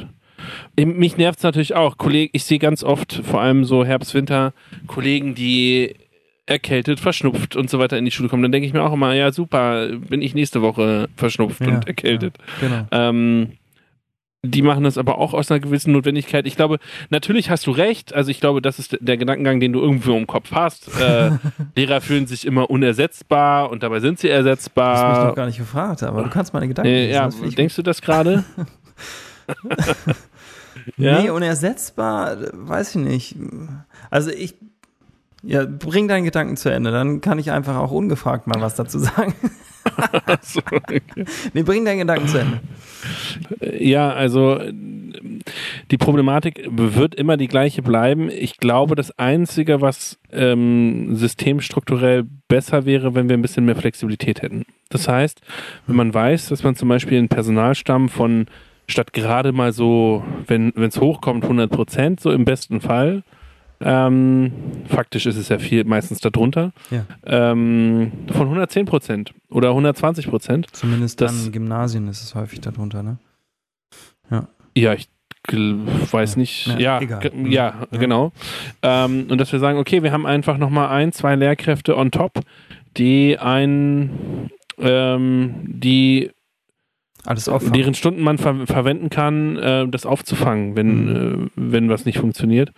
mich 0.77 1.17
nervt 1.17 1.39
es 1.39 1.43
natürlich 1.43 1.75
auch. 1.75 1.99
Kollegen, 1.99 2.31
ich 2.33 2.45
sehe 2.45 2.59
ganz 2.59 2.83
oft, 2.85 3.21
vor 3.25 3.41
allem 3.41 3.65
so 3.65 3.85
Herbst, 3.85 4.15
Winter, 4.15 4.53
Kollegen, 4.87 5.35
die 5.35 5.95
erkältet, 6.47 6.99
verschnupft 7.01 7.57
und 7.57 7.69
so 7.69 7.79
weiter 7.79 7.99
in 7.99 8.05
die 8.07 8.11
Schule 8.11 8.29
kommen. 8.31 8.43
Dann 8.43 8.53
denke 8.53 8.67
ich 8.67 8.73
mir 8.73 8.83
auch 8.83 8.93
immer, 8.95 9.13
ja 9.15 9.33
super, 9.33 9.89
bin 9.89 10.23
ich 10.23 10.35
nächste 10.35 10.63
Woche 10.63 11.09
verschnupft 11.17 11.61
Ja, 11.61 11.67
und 11.69 11.87
erkältet. 11.87 12.37
Ja, 12.63 12.69
genau. 12.69 12.87
Ähm, 12.93 13.49
die 14.45 14.63
machen 14.63 14.85
das 14.85 14.97
aber 14.99 15.19
auch 15.19 15.35
aus 15.35 15.51
einer 15.51 15.59
gewissen 15.61 15.93
Notwendigkeit. 15.93 16.47
Ich 16.47 16.55
glaube, 16.55 16.79
natürlich 17.11 17.51
hast 17.51 17.67
du 17.67 17.73
recht. 17.73 18.15
Also 18.15 18.31
ich 18.31 18.41
glaube, 18.41 18.63
das 18.63 18.79
ist 18.79 18.97
der 19.01 19.17
Gedankengang, 19.17 19.59
den 19.59 19.73
du 19.73 19.81
irgendwo 19.81 20.17
im 20.17 20.27
Kopf 20.29 20.53
hast. 20.53 20.89
Äh, 21.01 21.33
Lehrer 21.77 22.01
fühlen 22.01 22.27
sich 22.27 22.47
immer 22.47 22.71
unersetzbar 22.71 23.71
und 23.71 23.83
dabei 23.83 23.99
sind 24.01 24.21
sie 24.21 24.29
Du 24.29 24.35
hast 24.35 24.41
mich 24.43 24.47
ersetzbar. 24.47 25.27
noch 25.29 25.35
gar 25.35 25.47
nicht 25.47 25.59
gefragt, 25.59 26.03
aber 26.05 26.23
du 26.23 26.31
kannst 26.31 26.53
meine 26.53 26.69
Gedanken 26.69 26.91
Äh, 26.91 27.11
ja, 27.11 27.27
das 27.27 27.41
ich 27.41 27.55
denkst 27.57 27.75
du 27.77 27.83
das 27.83 28.01
gerade? 28.01 28.45
ja? 30.97 31.21
Nee, 31.23 31.31
unersetzbar, 31.31 32.37
weiß 32.53 32.91
ich 32.91 33.03
nicht. 33.03 33.37
Also 34.11 34.31
ich, 34.31 34.55
ja, 35.43 35.65
bring 35.65 36.09
deinen 36.09 36.25
Gedanken 36.25 36.57
zu 36.57 36.71
Ende, 36.71 36.91
dann 36.91 37.21
kann 37.21 37.39
ich 37.39 37.51
einfach 37.51 37.77
auch 37.77 37.91
ungefragt 37.91 38.47
mal 38.47 38.61
was 38.61 38.75
dazu 38.75 38.99
sagen. 38.99 39.35
So, 40.43 40.61
okay. 40.71 41.01
Nee, 41.55 41.63
bring 41.63 41.85
deinen 41.85 42.01
Gedanken 42.01 42.29
zu 42.29 42.39
Ende. 42.39 42.61
Ja, 43.81 44.13
also 44.13 44.61
die 45.91 45.97
Problematik 45.97 46.69
wird 46.71 47.15
immer 47.15 47.37
die 47.37 47.49
gleiche 47.49 47.83
bleiben. 47.83 48.31
Ich 48.31 48.59
glaube, 48.59 48.95
das 48.95 49.19
Einzige, 49.19 49.81
was 49.81 50.19
ähm, 50.33 51.15
systemstrukturell 51.17 52.27
besser 52.49 52.85
wäre, 52.85 53.15
wenn 53.15 53.29
wir 53.29 53.37
ein 53.37 53.43
bisschen 53.43 53.65
mehr 53.65 53.77
Flexibilität 53.77 54.43
hätten. 54.43 54.65
Das 54.91 55.09
heißt, 55.09 55.41
wenn 55.87 55.97
man 55.97 56.13
weiß, 56.13 56.49
dass 56.49 56.63
man 56.63 56.77
zum 56.77 56.89
Beispiel 56.89 57.19
einen 57.19 57.29
Personalstamm 57.29 58.09
von 58.09 58.47
statt 58.87 59.13
gerade 59.13 59.53
mal 59.53 59.73
so, 59.73 60.25
wenn 60.47 60.73
es 60.77 61.01
hochkommt, 61.01 61.45
100 61.45 61.71
Prozent, 61.71 62.21
so 62.21 62.31
im 62.31 62.45
besten 62.45 62.81
Fall, 62.81 63.23
ähm, 63.81 64.53
faktisch 64.89 65.27
ist 65.27 65.37
es 65.37 65.49
ja 65.49 65.59
viel, 65.59 65.85
meistens 65.85 66.21
darunter, 66.21 66.73
Ja. 66.91 67.05
ähm, 67.25 68.13
von 68.33 68.49
110 68.49 68.87
Prozent 68.87 69.35
oder 69.51 69.73
120 69.75 70.29
Prozent. 70.29 70.67
Zumindest 70.73 71.21
Das- 71.21 71.47
in 71.47 71.53
Gymnasien 71.53 72.09
ist 72.09 72.23
es 72.23 72.35
häufig 72.35 72.61
darunter, 72.61 73.03
ne? 73.03 73.19
Ja, 74.77 74.93
ich 74.95 75.09
gl- 75.49 75.81
weiß 76.13 76.35
Ja. 76.35 76.39
nicht. 76.41 76.67
Ja, 76.79 77.01
Ja, 77.01 77.21
Mhm. 77.35 77.47
ja, 77.51 77.75
Ja. 77.91 77.99
genau. 77.99 78.33
Ähm, 78.83 79.27
und 79.29 79.39
dass 79.39 79.51
wir 79.53 79.59
sagen, 79.59 79.79
okay, 79.79 80.03
wir 80.03 80.13
haben 80.13 80.27
einfach 80.27 80.59
nochmal 80.59 80.89
ein, 80.91 81.13
zwei 81.13 81.35
Lehrkräfte 81.35 81.97
on 81.97 82.11
top, 82.11 82.41
die 82.97 83.39
ein, 83.39 84.51
ähm, 84.79 85.55
die 85.65 86.31
Alles 87.25 87.49
offen. 87.49 87.73
deren 87.73 87.95
Stunden 87.95 88.23
man 88.23 88.39
ver 88.39 88.67
verwenden 88.67 89.11
kann, 89.11 89.57
äh, 89.57 89.89
das 89.89 90.07
aufzufangen, 90.07 90.77
wenn, 90.77 91.05
Mhm. 91.05 91.47
äh, 91.47 91.51
wenn 91.57 91.89
was 91.89 92.05
nicht 92.05 92.19
funktioniert. 92.19 92.71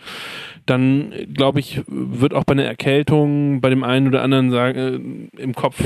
Dann, 0.67 1.13
glaube 1.33 1.61
ich, 1.61 1.83
wird 1.87 2.35
auch 2.35 2.45
bei 2.45 2.53
einer 2.53 2.65
Erkältung 2.65 3.61
bei 3.61 3.71
dem 3.71 3.85
einen 3.85 4.09
oder 4.09 4.23
anderen 4.23 4.51
sagen, 4.51 5.31
äh, 5.37 5.43
im 5.43 5.55
Kopf 5.55 5.83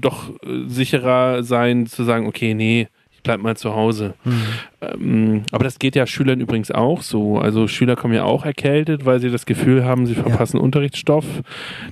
doch 0.00 0.30
äh, 0.42 0.66
sicherer 0.66 1.42
sein, 1.42 1.86
zu 1.86 2.04
sagen, 2.04 2.26
okay, 2.26 2.54
nee, 2.54 2.88
bleib 3.24 3.40
mal 3.42 3.56
zu 3.56 3.74
Hause. 3.74 4.14
Hm. 4.22 4.42
Ähm, 4.80 5.42
aber 5.50 5.64
das 5.64 5.80
geht 5.80 5.96
ja 5.96 6.06
Schülern 6.06 6.40
übrigens 6.40 6.70
auch 6.70 7.02
so. 7.02 7.38
Also 7.38 7.66
Schüler 7.66 7.96
kommen 7.96 8.14
ja 8.14 8.22
auch 8.22 8.44
erkältet, 8.44 9.04
weil 9.04 9.18
sie 9.18 9.30
das 9.30 9.44
Gefühl 9.46 9.84
haben, 9.84 10.06
sie 10.06 10.14
verpassen 10.14 10.58
Unterrichtsstoff. 10.60 11.24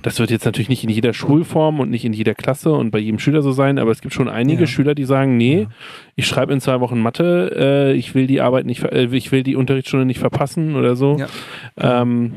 Das 0.01 0.19
wird 0.19 0.31
jetzt 0.31 0.45
natürlich 0.45 0.69
nicht 0.69 0.83
in 0.85 0.89
jeder 0.89 1.13
Schulform 1.13 1.81
und 1.81 1.89
nicht 1.89 2.05
in 2.05 2.13
jeder 2.13 2.35
Klasse 2.35 2.71
und 2.71 2.91
bei 2.91 2.99
jedem 2.99 3.19
Schüler 3.19 3.41
so 3.41 3.51
sein, 3.51 3.77
aber 3.79 3.91
es 3.91 3.99
gibt 4.01 4.13
schon 4.13 4.29
einige 4.29 4.61
Ja. 4.61 4.67
Schüler, 4.67 4.95
die 4.95 5.03
sagen, 5.05 5.35
nee, 5.35 5.61
Ja. 5.63 5.67
ich 6.15 6.25
schreibe 6.27 6.53
in 6.53 6.61
zwei 6.61 6.79
Wochen 6.79 6.99
Mathe, 7.01 7.51
äh, 7.55 7.93
ich 7.93 8.15
will 8.15 8.27
die 8.27 8.39
Arbeit 8.39 8.65
nicht, 8.65 8.83
äh, 8.83 9.05
ich 9.11 9.31
will 9.33 9.43
die 9.43 9.57
Unterrichtsstunde 9.57 10.05
nicht 10.05 10.19
verpassen 10.19 10.75
oder 10.77 10.95
so. 10.95 11.17
Ja. 11.17 11.27
Ähm, 12.01 12.33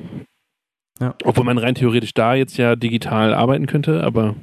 Ja. 0.99 1.15
Obwohl 1.25 1.45
man 1.45 1.59
rein 1.59 1.75
theoretisch 1.75 2.15
da 2.15 2.35
jetzt 2.35 2.57
ja 2.57 2.75
digital 2.75 3.35
arbeiten 3.35 3.67
könnte, 3.67 4.03
aber 4.03 4.35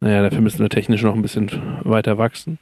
naja, 0.00 0.22
dafür 0.22 0.40
müssen 0.42 0.60
wir 0.60 0.68
technisch 0.68 1.02
noch 1.02 1.16
ein 1.16 1.22
bisschen 1.22 1.50
weiter 1.82 2.18
wachsen. 2.18 2.58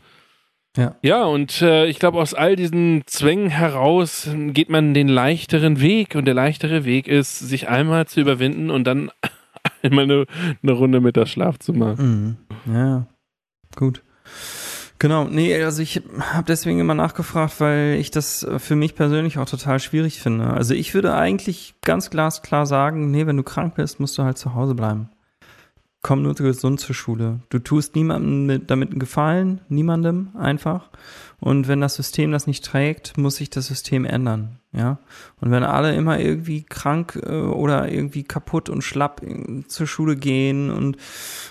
Ja. 0.76 0.94
Ja, 1.02 1.24
und 1.24 1.62
äh, 1.62 1.86
ich 1.86 1.98
glaube, 1.98 2.18
aus 2.18 2.34
all 2.34 2.54
diesen 2.54 3.02
Zwängen 3.06 3.48
heraus 3.48 4.28
geht 4.48 4.68
man 4.68 4.94
den 4.94 5.08
leichteren 5.08 5.80
Weg. 5.80 6.14
Und 6.14 6.26
der 6.26 6.34
leichtere 6.34 6.84
Weg 6.84 7.08
ist, 7.08 7.38
sich 7.38 7.68
einmal 7.68 8.06
zu 8.06 8.20
überwinden 8.20 8.70
und 8.70 8.84
dann 8.84 9.10
einmal 9.82 10.04
eine, 10.04 10.26
eine 10.62 10.72
Runde 10.72 11.00
mit 11.00 11.16
das 11.16 11.30
Schlafzimmer. 11.30 11.96
Mhm. 11.96 12.36
Ja, 12.66 13.06
gut. 13.74 14.02
Genau, 14.98 15.24
nee, 15.24 15.62
also 15.62 15.82
ich 15.82 16.02
habe 16.20 16.46
deswegen 16.46 16.80
immer 16.80 16.94
nachgefragt, 16.94 17.60
weil 17.60 17.96
ich 18.00 18.10
das 18.10 18.46
für 18.56 18.76
mich 18.76 18.94
persönlich 18.94 19.36
auch 19.36 19.48
total 19.48 19.78
schwierig 19.78 20.20
finde. 20.20 20.46
Also 20.46 20.72
ich 20.72 20.94
würde 20.94 21.14
eigentlich 21.14 21.74
ganz 21.82 22.08
glasklar 22.08 22.64
sagen, 22.64 23.10
nee, 23.10 23.26
wenn 23.26 23.36
du 23.36 23.42
krank 23.42 23.74
bist, 23.74 24.00
musst 24.00 24.16
du 24.16 24.22
halt 24.22 24.38
zu 24.38 24.54
Hause 24.54 24.74
bleiben. 24.74 25.10
Komm 26.06 26.22
nur 26.22 26.34
gesund 26.34 26.78
zur 26.78 26.94
Schule. 26.94 27.40
Du 27.48 27.58
tust 27.58 27.96
niemandem 27.96 28.46
mit, 28.46 28.70
damit 28.70 28.90
einen 28.90 29.00
Gefallen, 29.00 29.60
niemandem 29.68 30.28
einfach. 30.38 30.88
Und 31.40 31.66
wenn 31.66 31.80
das 31.80 31.96
System 31.96 32.30
das 32.30 32.46
nicht 32.46 32.64
trägt, 32.64 33.18
muss 33.18 33.34
sich 33.34 33.50
das 33.50 33.66
System 33.66 34.04
ändern, 34.04 34.60
ja. 34.72 35.00
Und 35.40 35.50
wenn 35.50 35.64
alle 35.64 35.96
immer 35.96 36.20
irgendwie 36.20 36.62
krank 36.62 37.20
äh, 37.26 37.40
oder 37.40 37.90
irgendwie 37.90 38.22
kaputt 38.22 38.68
und 38.68 38.82
schlapp 38.82 39.20
äh, 39.24 39.66
zur 39.66 39.88
Schule 39.88 40.14
gehen 40.14 40.70
und 40.70 40.96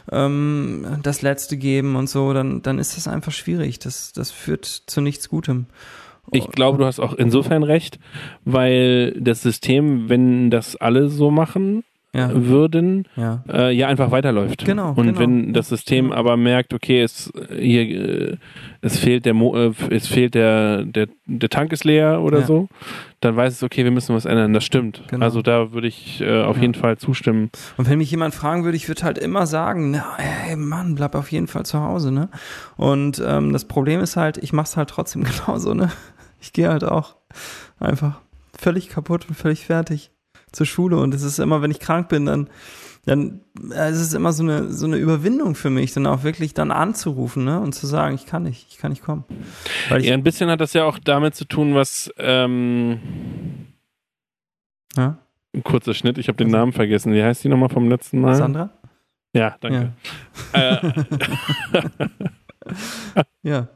ähm, 0.09 0.99
das 1.03 1.21
Letzte 1.21 1.57
geben 1.57 1.97
und 1.97 2.07
so, 2.07 2.31
dann, 2.31 2.61
dann 2.61 2.79
ist 2.79 2.95
das 2.95 3.09
einfach 3.09 3.33
schwierig. 3.33 3.79
Das, 3.79 4.13
das 4.13 4.31
führt 4.31 4.63
zu 4.63 5.01
nichts 5.01 5.27
Gutem. 5.27 5.65
Ich 6.31 6.47
glaube, 6.47 6.77
du 6.77 6.85
hast 6.85 7.01
auch 7.01 7.13
insofern 7.13 7.63
recht, 7.63 7.99
weil 8.45 9.19
das 9.19 9.41
System, 9.41 10.07
wenn 10.07 10.49
das 10.49 10.77
alle 10.77 11.09
so 11.09 11.29
machen 11.29 11.83
Ja, 12.15 12.29
würden, 12.33 13.07
ja, 13.15 13.43
äh, 13.51 13.71
ja 13.75 13.87
einfach 13.87 14.09
weiterläuft. 14.11 14.63
Genau, 14.65 14.93
Und 14.95 15.05
genau. 15.07 15.19
wenn 15.19 15.53
das 15.53 15.69
System 15.69 16.05
Genau. 16.05 16.15
aber 16.17 16.37
merkt, 16.37 16.73
okay, 16.73 17.01
es 17.01 17.31
hier 17.59 17.81
äh, 17.81 18.37
es 18.81 18.97
fehlt 18.99 19.25
der 19.25 19.33
Mo 19.33 19.55
äh, 19.55 19.71
es 19.89 20.07
fehlt 20.07 20.33
der 20.33 20.83
der 20.85 21.07
der 21.25 21.49
Tank 21.49 21.73
ist 21.73 21.83
leer 21.83 22.21
oder 22.21 22.39
Ja. 22.39 22.45
so, 22.45 22.69
dann 23.19 23.35
weiß 23.35 23.51
es 23.53 23.63
okay, 23.63 23.83
wir 23.83 23.91
müssen 23.91 24.15
was 24.15 24.25
ändern. 24.25 24.53
Das 24.53 24.63
stimmt. 24.63 25.03
Genau. 25.09 25.25
Also 25.25 25.41
da 25.41 25.73
würde 25.73 25.87
ich 25.87 26.21
äh, 26.21 26.43
auf 26.43 26.57
jeden 26.61 26.73
Fall 26.75 26.97
zustimmen. 26.97 27.49
Und 27.77 27.89
wenn 27.89 27.97
mich 27.97 28.11
jemand 28.11 28.33
fragen 28.33 28.63
würde, 28.63 28.77
ich 28.77 28.87
würde 28.87 29.03
halt 29.03 29.17
immer 29.17 29.45
sagen, 29.47 29.91
na, 29.91 30.05
ey 30.47 30.55
Mann, 30.55 30.95
bleib 30.95 31.15
auf 31.15 31.31
jeden 31.31 31.47
Fall 31.47 31.65
zu 31.65 31.81
Hause, 31.81 32.11
ne? 32.11 32.29
Und 32.77 33.21
ähm, 33.25 33.51
das 33.51 33.65
Problem 33.65 33.99
ist 33.99 34.15
halt, 34.15 34.37
ich 34.37 34.53
mach's 34.53 34.77
halt 34.77 34.89
trotzdem 34.89 35.23
genauso, 35.45 35.73
ne? 35.73 35.91
Ich 36.39 36.53
gehe 36.53 36.69
halt 36.69 36.83
auch 36.83 37.15
einfach 37.79 38.21
völlig 38.57 38.89
kaputt 38.89 39.25
und 39.27 39.35
völlig 39.35 39.65
fertig 39.65 40.11
zur 40.55 40.65
Schule. 40.65 40.97
Und 40.97 41.13
es 41.13 41.23
ist 41.23 41.39
immer, 41.39 41.61
wenn 41.61 41.71
ich 41.71 41.79
krank 41.79 42.09
bin, 42.09 42.25
dann, 42.25 42.49
dann 43.05 43.41
äh, 43.71 43.89
es 43.89 44.01
ist 44.01 44.13
immer 44.13 44.33
so 44.33 44.43
eine, 44.43 44.71
so 44.71 44.85
eine 44.85 44.97
Überwindung 44.97 45.55
für 45.55 45.69
mich, 45.69 45.93
dann 45.93 46.07
auch 46.07 46.23
wirklich 46.23 46.53
dann 46.53 46.71
anzurufen, 46.71 47.43
ne? 47.43 47.59
Und 47.59 47.73
zu 47.73 47.87
sagen, 47.87 48.15
ich 48.15 48.25
kann 48.25 48.43
nicht, 48.43 48.67
ich 48.69 48.77
kann 48.77 48.91
nicht 48.91 49.03
kommen. 49.03 49.23
Weil 49.89 50.03
Ja, 50.03 50.13
ein 50.13 50.23
bisschen 50.23 50.49
hat 50.49 50.61
das 50.61 50.73
ja 50.73 50.85
auch 50.85 50.99
damit 50.99 51.35
zu 51.35 51.45
tun, 51.45 51.75
was 51.75 52.11
ähm, 52.17 52.99
ja, 54.95 55.17
ein 55.53 55.63
kurzer 55.63 55.93
Schnitt, 55.93 56.17
ich 56.17 56.27
habe 56.27 56.37
den 56.37 56.49
Namen 56.49 56.73
vergessen. 56.73 57.13
Wie 57.13 57.23
heißt 57.23 57.43
die 57.43 57.49
nochmal 57.49 57.69
vom 57.69 57.89
letzten 57.89 58.19
Mal? 58.21 58.35
Sandra? 58.35 58.71
Ja, 59.33 59.55
danke. 59.59 59.93
Äh, 60.53 60.77
ja. 63.43 63.67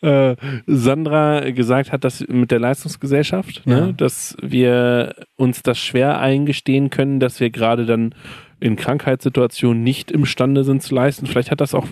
Äh, 0.00 0.36
Sandra 0.66 1.50
gesagt 1.50 1.92
hat, 1.92 2.04
dass 2.04 2.26
mit 2.28 2.50
der 2.50 2.58
Leistungsgesellschaft, 2.60 3.62
Ja. 3.64 3.86
ne, 3.86 3.94
dass 3.94 4.36
wir 4.40 5.14
uns 5.36 5.62
das 5.62 5.78
schwer 5.78 6.18
eingestehen 6.20 6.90
können, 6.90 7.20
dass 7.20 7.40
wir 7.40 7.50
gerade 7.50 7.86
dann 7.86 8.14
in 8.60 8.76
Krankheitssituationen 8.76 9.82
nicht 9.82 10.10
imstande 10.10 10.62
sind 10.64 10.82
zu 10.82 10.94
leisten. 10.94 11.26
Vielleicht 11.26 11.50
hat 11.50 11.60
das 11.60 11.74
auch 11.74 11.86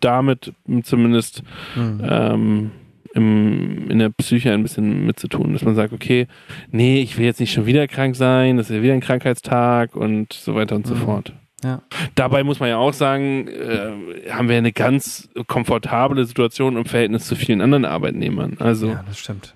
damit 0.00 0.52
zumindest 0.82 1.42
Hm. 1.74 2.00
ähm, 2.02 2.70
im, 3.14 3.88
in 3.90 3.98
der 3.98 4.10
Psyche 4.10 4.52
ein 4.52 4.62
bisschen 4.62 5.06
mit 5.06 5.18
zu 5.18 5.28
tun, 5.28 5.52
dass 5.54 5.64
man 5.64 5.74
sagt, 5.74 5.92
okay, 5.94 6.26
nee, 6.70 7.00
ich 7.00 7.16
will 7.16 7.24
jetzt 7.24 7.40
nicht 7.40 7.52
schon 7.52 7.64
wieder 7.64 7.86
krank 7.88 8.14
sein, 8.14 8.58
das 8.58 8.68
ist 8.68 8.76
ja 8.76 8.82
wieder 8.82 8.92
ein 8.92 9.00
Krankheitstag 9.00 9.96
und 9.96 10.32
so 10.34 10.54
weiter 10.54 10.76
und 10.76 10.86
so 10.86 10.94
Mhm. 10.94 10.98
fort. 10.98 11.32
Ja. 11.64 11.80
Dabei 12.14 12.44
muss 12.44 12.60
man 12.60 12.68
ja 12.68 12.76
auch 12.76 12.92
sagen, 12.92 13.48
äh, 13.48 14.30
haben 14.30 14.48
wir 14.48 14.56
eine 14.58 14.72
ganz 14.72 15.28
komfortable 15.46 16.24
Situation 16.26 16.76
im 16.76 16.84
Verhältnis 16.84 17.26
zu 17.26 17.34
vielen 17.34 17.60
anderen 17.62 17.84
Arbeitnehmern. 17.86 18.56
Also 18.60 18.88
ja, 18.88 19.04
das 19.08 19.18
stimmt. 19.18 19.54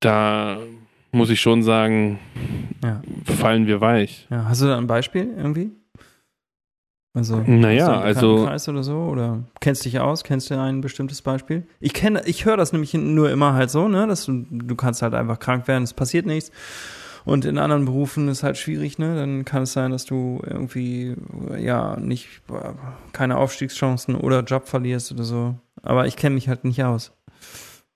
da 0.00 0.58
muss 1.12 1.30
ich 1.30 1.40
schon 1.40 1.62
sagen, 1.62 2.18
Ja. 2.82 3.00
fallen 3.24 3.66
wir 3.66 3.80
weich. 3.80 4.26
ja. 4.30 4.44
Hast 4.48 4.62
du 4.62 4.66
da 4.66 4.76
ein 4.76 4.86
Beispiel 4.88 5.32
irgendwie? 5.36 5.70
Also, 7.14 7.38
Naja, 7.46 8.00
also- 8.00 8.28
Bekanntenkreis 8.34 8.68
oder 8.68 8.82
so? 8.82 8.96
Oder 8.98 9.42
kennst 9.60 9.84
dich 9.84 9.98
aus? 9.98 10.22
Kennst 10.24 10.50
du 10.50 10.60
ein 10.60 10.80
bestimmtes 10.82 11.22
Beispiel? 11.22 11.66
Ich 11.80 11.94
kenne, 11.94 12.22
ich 12.26 12.44
höre 12.44 12.56
das 12.56 12.72
nämlich 12.72 12.94
nur 12.94 13.30
immer 13.30 13.54
halt 13.54 13.70
so, 13.70 13.88
ne, 13.88 14.06
dass 14.06 14.26
du, 14.26 14.44
du 14.50 14.74
kannst 14.76 15.02
halt 15.02 15.14
einfach 15.14 15.38
krank 15.40 15.66
werden, 15.66 15.82
es 15.84 15.94
passiert 15.94 16.26
nichts. 16.26 16.52
Und 17.28 17.44
in 17.44 17.58
anderen 17.58 17.84
Berufen 17.84 18.26
ist 18.28 18.42
halt 18.42 18.56
schwierig, 18.56 18.98
ne? 18.98 19.14
Dann 19.14 19.44
kann 19.44 19.64
es 19.64 19.74
sein, 19.74 19.90
dass 19.90 20.06
du 20.06 20.40
irgendwie, 20.46 21.14
ja, 21.58 21.94
nicht, 22.00 22.26
keine 23.12 23.36
Aufstiegschancen 23.36 24.14
oder 24.14 24.40
Job 24.40 24.66
verlierst 24.66 25.12
oder 25.12 25.24
so. 25.24 25.54
Aber 25.82 26.06
ich 26.06 26.16
kenne 26.16 26.36
mich 26.36 26.48
halt 26.48 26.64
nicht 26.64 26.82
aus. 26.82 27.12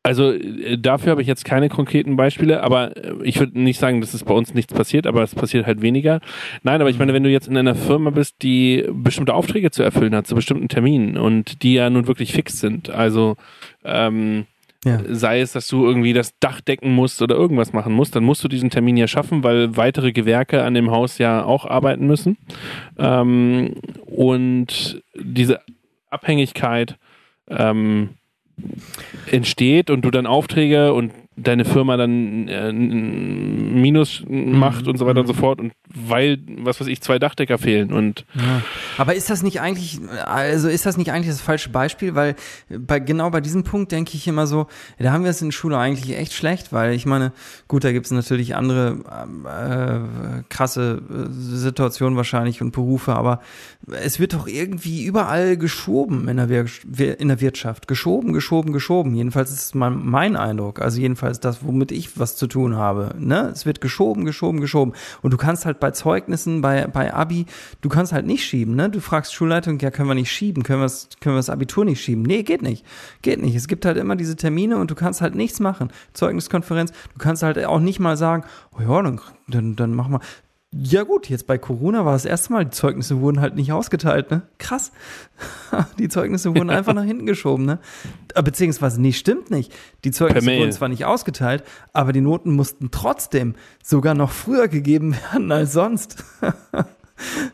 Also 0.03 0.33
äh, 0.33 0.77
dafür 0.77 1.13
habe 1.13 1.23
ich 1.23 1.29
jetzt 1.29 1.47
keine 1.47 1.71
konkreten 1.71 2.15
Beispiele, 2.15 2.63
aber 2.63 2.95
äh, 2.95 3.15
ich 3.23 3.41
würde 3.41 3.59
nicht 3.59 3.81
sagen, 3.81 4.03
dass 4.03 4.13
es 4.13 4.23
bei 4.23 4.35
uns 4.35 4.53
nichts 4.53 4.75
passiert, 4.75 5.07
aber 5.07 5.23
es 5.23 5.35
passiert 5.35 5.65
halt 5.65 5.81
weniger. 5.81 6.21
Nein, 6.63 6.83
aber 6.83 6.91
ich 6.91 6.99
meine, 6.99 7.15
wenn 7.15 7.23
du 7.23 7.31
jetzt 7.31 7.49
in 7.49 7.57
einer 7.57 7.75
Firma 7.75 8.11
bist, 8.11 8.43
die 8.43 8.85
bestimmte 8.93 9.33
Aufträge 9.33 9.71
zu 9.71 9.83
erfüllen 9.83 10.15
hat, 10.15 10.27
zu 10.27 10.35
bestimmten 10.35 10.69
Terminen 10.69 11.17
und 11.17 11.63
die 11.63 11.73
ja 11.73 11.89
nun 11.89 12.07
wirklich 12.07 12.35
fix 12.35 12.61
sind, 12.61 12.91
also 12.91 13.37
ähm, 13.83 14.45
Ja. 14.85 15.01
sei 15.09 15.41
es, 15.41 15.53
dass 15.53 15.69
du 15.69 15.87
irgendwie 15.87 16.13
das 16.13 16.37
Dach 16.41 16.61
decken 16.61 16.93
musst 16.93 17.23
oder 17.23 17.37
irgendwas 17.37 17.73
machen 17.73 17.93
musst, 17.93 18.17
dann 18.17 18.25
musst 18.25 18.43
du 18.43 18.49
diesen 18.49 18.69
Termin 18.69 18.97
ja 18.97 19.07
schaffen, 19.07 19.45
weil 19.45 19.77
weitere 19.77 20.11
Gewerke 20.13 20.65
an 20.65 20.75
dem 20.75 20.91
Haus 20.91 21.19
ja 21.19 21.45
auch 21.45 21.67
arbeiten 21.67 22.07
müssen. 22.07 22.37
Ähm, 22.99 23.75
und 24.07 25.03
diese 25.15 25.61
Abhängigkeit 26.11 26.97
ähm, 27.49 28.11
entsteht 29.31 29.89
und 29.89 30.05
du 30.05 30.11
dann 30.11 30.27
Aufträge 30.27 30.93
und 30.93 31.13
deine 31.37 31.65
Firma 31.65 31.97
dann 31.97 32.49
äh, 32.49 32.73
Minus 32.73 34.25
macht 34.29 34.89
und 34.89 34.99
so 34.99 35.07
weiter 35.07 35.21
und 35.21 35.27
so 35.27 35.33
fort 35.33 35.61
und 35.61 35.73
weil, 35.95 36.39
was 36.59 36.81
weiß 36.81 36.87
ich, 36.87 37.01
zwei 37.01 37.19
Dachdecker 37.19 37.59
fehlen 37.59 37.93
und 37.93 38.25
Ja. 38.35 38.63
Aber 38.99 39.15
ist 39.15 39.31
das 39.31 39.43
nicht 39.43 39.61
eigentlich, 39.61 40.01
also 40.25 40.69
ist 40.69 40.87
das 40.87 40.97
nicht 40.97 41.13
eigentlich 41.13 41.29
das 41.29 41.41
falsche 41.41 41.71
Beispiel? 41.71 42.15
Weil 42.15 42.35
bei, 42.69 42.99
genau 42.99 43.31
bei 43.31 43.41
diesem 43.41 43.65
Punkt 43.65 43.93
denke 43.93 44.13
ich 44.15 44.27
immer 44.27 44.47
so, 44.47 44.67
da 44.99 45.13
haben 45.13 45.25
wir 45.25 45.31
es 45.31 45.43
in 45.43 45.53
Schule 45.53 45.79
eigentlich 45.79 46.17
echt 46.17 46.33
schlecht, 46.33 46.73
weil 46.73 46.93
ich 46.95 47.07
meine, 47.07 47.33
gut, 47.69 47.85
da 47.85 47.93
gibt 47.93 48.07
es 48.07 48.13
natürlich 48.13 48.55
andere 48.55 48.99
ähm, 49.23 49.47
äh, 49.47 50.43
krasse 50.49 51.03
äh, 51.09 51.27
Situationen 51.31 52.17
wahrscheinlich 52.17 52.63
und 52.63 52.73
Berufe, 52.73 53.15
aber 53.15 53.41
es 53.91 54.21
wird 54.21 54.35
doch 54.35 54.47
irgendwie 54.47 55.05
überall 55.05 55.57
geschoben 55.57 56.29
in 56.29 56.37
der, 56.37 56.49
Wir 56.49 57.21
in 57.21 57.29
der 57.29 57.41
Wirtschaft. 57.41 57.89
Geschoben, 57.89 58.33
geschoben, 58.33 58.73
geschoben. 58.73 59.15
Jedenfalls 59.15 59.51
ist 59.51 59.75
mein, 59.75 60.05
mein 60.05 60.37
Eindruck. 60.37 60.81
Also 60.81 61.01
jedenfalls 61.01 61.41
das, 61.41 61.65
womit 61.65 61.93
ich 61.93 62.19
was 62.19 62.37
zu 62.37 62.47
tun 62.47 62.77
habe. 62.77 63.15
Ne? 63.19 63.51
Es 63.53 63.67
wird 63.67 63.81
geschoben, 63.81 64.25
geschoben, 64.25 64.61
geschoben. 64.61 64.93
Und 65.21 65.33
du 65.33 65.37
kannst 65.37 65.67
halt 65.67 65.81
bei 65.83 65.91
Zeugnissen, 65.91 66.63
bei, 66.63 66.87
bei 66.87 67.13
Abi, 67.13 67.45
du 67.81 67.89
kannst 67.89 68.13
halt 68.13 68.25
nicht 68.25 68.45
schieben. 68.45 68.77
Ne? 68.77 68.89
Du 68.89 69.01
fragst 69.01 69.35
Schulleitung, 69.35 69.81
ja, 69.81 69.91
können 69.91 70.09
wir 70.09 70.15
nicht 70.15 70.31
schieben? 70.31 70.63
Können 70.63 70.79
wir 70.79 70.85
das, 70.85 71.09
können 71.21 71.35
wir 71.35 71.41
das 71.41 71.51
Abitur 71.51 71.85
nicht 71.85 72.01
schieben? 72.01 72.23
Nee, 72.23 72.45
geht 72.45 72.63
nicht. 72.63 72.87
Geht 73.21 73.43
nicht. 73.43 73.57
Es 73.57 73.67
gibt 73.67 73.85
halt 73.85 73.97
immer 73.97 74.15
diese 74.15 74.37
Termine 74.37 74.77
und 74.77 74.93
du 74.93 74.95
kannst 74.95 75.21
halt 75.21 75.35
nichts 75.35 75.59
machen. 75.59 75.91
Zeugniskonferenz, 76.13 76.93
du 76.93 77.19
kannst 77.19 77.43
halt 77.43 77.63
auch 77.65 77.81
nicht 77.81 77.99
mal 77.99 78.17
sagen, 78.17 78.45
oh 78.79 78.81
ja, 78.81 79.03
dann, 79.03 79.21
dann, 79.49 79.75
dann 79.75 79.93
machen 79.93 80.13
wir. 80.13 80.21
Ja 80.75 81.03
gut, 81.03 81.29
jetzt 81.29 81.47
bei 81.47 81.59
Corona 81.59 82.07
war 82.07 82.15
das 82.15 82.25
erste 82.25 82.51
Mal, 82.51 82.65
die 82.65 82.71
Zeugnisse 82.71 83.21
wurden 83.21 83.43
halt 83.43 83.57
nicht 83.57 83.73
ausgeteilt, 83.73 84.31
ne? 84.31 84.43
Krass. 84.57 84.91
Die 85.99 86.09
Zeugnisse 86.09 86.55
wurden 86.55 86.71
einfach 86.71 86.95
nach 86.95 87.05
hinten 87.05 87.27
geschoben, 87.27 87.67
ne? 87.67 87.79
Äh, 88.35 88.43
Beziehungsweise, 88.43 88.99
nee, 88.99 89.13
stimmt 89.13 89.51
nicht. 89.51 89.71
Die 90.05 90.13
Zeugnisse 90.13 90.47
wurden 90.47 90.73
zwar 90.73 90.89
nicht 90.89 91.05
ausgeteilt, 91.05 91.63
aber 91.93 92.15
die 92.15 92.23
Noten 92.23 92.53
mussten 92.53 92.91
trotzdem 92.91 93.55
sogar 93.83 94.15
noch 94.15 94.31
früher 94.31 94.69
gegeben 94.69 95.15
werden 95.33 95.53
als 95.53 95.75
sonst. 95.75 96.25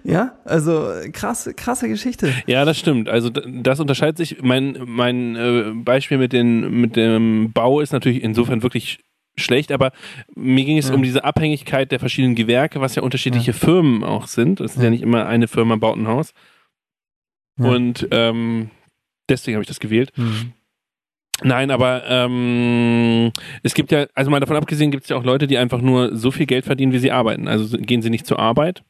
ja, 0.05 0.37
also 0.45 0.89
krasse, 1.13 1.55
krasse 1.55 1.89
Geschichte. 1.89 2.33
Ja, 2.47 2.65
das 2.65 2.79
stimmt. 2.79 3.09
Also 3.09 3.31
das 3.31 3.81
unterscheidet 3.81 4.17
sich. 4.17 4.43
Mein, 4.43 4.79
mein 4.87 5.35
äh, 5.35 5.73
Beispiel 5.75 6.19
mit, 6.19 6.33
den, 6.33 6.81
mit 6.81 6.95
dem 6.95 7.51
Bau 7.53 7.81
ist 7.81 7.93
natürlich 7.93 8.23
insofern 8.23 8.63
wirklich 8.63 9.01
schlecht, 9.39 9.73
aber 9.73 9.93
mir 10.37 10.65
ging 10.65 10.79
es 10.79 10.89
Ja. 10.89 10.95
um 10.95 11.03
diese 11.03 11.25
Abhängigkeit 11.25 11.91
der 11.93 11.99
verschiedenen 12.01 12.35
Gewerke, 12.35 12.81
was 12.81 12.95
ja 12.95 13.03
unterschiedliche 13.03 13.53
Firmen 13.53 14.05
auch 14.05 14.27
sind. 14.27 14.61
Es 14.61 14.73
ist 14.73 14.79
ja. 14.79 14.85
Ja. 14.85 14.91
nicht 14.91 15.03
immer 15.03 15.27
eine 15.27 15.49
Firma 15.49 15.77
baut 15.77 15.97
ein 15.97 16.07
Haus. 16.09 16.33
Ja. 17.59 17.69
Und 17.71 18.07
ähm, 18.11 18.71
deswegen 19.29 19.57
habe 19.57 19.63
ich 19.63 19.69
das 19.69 19.81
gewählt. 19.81 20.13
Mhm. 20.17 20.53
Nein, 21.45 21.71
aber 21.71 22.03
ähm, 22.09 23.31
es 23.63 23.75
gibt 23.75 23.93
ja, 23.93 24.07
also 24.15 24.29
mal 24.31 24.41
davon 24.41 24.57
abgesehen, 24.57 24.91
gibt 24.91 25.05
es 25.05 25.09
ja 25.11 25.17
auch 25.17 25.23
Leute, 25.25 25.47
die 25.47 25.57
einfach 25.57 25.81
nur 25.81 26.17
so 26.17 26.31
viel 26.33 26.47
Geld 26.47 26.65
verdienen, 26.65 26.93
wie 26.93 26.99
sie 26.99 27.13
arbeiten. 27.13 27.47
Also 27.47 27.79
gehen 27.79 28.03
sie 28.03 28.11
nicht 28.11 28.27
zur 28.27 28.41
Arbeit, 28.41 28.83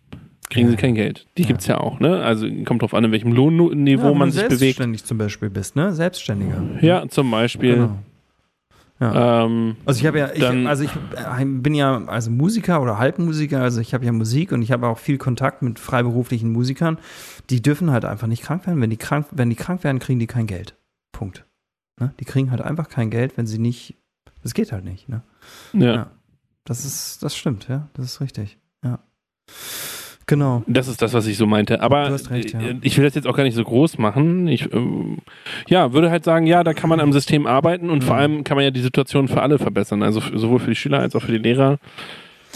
kriegen 0.48 0.68
Ja. 0.68 0.70
sie 0.70 0.76
kein 0.78 0.94
Geld. 0.94 1.26
Die 1.36 1.42
Ja. 1.42 1.48
gibt's 1.48 1.66
ja 1.66 1.78
auch, 1.78 2.00
ne? 2.00 2.22
Also 2.22 2.48
kommt 2.64 2.80
drauf 2.80 2.94
an, 2.94 3.04
in 3.04 3.12
welchem 3.12 3.32
Lohnniveau 3.32 4.04
Ja, 4.06 4.10
wenn 4.12 4.18
man 4.18 4.28
du 4.30 4.32
sich 4.34 4.44
bewegt. 4.44 4.60
selbstständig 4.60 5.04
zum 5.04 5.18
Beispiel 5.18 5.50
bist, 5.50 5.76
ne? 5.76 5.92
Selbstständiger. 5.92 6.62
Ja, 6.80 7.06
zum 7.08 7.30
Beispiel. 7.30 7.74
Genau. 7.74 7.98
Ja. 9.00 9.44
Ähm, 9.44 9.76
Also 9.84 10.00
ich 10.00 10.06
habe 10.06 10.18
ja, 10.18 10.32
ich, 10.32 10.40
Dann- 10.40 10.66
also 10.66 10.82
ich 10.84 10.90
äh, 11.14 11.44
bin 11.44 11.74
ja 11.74 12.04
also 12.06 12.30
Musiker 12.30 12.82
oder 12.82 12.98
Halbmusiker, 12.98 13.62
also 13.62 13.80
ich 13.80 13.94
habe 13.94 14.04
ja 14.04 14.12
Musik 14.12 14.50
und 14.52 14.60
ich 14.62 14.72
habe 14.72 14.86
auch 14.88 14.98
viel 14.98 15.18
Kontakt 15.18 15.62
mit 15.62 15.78
freiberuflichen 15.78 16.50
Musikern. 16.52 16.98
Die 17.50 17.62
dürfen 17.62 17.90
halt 17.92 18.04
einfach 18.04 18.26
nicht 18.26 18.42
krank 18.42 18.66
werden. 18.66 18.80
Wenn 18.80 18.90
die 18.90 18.96
krank, 18.96 19.26
wenn 19.30 19.50
die 19.50 19.56
krank 19.56 19.84
werden, 19.84 19.98
kriegen 20.00 20.18
die 20.18 20.26
kein 20.26 20.46
Geld. 20.46 20.74
Punkt. 21.12 21.44
Ne? 22.00 22.12
Die 22.18 22.24
kriegen 22.24 22.50
halt 22.50 22.60
einfach 22.60 22.88
kein 22.88 23.10
Geld, 23.10 23.36
wenn 23.36 23.46
sie 23.46 23.58
nicht. 23.58 23.94
Das 24.42 24.54
geht 24.54 24.72
halt 24.72 24.84
nicht. 24.84 25.08
Ne? 25.08 25.22
ja. 25.74 25.94
Ja. 25.94 26.10
Das 26.64 26.84
ist, 26.84 27.22
das 27.22 27.34
stimmt, 27.36 27.66
ja, 27.68 27.88
das 27.94 28.04
ist 28.06 28.20
richtig. 28.20 28.58
Ja. 28.84 28.98
Genau. 30.28 30.62
Das 30.66 30.86
ist 30.86 31.02
das, 31.02 31.14
was 31.14 31.26
ich 31.26 31.36
so 31.36 31.46
meinte. 31.46 31.80
Aber 31.80 32.12
recht, 32.30 32.52
ja. 32.52 32.60
äh, 32.60 32.76
ich 32.82 32.96
will 32.96 33.04
das 33.04 33.16
jetzt 33.16 33.26
auch 33.26 33.36
gar 33.36 33.42
nicht 33.42 33.56
so 33.56 33.64
groß 33.64 33.98
machen. 33.98 34.46
Ich 34.46 34.72
ähm, 34.72 35.18
ja, 35.68 35.92
würde 35.92 36.10
halt 36.10 36.22
sagen, 36.22 36.46
ja, 36.46 36.62
da 36.62 36.74
kann 36.74 36.88
man 36.88 37.00
am 37.00 37.12
System 37.12 37.46
arbeiten 37.46 37.90
und 37.90 37.98
Mhm. 37.98 38.06
vor 38.06 38.16
allem 38.16 38.44
kann 38.44 38.56
man 38.56 38.64
ja 38.64 38.70
die 38.70 38.82
Situation 38.82 39.26
für 39.26 39.42
alle 39.42 39.58
verbessern. 39.58 40.02
Also 40.04 40.20
sowohl 40.20 40.60
für 40.60 40.70
die 40.70 40.76
Schüler 40.76 41.00
als 41.00 41.16
auch 41.16 41.22
für 41.22 41.32
die 41.32 41.38
Lehrer. 41.38 41.78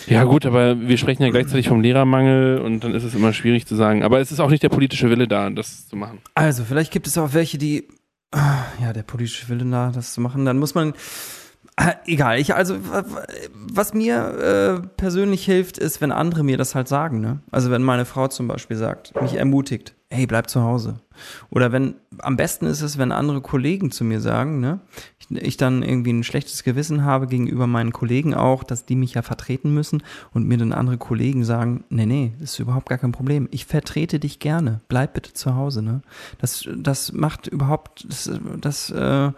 Ja 0.07 0.25
gut, 0.25 0.47
aber 0.47 0.81
wir 0.81 0.99
sprechen 0.99 1.23
ja 1.23 1.31
gleichzeitig 1.31 1.69
vom 1.69 1.81
Lehrermangel 1.81 2.59
und 2.59 2.83
dann 2.83 2.95
ist 2.95 3.05
es 3.05 3.15
immer 3.15 3.33
schwierig 3.33 3.67
zu 3.67 3.75
sagen. 3.75 4.03
Aber 4.03 4.21
es 4.21 4.33
ist 4.33 4.41
auch 4.41 4.51
nicht 4.51 4.63
der 4.63 4.69
politische 4.69 5.09
Wille 5.11 5.29
da, 5.29 5.49
das 5.51 5.89
zu 5.89 5.97
machen. 5.97 6.19
Also, 6.35 6.65
vielleicht 6.65 6.93
gibt 6.93 7.07
es 7.07 7.17
auch 7.19 7.35
welche, 7.35 7.57
die, 7.57 7.87
ah, 8.33 8.65
ja, 8.83 8.93
der 8.93 9.03
politische 9.03 9.49
Wille 9.49 9.65
da, 9.65 9.93
das 9.95 10.13
zu 10.15 10.21
machen, 10.21 10.45
dann 10.45 10.59
muss 10.59 10.75
man, 10.75 10.93
egal, 12.07 12.39
ich, 12.39 12.55
also, 12.55 12.77
wa- 12.89 13.05
wa- 13.07 13.23
was 13.55 13.95
mir 13.95 14.83
äh, 14.83 14.87
persönlich 14.97 15.45
hilft, 15.45 15.79
ist, 15.79 16.01
wenn 16.01 16.13
andere 16.13 16.45
mir 16.45 16.57
das 16.59 16.75
halt 16.75 16.89
sagen, 16.89 17.21
ne? 17.21 17.41
Also, 17.51 17.71
wenn 17.71 17.83
meine 17.83 18.05
Frau 18.05 18.29
zum 18.29 18.49
Beispiel 18.49 18.77
sagt, 18.77 19.15
mich 19.21 19.35
ermutigt, 19.35 19.95
hey, 20.11 20.27
bleib 20.27 20.51
zu 20.51 20.63
Hause. 20.63 21.01
Oder 21.51 21.73
wenn, 21.73 21.95
am 22.19 22.37
besten 22.37 22.67
ist 22.67 22.83
es, 22.83 22.99
wenn 22.99 23.13
andere 23.13 23.41
Kollegen 23.41 23.91
zu 23.91 24.05
mir 24.05 24.21
sagen, 24.21 24.61
ne? 24.61 24.81
Ich, 25.19 25.31
ich 25.31 25.57
dann 25.57 25.83
irgendwie 25.83 26.13
ein 26.13 26.25
schlechtes 26.25 26.65
Gewissen 26.65 27.05
habe 27.05 27.27
gegenüber 27.27 27.67
meinen 27.67 27.93
Kollegen 27.93 28.35
auch, 28.35 28.65
dass 28.65 28.87
die 28.87 28.97
mich 28.97 29.15
ja 29.15 29.23
vertreten 29.23 29.73
müssen 29.75 30.03
und 30.33 30.47
mir 30.47 30.59
dann 30.59 30.73
andere 30.73 30.99
Kollegen 30.99 31.45
sagen, 31.45 31.85
nee, 31.91 32.07
nee, 32.07 32.33
ist 32.41 32.59
überhaupt 32.59 32.89
gar 32.89 32.99
kein 32.99 33.13
Problem. 33.13 33.49
Ich 33.51 33.67
vertrete 33.67 34.19
dich 34.19 34.39
gerne. 34.39 34.81
Bleib 34.89 35.15
bitte 35.15 35.33
zu 35.33 35.55
Hause, 35.55 35.83
ne? 35.83 36.03
Das, 36.39 36.69
das 36.77 37.13
macht 37.13 37.47
überhaupt, 37.47 38.05
das, 38.09 38.31
das 38.61 38.91
äh, 38.91 39.31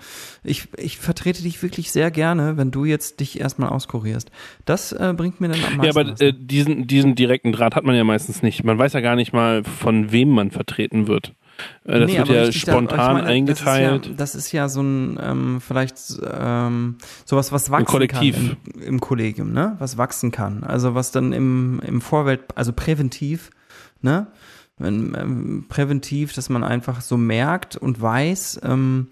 ich, 0.43 0.69
ich 0.77 0.99
vertrete 0.99 1.43
dich 1.43 1.63
wirklich 1.63 1.93
sehr 1.93 2.11
gerne, 2.11 2.57
wenn 2.57 2.71
du 2.71 2.85
jetzt 2.85 3.21
dich 3.21 3.41
erstmal 3.41 3.69
auskurierst. 3.71 4.31
Das 4.65 4.93
äh, 4.93 5.15
bringt 5.17 5.41
mir 5.41 5.49
dann 5.49 5.65
am 5.65 5.77
meisten 5.77 5.85
Ja, 5.85 5.91
aber 5.91 6.13
was. 6.13 6.21
äh, 6.21 6.33
diesen, 6.37 6.87
diesen 6.87 7.15
direkten 7.15 7.53
Draht 7.53 7.75
hat 7.75 7.85
man 7.85 7.95
ja 7.95 8.05
meistens 8.05 8.43
nicht. 8.43 8.65
Man 8.65 8.79
weiß 8.79 8.93
ja 8.93 9.01
gar 9.01 9.17
nicht 9.17 9.33
mal, 9.33 9.65
von 9.65 10.13
wem 10.13 10.31
man 10.31 10.51
vertreten 10.51 11.07
wird. 11.07 11.35
Äh, 11.85 12.01
das 12.01 12.11
Nee, 12.11 12.19
wird 12.19 12.29
ja 12.29 12.43
richtig, 12.43 12.65
da- 12.65 12.73
spontan 12.73 12.99
ich 12.99 13.23
meine, 13.23 13.27
eingeteilt. 13.29 14.05
Das 14.05 14.07
ist, 14.07 14.11
ja, 14.11 14.17
das 14.17 14.35
ist 14.35 14.53
ja 14.53 14.69
so 14.69 14.83
ein, 14.83 15.19
ähm, 15.23 15.61
vielleicht 15.61 15.97
ähm, 16.31 16.97
sowas, 17.25 17.53
was 17.53 17.71
wachsen 17.71 17.87
Kollektiv. 17.87 18.35
kann 18.37 18.57
im, 18.75 18.83
im 18.83 19.01
Kollegium, 19.01 19.53
ne? 19.53 19.77
Was 19.79 19.97
wachsen 19.99 20.31
kann. 20.31 20.65
Also 20.65 20.95
was 20.95 21.11
dann 21.13 21.33
im, 21.33 21.81
im 21.87 22.01
Vorwelt, 22.01 22.41
also 22.57 22.73
präventiv, 22.73 23.51
ne? 24.03 24.27
wenn, 24.77 25.15
ähm, 25.17 25.67
präventiv, 25.69 26.33
dass 26.33 26.49
man 26.49 26.65
einfach 26.65 27.01
so 27.01 27.17
merkt 27.17 27.77
und 27.77 28.01
weiß, 28.03 28.61
ähm, 28.65 29.09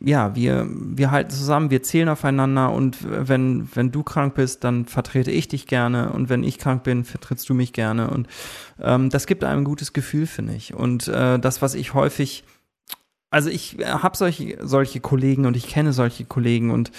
ja, 0.00 0.34
wir, 0.34 0.66
wir 0.68 1.10
halten 1.10 1.30
zusammen, 1.30 1.70
wir 1.70 1.82
zählen 1.82 2.08
aufeinander 2.08 2.72
und 2.72 2.98
wenn, 3.02 3.68
wenn 3.74 3.92
du 3.92 4.02
krank 4.02 4.34
bist, 4.34 4.64
dann 4.64 4.84
vertrete 4.84 5.30
ich 5.30 5.48
dich 5.48 5.66
gerne 5.66 6.10
und 6.10 6.28
wenn 6.28 6.44
ich 6.44 6.58
krank 6.58 6.82
bin, 6.82 7.04
vertrittst 7.04 7.48
du 7.48 7.54
mich 7.54 7.72
gerne 7.72 8.10
und 8.10 8.28
ähm, 8.80 9.10
das 9.10 9.26
gibt 9.26 9.44
einem 9.44 9.62
ein 9.62 9.64
gutes 9.64 9.92
Gefühl, 9.92 10.26
finde 10.26 10.54
ich. 10.54 10.74
Und 10.74 11.08
äh, 11.08 11.38
das, 11.38 11.62
was 11.62 11.74
ich 11.74 11.94
häufig 11.94 12.44
also 13.30 13.50
ich 13.50 13.76
habe 13.84 14.16
solche, 14.16 14.56
solche 14.62 15.00
Kollegen 15.00 15.46
und 15.46 15.56
ich 15.56 15.66
kenne 15.66 15.92
solche 15.92 16.24
Kollegen 16.24 16.70
und 16.70 16.92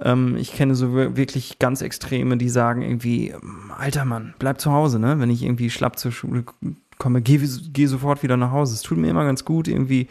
ähm, 0.00 0.34
ich 0.36 0.52
kenne 0.52 0.74
so 0.74 0.94
wirklich 0.94 1.58
ganz 1.58 1.82
Extreme, 1.82 2.36
die 2.36 2.48
sagen 2.48 2.82
irgendwie, 2.82 3.34
alter 3.76 4.04
Mann, 4.04 4.34
bleib 4.38 4.60
zu 4.60 4.72
Hause, 4.72 4.98
ne? 4.98 5.20
Wenn 5.20 5.30
ich 5.30 5.42
irgendwie 5.42 5.70
schlapp 5.70 5.98
zur 5.98 6.10
Schule 6.10 6.44
komme, 6.98 7.22
geh, 7.22 7.40
geh 7.72 7.86
sofort 7.86 8.22
wieder 8.22 8.36
nach 8.36 8.52
Hause. 8.52 8.74
Es 8.74 8.82
tut 8.82 8.98
mir 8.98 9.08
immer 9.08 9.24
ganz 9.24 9.44
gut 9.44 9.68
irgendwie. 9.68 10.08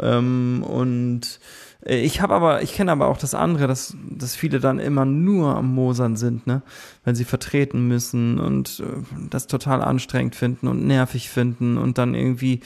Ähm, 0.00 0.64
und 0.66 1.40
äh, 1.84 2.00
ich 2.00 2.20
habe 2.20 2.34
aber, 2.34 2.62
ich 2.62 2.74
kenne 2.74 2.92
aber 2.92 3.08
auch 3.08 3.18
das 3.18 3.34
andere, 3.34 3.66
dass, 3.66 3.96
dass 4.10 4.34
viele 4.34 4.60
dann 4.60 4.78
immer 4.78 5.04
nur 5.04 5.56
am 5.56 5.74
Mosern 5.74 6.16
sind, 6.16 6.46
ne? 6.46 6.62
Wenn 7.04 7.14
sie 7.14 7.24
vertreten 7.24 7.88
müssen 7.88 8.38
und 8.38 8.80
äh, 8.80 9.02
das 9.30 9.46
total 9.46 9.82
anstrengend 9.82 10.34
finden 10.36 10.68
und 10.68 10.86
nervig 10.86 11.28
finden 11.30 11.78
und 11.78 11.98
dann 11.98 12.14
irgendwie, 12.14 12.60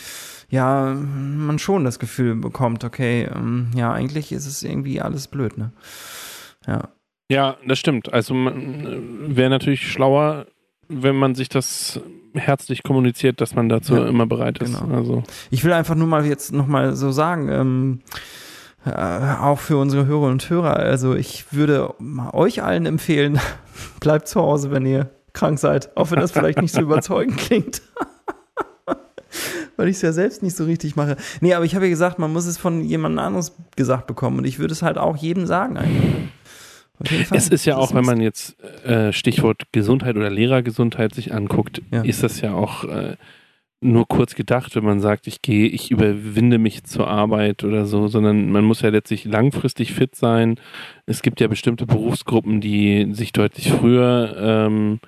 ja, 0.50 0.94
man 0.94 1.58
schon 1.58 1.84
das 1.84 1.98
Gefühl 1.98 2.36
bekommt, 2.36 2.84
okay, 2.84 3.28
ähm, 3.34 3.68
ja, 3.74 3.92
eigentlich 3.92 4.32
ist 4.32 4.46
es 4.46 4.62
irgendwie 4.62 5.00
alles 5.00 5.28
blöd, 5.28 5.58
ne? 5.58 5.72
Ja. 6.66 6.88
Ja, 7.28 7.56
das 7.66 7.80
stimmt. 7.80 8.12
Also 8.12 8.34
äh, 8.34 8.52
wäre 9.36 9.50
natürlich 9.50 9.90
schlauer, 9.90 10.46
wenn 10.88 11.16
man 11.16 11.34
sich 11.34 11.48
das 11.48 12.00
herzlich 12.34 12.82
kommuniziert, 12.82 13.40
dass 13.40 13.54
man 13.54 13.68
dazu 13.68 13.96
ja, 13.96 14.06
immer 14.06 14.26
bereit 14.26 14.58
ist. 14.58 14.78
Genau. 14.78 14.94
Also. 14.94 15.22
Ich 15.50 15.64
will 15.64 15.72
einfach 15.72 15.94
nur 15.94 16.06
mal 16.06 16.26
jetzt 16.26 16.52
nochmal 16.52 16.94
so 16.94 17.10
sagen, 17.10 17.48
ähm, 17.48 18.00
äh, 18.84 18.90
auch 18.90 19.58
für 19.58 19.78
unsere 19.78 20.06
Hörer 20.06 20.28
und 20.28 20.48
Hörer, 20.48 20.76
also 20.76 21.14
ich 21.14 21.52
würde 21.52 21.94
euch 22.32 22.62
allen 22.62 22.86
empfehlen, 22.86 23.40
bleibt 24.00 24.28
zu 24.28 24.40
Hause, 24.40 24.70
wenn 24.70 24.86
ihr 24.86 25.10
krank 25.32 25.58
seid, 25.58 25.96
auch 25.96 26.10
wenn 26.10 26.20
das 26.20 26.32
vielleicht 26.32 26.60
nicht 26.60 26.72
so 26.72 26.80
überzeugend 26.82 27.36
klingt. 27.36 27.82
Weil 29.76 29.88
ich 29.88 29.96
es 29.96 30.02
ja 30.02 30.12
selbst 30.12 30.42
nicht 30.42 30.56
so 30.56 30.64
richtig 30.64 30.96
mache. 30.96 31.16
Nee, 31.40 31.52
aber 31.52 31.66
ich 31.66 31.74
habe 31.74 31.84
ja 31.84 31.90
gesagt, 31.90 32.18
man 32.18 32.32
muss 32.32 32.46
es 32.46 32.56
von 32.56 32.82
jemand 32.82 33.18
anderes 33.18 33.54
gesagt 33.76 34.06
bekommen. 34.06 34.38
Und 34.38 34.46
ich 34.46 34.58
würde 34.58 34.72
es 34.72 34.80
halt 34.80 34.96
auch 34.96 35.16
jedem 35.16 35.46
sagen 35.46 35.76
eigentlich. 35.76 36.28
Es 37.30 37.48
ist 37.48 37.64
ja 37.64 37.76
auch, 37.76 37.94
wenn 37.94 38.04
man 38.04 38.20
jetzt 38.20 38.60
äh, 38.84 39.12
Stichwort 39.12 39.64
Gesundheit 39.72 40.16
oder 40.16 40.30
Lehrergesundheit 40.30 41.14
sich 41.14 41.34
anguckt, 41.34 41.82
ja. 41.92 42.02
ist 42.02 42.22
das 42.22 42.40
ja 42.40 42.54
auch 42.54 42.84
äh, 42.84 43.16
nur 43.80 44.08
kurz 44.08 44.34
gedacht, 44.34 44.74
wenn 44.74 44.84
man 44.84 45.00
sagt, 45.00 45.26
ich 45.26 45.42
gehe, 45.42 45.68
ich 45.68 45.90
überwinde 45.90 46.58
mich 46.58 46.84
zur 46.84 47.08
Arbeit 47.08 47.62
oder 47.64 47.86
so, 47.86 48.08
sondern 48.08 48.50
man 48.50 48.64
muss 48.64 48.80
ja 48.80 48.88
letztlich 48.88 49.24
langfristig 49.24 49.92
fit 49.92 50.14
sein. 50.14 50.58
Es 51.04 51.22
gibt 51.22 51.40
ja 51.40 51.48
bestimmte 51.48 51.86
Berufsgruppen, 51.86 52.60
die 52.60 53.08
sich 53.12 53.32
deutlich 53.32 53.70
früher 53.70 54.36
ähm, 54.38 55.00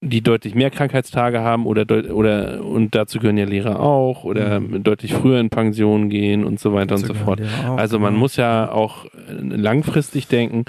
die 0.00 0.20
deutlich 0.20 0.54
mehr 0.54 0.70
Krankheitstage 0.70 1.40
haben 1.40 1.66
oder 1.66 1.84
oder 2.14 2.64
und 2.64 2.94
dazu 2.94 3.18
gehören 3.18 3.36
ja 3.36 3.46
Lehrer 3.46 3.80
auch 3.80 4.22
oder 4.22 4.60
mhm. 4.60 4.84
deutlich 4.84 5.12
früher 5.12 5.40
in 5.40 5.50
Pension 5.50 6.08
gehen 6.08 6.44
und 6.44 6.60
so 6.60 6.72
weiter 6.72 6.94
dazu 6.94 7.12
und 7.12 7.18
so 7.18 7.24
fort. 7.24 7.40
Also 7.76 7.98
man 7.98 8.14
muss 8.14 8.36
ja 8.36 8.70
auch 8.70 9.06
langfristig 9.40 10.28
denken. 10.28 10.66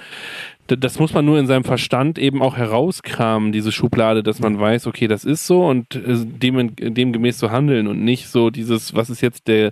Das 0.68 1.00
muss 1.00 1.14
man 1.14 1.26
nur 1.26 1.40
in 1.40 1.48
seinem 1.48 1.64
Verstand 1.64 2.20
eben 2.20 2.44
auch 2.44 2.56
herauskramen, 2.56 3.52
diese 3.52 3.72
Schublade, 3.72 4.22
dass 4.22 4.40
man 4.40 4.60
weiß, 4.60 4.86
okay, 4.86 5.08
das 5.08 5.26
ist 5.26 5.48
so 5.48 5.66
und 5.66 5.96
äh, 5.96 6.16
dem, 6.26 6.76
demgemäß 6.76 7.40
zu 7.40 7.52
handeln 7.52 7.88
und 7.88 8.04
nicht 8.04 8.28
so 8.28 8.52
dieses, 8.52 8.94
was 8.94 9.10
ist 9.10 9.22
jetzt 9.22 9.48
der, 9.48 9.72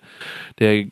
der 0.57 0.85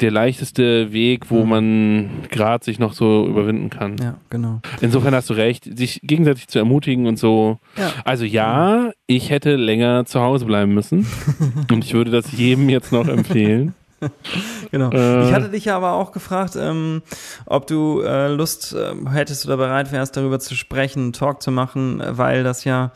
der 0.00 0.10
leichteste 0.10 0.92
Weg, 0.92 1.30
wo 1.30 1.44
man 1.44 2.10
gerade 2.30 2.64
sich 2.64 2.78
noch 2.78 2.92
so 2.92 3.26
überwinden 3.26 3.70
kann. 3.70 3.96
Ja, 3.98 4.14
genau. 4.30 4.60
Insofern 4.80 5.14
hast 5.14 5.30
du 5.30 5.34
recht, 5.34 5.64
sich 5.76 6.00
gegenseitig 6.02 6.48
zu 6.48 6.58
ermutigen 6.58 7.06
und 7.06 7.18
so. 7.18 7.58
Ja. 7.76 7.92
Also 8.04 8.24
ja, 8.24 8.90
ich 9.06 9.30
hätte 9.30 9.56
länger 9.56 10.04
zu 10.06 10.20
Hause 10.20 10.46
bleiben 10.46 10.74
müssen 10.74 11.06
und 11.70 11.84
ich 11.84 11.94
würde 11.94 12.10
das 12.10 12.32
jedem 12.32 12.68
jetzt 12.68 12.92
noch 12.92 13.08
empfehlen. 13.08 13.74
genau. 14.70 14.90
Äh, 14.90 15.28
ich 15.28 15.32
hatte 15.32 15.48
dich 15.48 15.66
ja 15.66 15.76
aber 15.76 15.92
auch 15.92 16.12
gefragt, 16.12 16.56
ähm, 16.56 17.02
ob 17.46 17.66
du 17.66 18.00
äh, 18.00 18.28
Lust 18.28 18.74
äh, 18.74 18.94
hättest 19.10 19.46
oder 19.46 19.56
bereit 19.56 19.92
wärst, 19.92 20.16
darüber 20.16 20.40
zu 20.40 20.54
sprechen, 20.56 21.02
einen 21.02 21.12
Talk 21.12 21.42
zu 21.42 21.50
machen, 21.50 22.02
weil 22.04 22.42
das 22.42 22.64
ja 22.64 22.92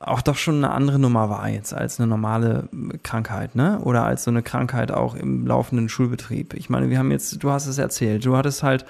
auch 0.00 0.22
doch 0.22 0.36
schon 0.36 0.56
eine 0.56 0.70
andere 0.70 0.98
Nummer 0.98 1.28
war 1.28 1.48
jetzt 1.48 1.74
als 1.74 2.00
eine 2.00 2.06
normale 2.06 2.68
Krankheit, 3.02 3.54
ne? 3.54 3.80
Oder 3.80 4.04
als 4.04 4.24
so 4.24 4.30
eine 4.30 4.42
Krankheit 4.42 4.90
auch 4.90 5.14
im 5.14 5.46
laufenden 5.46 5.90
Schulbetrieb. 5.90 6.54
Ich 6.54 6.70
meine, 6.70 6.88
wir 6.88 6.98
haben 6.98 7.10
jetzt, 7.10 7.42
du 7.42 7.50
hast 7.50 7.66
es 7.66 7.76
erzählt, 7.76 8.24
du 8.24 8.34
hattest 8.36 8.62
halt 8.62 8.86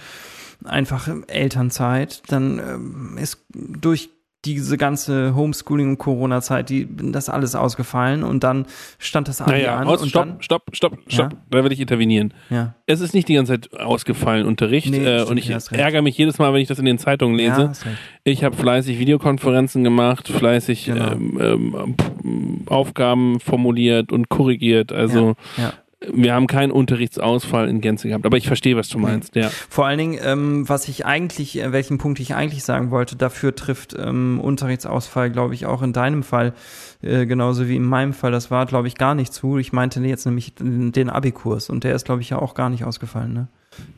einfach 0.64 1.08
Elternzeit, 1.26 2.22
dann 2.28 2.58
ähm, 2.60 3.18
ist 3.18 3.44
durch 3.52 4.10
diese 4.44 4.78
ganze 4.78 5.34
Homeschooling 5.34 5.90
und 5.90 5.98
Corona-Zeit, 5.98 6.70
die 6.70 6.88
das 6.90 7.28
alles 7.28 7.54
ausgefallen 7.54 8.22
und 8.22 8.42
dann 8.42 8.66
stand 8.98 9.28
das 9.28 9.42
Abi 9.42 9.52
naja, 9.52 9.76
an. 9.76 9.86
Aus, 9.86 10.08
stopp, 10.08 10.24
dann, 10.24 10.42
stopp, 10.42 10.62
stopp, 10.72 10.98
stopp, 11.08 11.32
ja? 11.32 11.38
da 11.50 11.62
werde 11.62 11.74
ich 11.74 11.80
intervenieren. 11.80 12.32
Ja. 12.48 12.74
Es 12.86 13.00
ist 13.00 13.12
nicht 13.12 13.28
die 13.28 13.34
ganze 13.34 13.60
Zeit 13.60 13.78
ausgefallen, 13.78 14.46
Unterricht. 14.46 14.90
Nee, 14.90 15.04
äh, 15.04 15.24
und 15.24 15.36
ich 15.36 15.50
ärgere 15.50 16.00
mich 16.00 16.16
jedes 16.16 16.38
Mal, 16.38 16.54
wenn 16.54 16.60
ich 16.60 16.68
das 16.68 16.78
in 16.78 16.86
den 16.86 16.98
Zeitungen 16.98 17.36
lese. 17.36 17.72
Ja, 17.84 17.90
ich 18.24 18.42
habe 18.42 18.56
fleißig 18.56 18.98
Videokonferenzen 18.98 19.84
gemacht, 19.84 20.28
fleißig 20.28 20.86
genau. 20.86 21.12
ähm, 21.12 21.96
ähm, 22.24 22.64
Aufgaben 22.66 23.40
formuliert 23.40 24.10
und 24.10 24.30
korrigiert. 24.30 24.90
Also 24.90 25.34
ja, 25.58 25.74
wir 26.08 26.32
haben 26.34 26.46
keinen 26.46 26.72
Unterrichtsausfall 26.72 27.68
in 27.68 27.80
Gänze 27.80 28.08
gehabt, 28.08 28.24
aber 28.24 28.38
ich 28.38 28.46
verstehe, 28.46 28.76
was 28.76 28.88
du 28.88 28.98
meinst, 28.98 29.36
ja. 29.36 29.50
Vor 29.68 29.86
allen 29.86 29.98
Dingen, 29.98 30.18
ähm, 30.22 30.68
was 30.68 30.88
ich 30.88 31.04
eigentlich, 31.04 31.60
äh, 31.60 31.72
welchen 31.72 31.98
Punkt 31.98 32.20
ich 32.20 32.34
eigentlich 32.34 32.64
sagen 32.64 32.90
wollte, 32.90 33.16
dafür 33.16 33.54
trifft 33.54 33.94
ähm, 33.98 34.40
Unterrichtsausfall, 34.40 35.30
glaube 35.30 35.54
ich, 35.54 35.66
auch 35.66 35.82
in 35.82 35.92
deinem 35.92 36.22
Fall, 36.22 36.54
äh, 37.02 37.26
genauso 37.26 37.68
wie 37.68 37.76
in 37.76 37.84
meinem 37.84 38.14
Fall, 38.14 38.32
das 38.32 38.50
war, 38.50 38.64
glaube 38.64 38.88
ich, 38.88 38.94
gar 38.94 39.14
nicht 39.14 39.34
zu. 39.34 39.58
Ich 39.58 39.72
meinte 39.72 40.00
jetzt 40.00 40.24
nämlich 40.24 40.54
den, 40.54 40.92
den 40.92 41.10
Abikurs 41.10 41.68
und 41.68 41.84
der 41.84 41.94
ist, 41.94 42.06
glaube 42.06 42.22
ich, 42.22 42.30
ja 42.30 42.38
auch 42.38 42.54
gar 42.54 42.70
nicht 42.70 42.84
ausgefallen, 42.84 43.32
ne? 43.32 43.48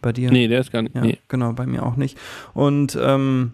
Bei 0.02 0.12
dir? 0.12 0.30
Nee, 0.30 0.48
der 0.48 0.60
ist 0.60 0.70
gar 0.70 0.82
nicht. 0.82 0.94
Ja, 0.94 1.02
nee. 1.02 1.18
genau, 1.28 1.52
bei 1.52 1.66
mir 1.66 1.84
auch 1.84 1.96
nicht. 1.96 2.18
Und 2.52 2.98
ähm, 3.00 3.52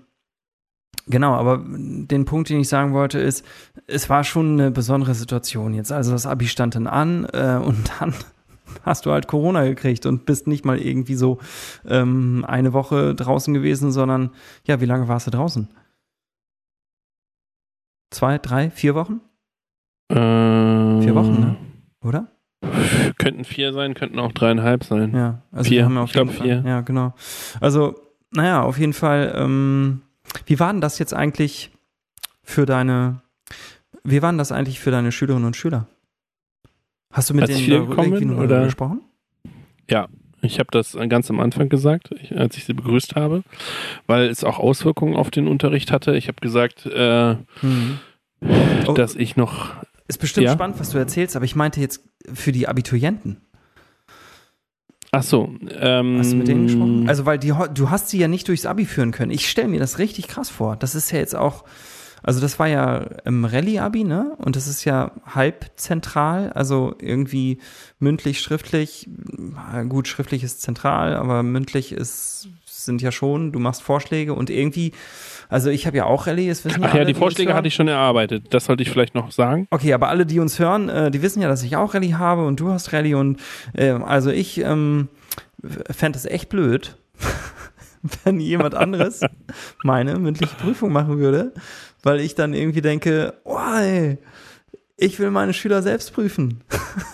Genau, 1.10 1.32
aber 1.34 1.64
den 1.66 2.26
Punkt, 2.26 2.50
den 2.50 2.60
ich 2.60 2.68
sagen 2.68 2.92
wollte, 2.92 3.18
ist, 3.18 3.42
es 3.86 4.10
war 4.10 4.24
schon 4.24 4.52
eine 4.60 4.70
besondere 4.70 5.14
Situation 5.14 5.72
jetzt. 5.72 5.90
Also 5.90 6.12
das 6.12 6.26
Abi 6.26 6.46
stand 6.48 6.74
dann 6.74 6.86
an 6.86 7.26
äh, 7.32 7.58
und 7.64 7.90
dann 7.98 8.12
hast 8.82 9.06
du 9.06 9.12
halt 9.12 9.26
Corona 9.26 9.64
gekriegt 9.64 10.06
und 10.06 10.26
bist 10.26 10.46
nicht 10.46 10.64
mal 10.64 10.78
irgendwie 10.78 11.14
so 11.14 11.38
ähm, 11.86 12.44
eine 12.46 12.72
Woche 12.72 13.14
draußen 13.14 13.52
gewesen, 13.54 13.92
sondern 13.92 14.30
ja, 14.66 14.80
wie 14.80 14.86
lange 14.86 15.08
warst 15.08 15.26
du 15.26 15.30
draußen? 15.30 15.68
Zwei, 18.10 18.38
drei, 18.38 18.70
vier 18.70 18.94
Wochen? 18.94 19.20
Ähm, 20.10 21.02
vier 21.02 21.14
Wochen, 21.14 21.40
ne? 21.40 21.56
Oder? 22.02 22.28
Könnten 23.18 23.44
vier 23.44 23.72
sein, 23.72 23.94
könnten 23.94 24.18
auch 24.18 24.32
dreieinhalb 24.32 24.84
sein. 24.84 25.14
Ja, 25.14 25.42
also 25.52 25.68
vier. 25.68 25.90
ich 26.04 26.12
glaube 26.12 26.32
vier. 26.32 26.62
Ja, 26.66 26.80
genau. 26.80 27.14
Also, 27.60 27.94
naja, 28.30 28.62
auf 28.62 28.78
jeden 28.78 28.92
Fall. 28.92 29.32
Ähm, 29.36 30.02
wie 30.46 30.58
war 30.58 30.72
denn 30.72 30.80
das 30.80 30.98
jetzt 30.98 31.14
eigentlich 31.14 31.70
für 32.42 32.66
deine? 32.66 33.22
Wie 34.04 34.22
waren 34.22 34.38
das 34.38 34.52
eigentlich 34.52 34.80
für 34.80 34.90
deine 34.90 35.12
Schülerinnen 35.12 35.46
und 35.46 35.56
Schüler? 35.56 35.86
Hast 37.18 37.30
du 37.30 37.34
mit 37.34 37.48
denen 37.48 37.68
irgendwie 37.68 38.26
oder? 38.26 38.64
gesprochen? 38.66 39.00
Ja, 39.90 40.06
ich 40.40 40.60
habe 40.60 40.68
das 40.70 40.96
ganz 41.08 41.28
am 41.30 41.40
Anfang 41.40 41.68
gesagt, 41.68 42.10
als 42.32 42.56
ich 42.56 42.64
sie 42.64 42.74
begrüßt 42.74 43.16
habe, 43.16 43.42
weil 44.06 44.28
es 44.28 44.44
auch 44.44 44.60
Auswirkungen 44.60 45.16
auf 45.16 45.32
den 45.32 45.48
Unterricht 45.48 45.90
hatte. 45.90 46.16
Ich 46.16 46.28
habe 46.28 46.40
gesagt, 46.40 46.86
äh, 46.86 47.34
mhm. 47.60 47.98
oh, 48.86 48.92
dass 48.92 49.16
ich 49.16 49.34
noch. 49.34 49.72
Ist 50.06 50.18
bestimmt 50.18 50.46
ja? 50.46 50.52
spannend, 50.52 50.78
was 50.78 50.90
du 50.90 50.98
erzählst, 50.98 51.34
aber 51.34 51.44
ich 51.44 51.56
meinte 51.56 51.80
jetzt 51.80 52.08
für 52.32 52.52
die 52.52 52.68
Abiturienten. 52.68 53.38
Ach 55.10 55.24
so. 55.24 55.52
Ähm, 55.76 56.18
hast 56.18 56.30
du 56.30 56.36
mit 56.36 56.46
denen 56.46 56.68
gesprochen? 56.68 57.08
Also, 57.08 57.26
weil 57.26 57.40
die, 57.40 57.52
du 57.74 57.90
hast 57.90 58.10
sie 58.10 58.18
ja 58.18 58.28
nicht 58.28 58.46
durchs 58.46 58.64
Abi 58.64 58.84
führen 58.84 59.10
können. 59.10 59.32
Ich 59.32 59.50
stelle 59.50 59.66
mir 59.66 59.80
das 59.80 59.98
richtig 59.98 60.28
krass 60.28 60.50
vor. 60.50 60.76
Das 60.76 60.94
ist 60.94 61.10
ja 61.10 61.18
jetzt 61.18 61.34
auch 61.34 61.64
also 62.22 62.40
das 62.40 62.58
war 62.58 62.66
ja 62.66 63.06
im 63.24 63.44
Rallye-Abi, 63.44 64.04
ne? 64.04 64.36
Und 64.38 64.56
das 64.56 64.66
ist 64.66 64.84
ja 64.84 65.12
halb 65.26 65.70
zentral, 65.76 66.52
also 66.52 66.94
irgendwie 67.00 67.58
mündlich, 67.98 68.40
schriftlich. 68.40 69.08
Gut, 69.88 70.08
schriftlich 70.08 70.42
ist 70.42 70.62
zentral, 70.62 71.14
aber 71.14 71.42
mündlich 71.42 71.92
ist 71.92 72.48
sind 72.88 73.02
ja 73.02 73.12
schon, 73.12 73.52
du 73.52 73.58
machst 73.58 73.82
Vorschläge 73.82 74.34
und 74.34 74.50
irgendwie, 74.50 74.92
also 75.48 75.70
ich 75.70 75.86
habe 75.86 75.96
ja 75.96 76.04
auch 76.04 76.26
Rallye, 76.26 76.48
das 76.48 76.64
wissen 76.64 76.82
Ach 76.82 76.94
ja, 76.94 77.00
alle, 77.00 77.06
die 77.06 77.14
Vorschläge 77.14 77.54
hatte 77.54 77.68
ich 77.68 77.74
schon 77.74 77.86
erarbeitet, 77.86 78.46
das 78.50 78.64
sollte 78.64 78.82
ich 78.82 78.90
vielleicht 78.90 79.14
noch 79.14 79.30
sagen. 79.30 79.68
Okay, 79.70 79.92
aber 79.92 80.08
alle, 80.08 80.26
die 80.26 80.40
uns 80.40 80.58
hören, 80.58 80.88
äh, 80.88 81.10
die 81.10 81.22
wissen 81.22 81.42
ja, 81.42 81.48
dass 81.48 81.62
ich 81.62 81.76
auch 81.76 81.94
Rallye 81.94 82.14
habe 82.14 82.46
und 82.46 82.58
du 82.60 82.70
hast 82.70 82.92
Rallye 82.92 83.14
und 83.14 83.40
äh, 83.74 83.90
also 83.90 84.30
ich 84.30 84.58
ähm, 84.58 85.08
fände 85.90 86.18
es 86.18 86.24
echt 86.24 86.48
blöd, 86.48 86.96
wenn 88.24 88.40
jemand 88.40 88.74
anderes 88.74 89.20
meine 89.84 90.18
mündliche 90.18 90.56
Prüfung 90.56 90.92
machen 90.92 91.18
würde 91.18 91.52
weil 92.02 92.20
ich 92.20 92.34
dann 92.34 92.54
irgendwie 92.54 92.80
denke, 92.82 93.34
oh, 93.44 93.58
ey, 93.58 94.18
ich 94.96 95.18
will 95.18 95.30
meine 95.30 95.52
Schüler 95.52 95.82
selbst 95.82 96.12
prüfen. 96.12 96.62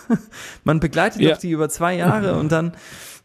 man 0.63 0.79
begleitet 0.79 1.21
Ja. 1.21 1.31
doch 1.31 1.39
die 1.39 1.51
über 1.51 1.69
zwei 1.69 1.95
Jahre 1.95 2.37
und 2.37 2.51
dann 2.51 2.73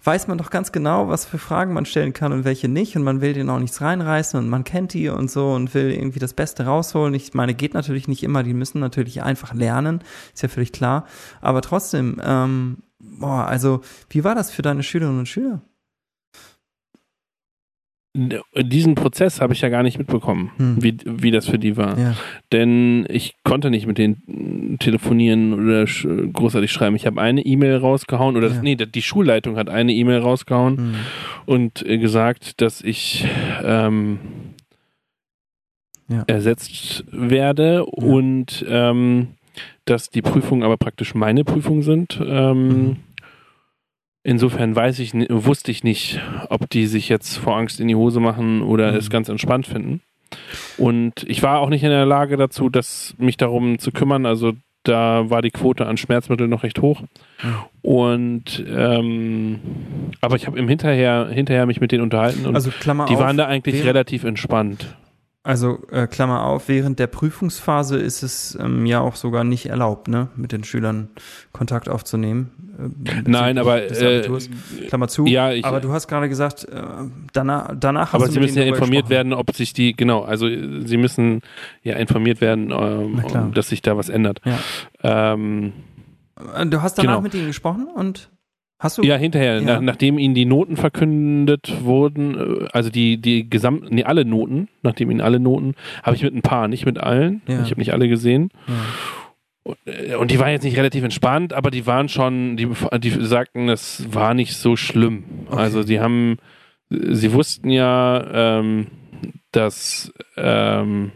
weiß 0.02 0.28
man 0.28 0.38
doch 0.38 0.50
ganz 0.50 0.72
genau, 0.72 1.08
was 1.08 1.26
für 1.26 1.38
Fragen 1.38 1.72
man 1.74 1.84
stellen 1.84 2.12
kann 2.12 2.32
und 2.32 2.44
welche 2.44 2.68
nicht 2.68 2.96
und 2.96 3.02
man 3.02 3.20
will 3.20 3.34
denen 3.34 3.50
auch 3.50 3.58
nichts 3.58 3.80
reinreißen 3.80 4.38
und 4.38 4.48
man 4.48 4.64
kennt 4.64 4.94
die 4.94 5.08
und 5.08 5.30
so 5.30 5.52
und 5.52 5.74
will 5.74 5.90
irgendwie 5.90 6.18
das 6.18 6.32
Beste 6.32 6.64
rausholen. 6.64 7.12
Ich 7.14 7.34
meine, 7.34 7.54
geht 7.54 7.74
natürlich 7.74 8.08
nicht 8.08 8.22
immer, 8.22 8.42
die 8.42 8.54
müssen 8.54 8.80
natürlich 8.80 9.22
einfach 9.22 9.52
lernen, 9.54 10.02
ist 10.32 10.42
ja 10.42 10.48
völlig 10.48 10.72
klar. 10.72 11.06
Aber 11.42 11.60
trotzdem, 11.60 12.20
ähm, 12.24 12.78
boah, 12.98 13.46
also 13.46 13.82
wie 14.08 14.24
war 14.24 14.34
das 14.34 14.50
für 14.50 14.62
deine 14.62 14.82
Schülerinnen 14.82 15.20
und 15.20 15.26
Schüler? 15.28 15.60
Diesen 18.12 18.96
Prozess 18.96 19.40
habe 19.40 19.52
ich 19.52 19.60
ja 19.60 19.68
gar 19.68 19.84
nicht 19.84 19.96
mitbekommen, 19.98 20.50
Hm. 20.56 20.82
wie, 20.82 20.96
wie 21.04 21.30
das 21.30 21.46
für 21.46 21.60
die 21.60 21.76
war. 21.76 21.96
Ja. 21.96 22.14
Denn 22.50 23.06
ich 23.08 23.36
konnte 23.44 23.70
nicht 23.70 23.86
mit 23.86 23.98
denen 23.98 24.76
telefonieren 24.80 25.52
oder 25.52 25.86
sch 25.86 26.08
großartig 26.32 26.72
schreiben. 26.72 26.96
Ich 26.96 27.06
habe 27.06 27.20
eine 27.20 27.42
E-Mail 27.42 27.76
rausgehauen 27.76 28.36
oder 28.36 28.48
Ja. 28.48 28.62
nee, 28.62 28.74
die 28.74 29.02
Schulleitung 29.02 29.56
hat 29.56 29.68
eine 29.68 29.92
E-Mail 29.92 30.18
rausgehauen 30.18 30.76
Hm. 30.76 30.94
und 31.46 31.86
äh, 31.86 31.98
gesagt, 31.98 32.60
dass 32.60 32.80
ich 32.82 33.26
ähm, 33.62 34.18
Ja. 36.08 36.24
ersetzt 36.26 37.04
werde 37.12 37.84
und 37.86 38.64
ähm, 38.68 39.28
dass 39.84 40.10
die 40.10 40.22
Prüfungen 40.22 40.64
aber 40.64 40.76
praktisch 40.78 41.14
meine 41.14 41.44
Prüfungen 41.44 41.82
sind. 41.82 42.20
Ähm, 42.24 42.68
Mhm. 42.68 42.96
Insofern 44.22 44.76
weiß 44.76 44.98
ich, 44.98 45.12
wusste 45.14 45.70
ich 45.70 45.82
nicht, 45.82 46.20
ob 46.50 46.68
die 46.68 46.86
sich 46.86 47.08
jetzt 47.08 47.38
vor 47.38 47.56
Angst 47.56 47.80
in 47.80 47.88
die 47.88 47.94
Hose 47.94 48.20
machen 48.20 48.62
oder 48.62 48.92
Mhm. 48.92 48.98
es 48.98 49.10
ganz 49.10 49.28
entspannt 49.28 49.66
finden. 49.66 50.02
Und 50.76 51.24
ich 51.26 51.42
war 51.42 51.58
auch 51.60 51.70
nicht 51.70 51.82
in 51.82 51.90
der 51.90 52.06
Lage 52.06 52.36
dazu, 52.36 52.68
das, 52.68 53.14
mich 53.18 53.36
darum 53.36 53.78
zu 53.78 53.90
kümmern. 53.92 54.26
Also 54.26 54.52
da 54.84 55.28
war 55.28 55.42
die 55.42 55.50
Quote 55.50 55.86
an 55.86 55.96
Schmerzmitteln 55.96 56.48
noch 56.48 56.62
recht 56.62 56.80
hoch. 56.80 57.02
Und 57.82 58.64
ähm, 58.68 59.58
aber 60.20 60.36
ich 60.36 60.46
habe 60.46 60.58
im 60.58 60.68
Hinterher, 60.68 61.28
hinterher 61.32 61.66
mich 61.66 61.80
mit 61.80 61.92
denen 61.92 62.02
unterhalten 62.02 62.46
und 62.46 62.54
Also 62.54 62.70
die 62.70 62.90
auf. 62.90 63.18
waren 63.18 63.36
da 63.36 63.46
eigentlich 63.46 63.84
relativ 63.84 64.24
entspannt. 64.24 64.96
Also 65.42 65.78
äh, 65.90 66.06
Klammer 66.06 66.44
auf, 66.44 66.68
während 66.68 66.98
der 66.98 67.06
Prüfungsphase 67.06 67.96
ist 67.98 68.22
es 68.22 68.58
ähm, 68.60 68.84
ja 68.84 69.00
auch 69.00 69.16
sogar 69.16 69.42
nicht 69.42 69.66
erlaubt, 69.66 70.06
ne, 70.06 70.28
mit 70.36 70.52
den 70.52 70.64
Schülern 70.64 71.08
Kontakt 71.52 71.88
aufzunehmen. 71.88 72.50
äh, 73.06 73.22
Nein, 73.24 73.56
aber 73.56 73.82
äh. 73.90 74.28
Klammer 74.88 75.08
zu. 75.08 75.24
ja, 75.24 75.50
ich, 75.52 75.64
aber 75.64 75.80
du 75.80 75.92
hast 75.92 76.08
gerade 76.08 76.28
gesagt, 76.28 76.64
äh, 76.64 76.82
danach, 77.32 77.72
danach 77.78 78.12
aber 78.12 78.28
sie 78.28 78.38
müssen 78.38 78.58
ja 78.58 78.64
informiert 78.64 79.04
gesprochen. 79.04 79.10
werden, 79.10 79.32
ob 79.32 79.54
sich 79.56 79.72
die, 79.72 79.96
genau, 79.96 80.20
also 80.22 80.46
äh, 80.46 80.86
sie 80.86 80.98
müssen 80.98 81.40
ja 81.82 81.96
informiert 81.96 82.42
werden, 82.42 82.70
ähm, 82.70 83.52
dass 83.54 83.70
sich 83.70 83.80
da 83.80 83.96
was 83.96 84.10
ändert. 84.10 84.42
Ja. 84.44 85.32
Ähm, 85.32 85.72
Äh, 86.54 86.66
Du 86.66 86.82
hast 86.82 86.98
danach 86.98 87.12
Genau. 87.12 87.20
mit 87.22 87.34
ihnen 87.34 87.46
gesprochen 87.46 87.86
und 87.94 88.28
hast 88.80 88.98
du? 88.98 89.02
ja, 89.02 89.16
hinterher, 89.16 89.56
Ja. 89.56 89.60
Nach, 89.60 89.80
nachdem 89.80 90.18
ihnen 90.18 90.34
die 90.34 90.44
Noten 90.46 90.76
verkündet 90.76 91.72
wurden, 91.82 92.64
äh, 92.64 92.68
also 92.72 92.90
die, 92.90 93.18
die 93.18 93.48
gesamten, 93.48 93.94
nee, 93.94 94.04
alle 94.04 94.24
Noten, 94.24 94.68
nachdem 94.82 95.10
ihnen 95.10 95.20
alle 95.20 95.38
Noten, 95.38 95.74
habe 96.02 96.16
ich 96.16 96.22
mit 96.22 96.34
ein 96.34 96.42
paar, 96.42 96.66
nicht 96.66 96.86
mit 96.86 96.98
allen. 96.98 97.42
Ja. 97.46 97.62
Ich 97.62 97.70
habe 97.70 97.80
nicht 97.80 97.92
alle 97.92 98.08
gesehen. 98.08 98.50
Ja. 98.66 98.74
Und, 99.62 99.76
äh, 99.84 100.14
und 100.16 100.30
die 100.30 100.38
waren 100.38 100.50
jetzt 100.50 100.64
nicht 100.64 100.76
relativ 100.76 101.04
entspannt, 101.04 101.52
aber 101.52 101.70
die 101.70 101.86
waren 101.86 102.08
schon, 102.08 102.56
die, 102.56 102.68
die 102.98 103.10
sagten, 103.24 103.68
es 103.68 104.12
war 104.12 104.34
nicht 104.34 104.56
so 104.56 104.74
schlimm. 104.74 105.24
Okay. 105.46 105.60
Also 105.60 105.84
die 105.84 106.00
haben, 106.00 106.38
sie 106.88 107.32
wussten 107.32 107.70
ja, 107.70 108.58
ähm, 108.58 108.86
dass, 109.52 110.12
ähm, 110.36 111.12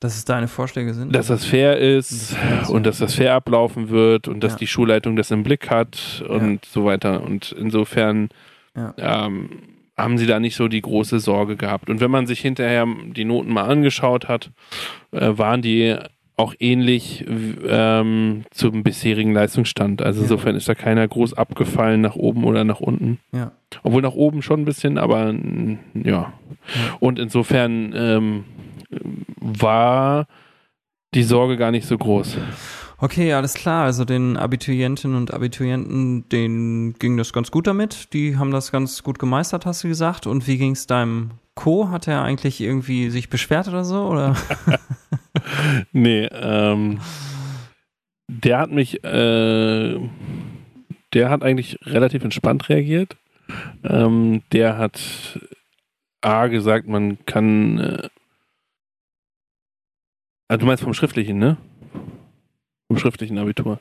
Dass 0.00 0.16
es 0.16 0.24
deine 0.24 0.48
Vorschläge 0.48 0.94
sind? 0.94 1.14
dass 1.14 1.26
das 1.28 1.44
fair 1.44 1.76
ist 1.78 2.32
Ja. 2.32 2.68
und 2.68 2.86
dass 2.86 2.98
das 2.98 3.14
fair 3.14 3.34
ablaufen 3.34 3.90
wird 3.90 4.28
und 4.28 4.42
dass 4.42 4.52
Ja. 4.52 4.58
die 4.58 4.66
Schulleitung 4.66 5.14
das 5.16 5.30
im 5.30 5.42
Blick 5.42 5.70
hat 5.70 6.24
und 6.28 6.64
so 6.64 6.84
weiter. 6.86 7.22
Und 7.22 7.52
insofern 7.52 8.30
Ja. 8.76 8.94
ähm, 8.96 9.50
haben 9.98 10.16
sie 10.16 10.26
da 10.26 10.40
nicht 10.40 10.56
so 10.56 10.68
die 10.68 10.80
große 10.80 11.20
Sorge 11.20 11.56
gehabt. 11.56 11.90
Und 11.90 12.00
wenn 12.00 12.10
man 12.10 12.26
sich 12.26 12.40
hinterher 12.40 12.86
die 13.14 13.24
Noten 13.26 13.52
mal 13.52 13.64
angeschaut 13.64 14.28
hat, 14.28 14.50
äh, 15.12 15.36
waren 15.36 15.60
die 15.60 15.96
auch 16.38 16.54
ähnlich 16.58 17.26
ähm, 17.68 18.44
zum 18.50 18.82
bisherigen 18.82 19.34
Leistungsstand. 19.34 20.00
Also 20.00 20.20
Ja. 20.20 20.24
insofern 20.24 20.56
ist 20.56 20.66
da 20.70 20.74
keiner 20.74 21.06
groß 21.06 21.34
abgefallen 21.34 22.00
nach 22.00 22.14
oben 22.16 22.44
oder 22.44 22.64
nach 22.64 22.80
unten. 22.80 23.18
Ja. 23.32 23.52
Obwohl 23.82 24.00
nach 24.00 24.14
oben 24.14 24.40
schon 24.40 24.62
ein 24.62 24.64
bisschen, 24.64 24.96
aber 24.96 25.34
ja. 25.92 26.32
Und 27.00 27.18
insofern 27.18 27.92
ähm, 27.94 28.44
war 29.40 30.26
die 31.14 31.22
Sorge 31.22 31.56
gar 31.56 31.70
nicht 31.70 31.86
so 31.86 31.98
groß. 31.98 32.36
Okay, 32.98 33.32
alles 33.32 33.54
klar. 33.54 33.84
Also 33.84 34.04
den 34.04 34.36
Abiturientinnen 34.36 35.16
und 35.16 35.32
Abiturienten, 35.32 36.28
denen 36.28 36.94
ging 36.94 37.16
das 37.16 37.32
ganz 37.32 37.50
gut 37.50 37.66
damit. 37.66 38.12
Die 38.12 38.36
haben 38.36 38.50
das 38.50 38.72
ganz 38.72 39.02
gut 39.02 39.18
gemeistert, 39.18 39.64
hast 39.66 39.84
du 39.84 39.88
gesagt. 39.88 40.26
Und 40.26 40.46
wie 40.46 40.58
ging 40.58 40.72
es 40.72 40.86
deinem 40.86 41.30
Co? 41.54 41.88
Hat 41.88 42.06
er 42.06 42.22
eigentlich 42.22 42.60
irgendwie 42.60 43.10
sich 43.10 43.30
beschwert 43.30 43.68
oder 43.68 43.84
so? 43.84 44.06
Oder? 44.06 44.36
Nee, 45.92 46.26
ähm, 46.32 47.00
der 48.28 48.58
hat 48.58 48.70
mich, 48.70 49.02
äh, 49.04 49.98
der 51.14 51.30
hat 51.30 51.42
eigentlich 51.42 51.78
relativ 51.84 52.24
entspannt 52.24 52.68
reagiert. 52.68 53.16
Ähm, 53.84 54.42
der 54.52 54.78
hat 54.78 55.40
A 56.20 56.46
gesagt, 56.48 56.86
man 56.86 57.24
kann, 57.26 57.78
äh, 57.78 58.08
ah, 60.50 60.56
du 60.56 60.66
meinst 60.66 60.82
vom 60.82 60.94
schriftlichen, 60.94 61.38
ne? 61.38 61.56
Vom 62.88 62.98
schriftlichen 62.98 63.38
Abitur. 63.38 63.80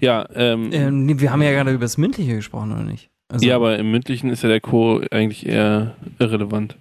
Ja, 0.00 0.26
ähm, 0.34 0.70
Ähm, 0.72 1.20
wir 1.20 1.30
haben 1.30 1.42
ja 1.42 1.52
gerade 1.52 1.70
über 1.72 1.84
das 1.84 1.98
Mündliche 1.98 2.34
gesprochen, 2.34 2.72
oder 2.72 2.82
nicht? 2.82 3.10
Also, 3.28 3.46
ja, 3.46 3.54
aber 3.56 3.78
im 3.78 3.90
mündlichen 3.92 4.30
ist 4.30 4.42
ja 4.42 4.48
der 4.48 4.60
Co. 4.60 5.00
eigentlich 5.10 5.46
eher 5.46 5.94
irrelevant. 6.18 6.76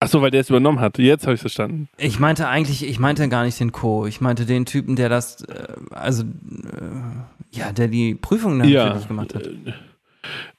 Ach 0.00 0.08
so, 0.08 0.22
weil 0.22 0.30
der 0.30 0.40
es 0.40 0.50
übernommen 0.50 0.80
hat. 0.80 0.98
Jetzt 0.98 1.24
habe 1.26 1.34
ich 1.34 1.40
verstanden. 1.40 1.88
Ich 1.98 2.18
meinte 2.18 2.48
eigentlich, 2.48 2.86
ich 2.86 2.98
meinte 2.98 3.28
gar 3.28 3.44
nicht 3.44 3.58
den 3.60 3.72
Co. 3.72 4.06
Ich 4.06 4.20
meinte 4.20 4.46
den 4.46 4.64
Typen, 4.66 4.96
der 4.96 5.08
das, 5.08 5.42
äh, 5.42 5.74
also, 5.90 6.24
äh, 6.24 7.56
ja, 7.58 7.72
der 7.72 7.88
die 7.88 8.14
Prüfung 8.14 8.58
dann 8.58 8.68
Ja. 8.68 8.90
fertig 8.92 9.08
gemacht 9.08 9.34
hat. 9.34 9.48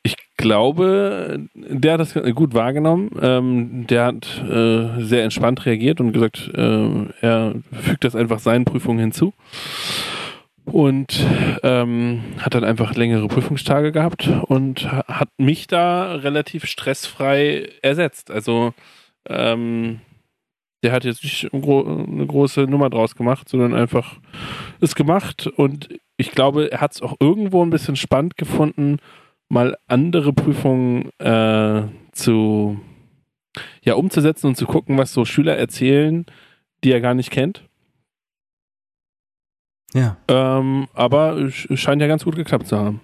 Ich 0.03 0.15
glaube, 0.45 1.39
der 1.55 1.93
hat 1.93 1.99
das 1.99 2.13
gut 2.35 2.53
wahrgenommen. 2.53 3.09
Ähm, 3.19 3.87
der 3.87 4.05
hat 4.05 4.43
äh, 4.47 5.01
sehr 5.03 5.23
entspannt 5.23 5.65
reagiert 5.65 5.99
und 5.99 6.13
gesagt, 6.13 6.51
äh, 6.53 7.05
er 7.21 7.55
fügt 7.71 8.03
das 8.03 8.15
einfach 8.15 8.39
seinen 8.39 8.63
Prüfungen 8.63 8.99
hinzu. 8.99 9.33
Und 10.65 11.23
ähm, 11.63 12.23
hat 12.39 12.55
dann 12.55 12.63
einfach 12.63 12.95
längere 12.95 13.27
Prüfungstage 13.27 13.91
gehabt 13.91 14.27
und 14.47 14.91
ha- 14.91 15.05
hat 15.07 15.29
mich 15.37 15.67
da 15.67 16.15
relativ 16.15 16.65
stressfrei 16.65 17.69
ersetzt. 17.81 18.31
Also 18.31 18.73
ähm, 19.27 19.99
der 20.83 20.91
hat 20.91 21.05
jetzt 21.05 21.23
nicht 21.23 21.49
eine 21.53 22.25
große 22.27 22.61
Nummer 22.61 22.89
draus 22.89 23.15
gemacht, 23.15 23.47
sondern 23.49 23.73
einfach 23.73 24.17
es 24.81 24.95
gemacht 24.95 25.47
und 25.47 25.89
ich 26.17 26.31
glaube, 26.31 26.71
er 26.71 26.81
hat 26.81 26.93
es 26.93 27.01
auch 27.01 27.15
irgendwo 27.19 27.63
ein 27.63 27.69
bisschen 27.69 27.95
spannend 27.95 28.37
gefunden, 28.37 28.97
mal 29.49 29.77
andere 29.87 30.33
Prüfungen 30.33 31.09
äh, 31.19 31.83
zu 32.11 32.79
ja 33.81 33.93
umzusetzen 33.95 34.47
und 34.47 34.55
zu 34.57 34.65
gucken, 34.65 34.97
was 34.97 35.13
so 35.13 35.23
Schüler 35.25 35.55
erzählen, 35.57 36.25
die 36.83 36.91
er 36.91 37.01
gar 37.01 37.13
nicht 37.13 37.31
kennt. 37.31 37.67
Ja. 39.93 40.17
Ähm, 40.27 40.87
aber 40.93 41.37
es 41.37 41.53
scheint 41.79 42.01
ja 42.01 42.07
ganz 42.07 42.25
gut 42.25 42.35
geklappt 42.35 42.67
zu 42.67 42.77
haben. 42.77 42.99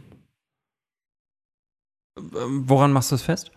Ähm, 2.18 2.64
Woran 2.68 2.92
machst 2.92 3.12
du 3.12 3.16
es 3.16 3.22
fest? 3.22 3.52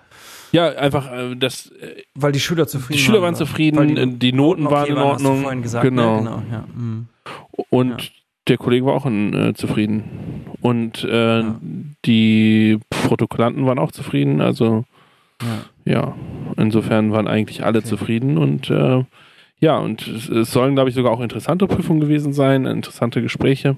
Ja, 0.53 0.69
einfach 0.69 1.11
äh, 1.11 1.35
das. 1.35 1.67
Äh, 1.73 2.03
Weil 2.15 2.31
die 2.31 2.39
Schüler 2.39 2.69
zufrieden 2.69 2.99
die 2.99 3.03
Schüler 3.05 3.23
waren 3.23 3.35
oder? 3.35 3.45
zufrieden, 3.45 3.97
äh, 3.97 4.07
die 4.19 4.33
Noten 4.33 4.67
waren 4.67 4.87
in 4.87 4.97
hast 4.97 5.21
du 5.21 5.27
Ordnung. 5.27 5.43
vorhin 5.43 5.63
gesagt, 5.63 5.83
genau. 5.83 6.21
Ne? 6.21 6.31
genau 6.31 6.43
ja. 6.53 6.65
mhm. 6.73 7.09
Und 7.71 8.03
Ja. 8.03 8.09
Der 8.49 8.59
Kollege 8.59 8.87
war 8.87 8.95
auch 8.95 9.07
äh, 9.07 9.55
zufrieden. 9.55 10.05
Und 10.61 11.05
äh, 11.05 11.41
Ja. 11.41 11.61
die 12.05 12.79
Protokollanten 12.91 13.67
waren 13.67 13.79
auch 13.79 13.93
zufrieden. 13.93 14.41
Also 14.41 14.85
ja. 15.85 15.93
ja, 15.93 16.15
insofern 16.57 17.13
waren 17.13 17.29
eigentlich 17.29 17.65
alle 17.65 17.79
Okay. 17.79 17.89
zufrieden. 17.89 18.39
Und 18.39 18.71
äh, 18.71 19.05
ja, 19.61 19.79
und 19.79 20.07
es, 20.07 20.29
es 20.29 20.51
sollen, 20.53 20.75
glaube 20.75 20.91
ich, 20.91 20.95
sogar 20.95 21.13
auch 21.13 21.21
interessante 21.21 21.67
Prüfungen 21.67 22.01
gewesen 22.01 22.33
sein, 22.33 22.67
interessante 22.67 23.23
Gespräche. 23.23 23.77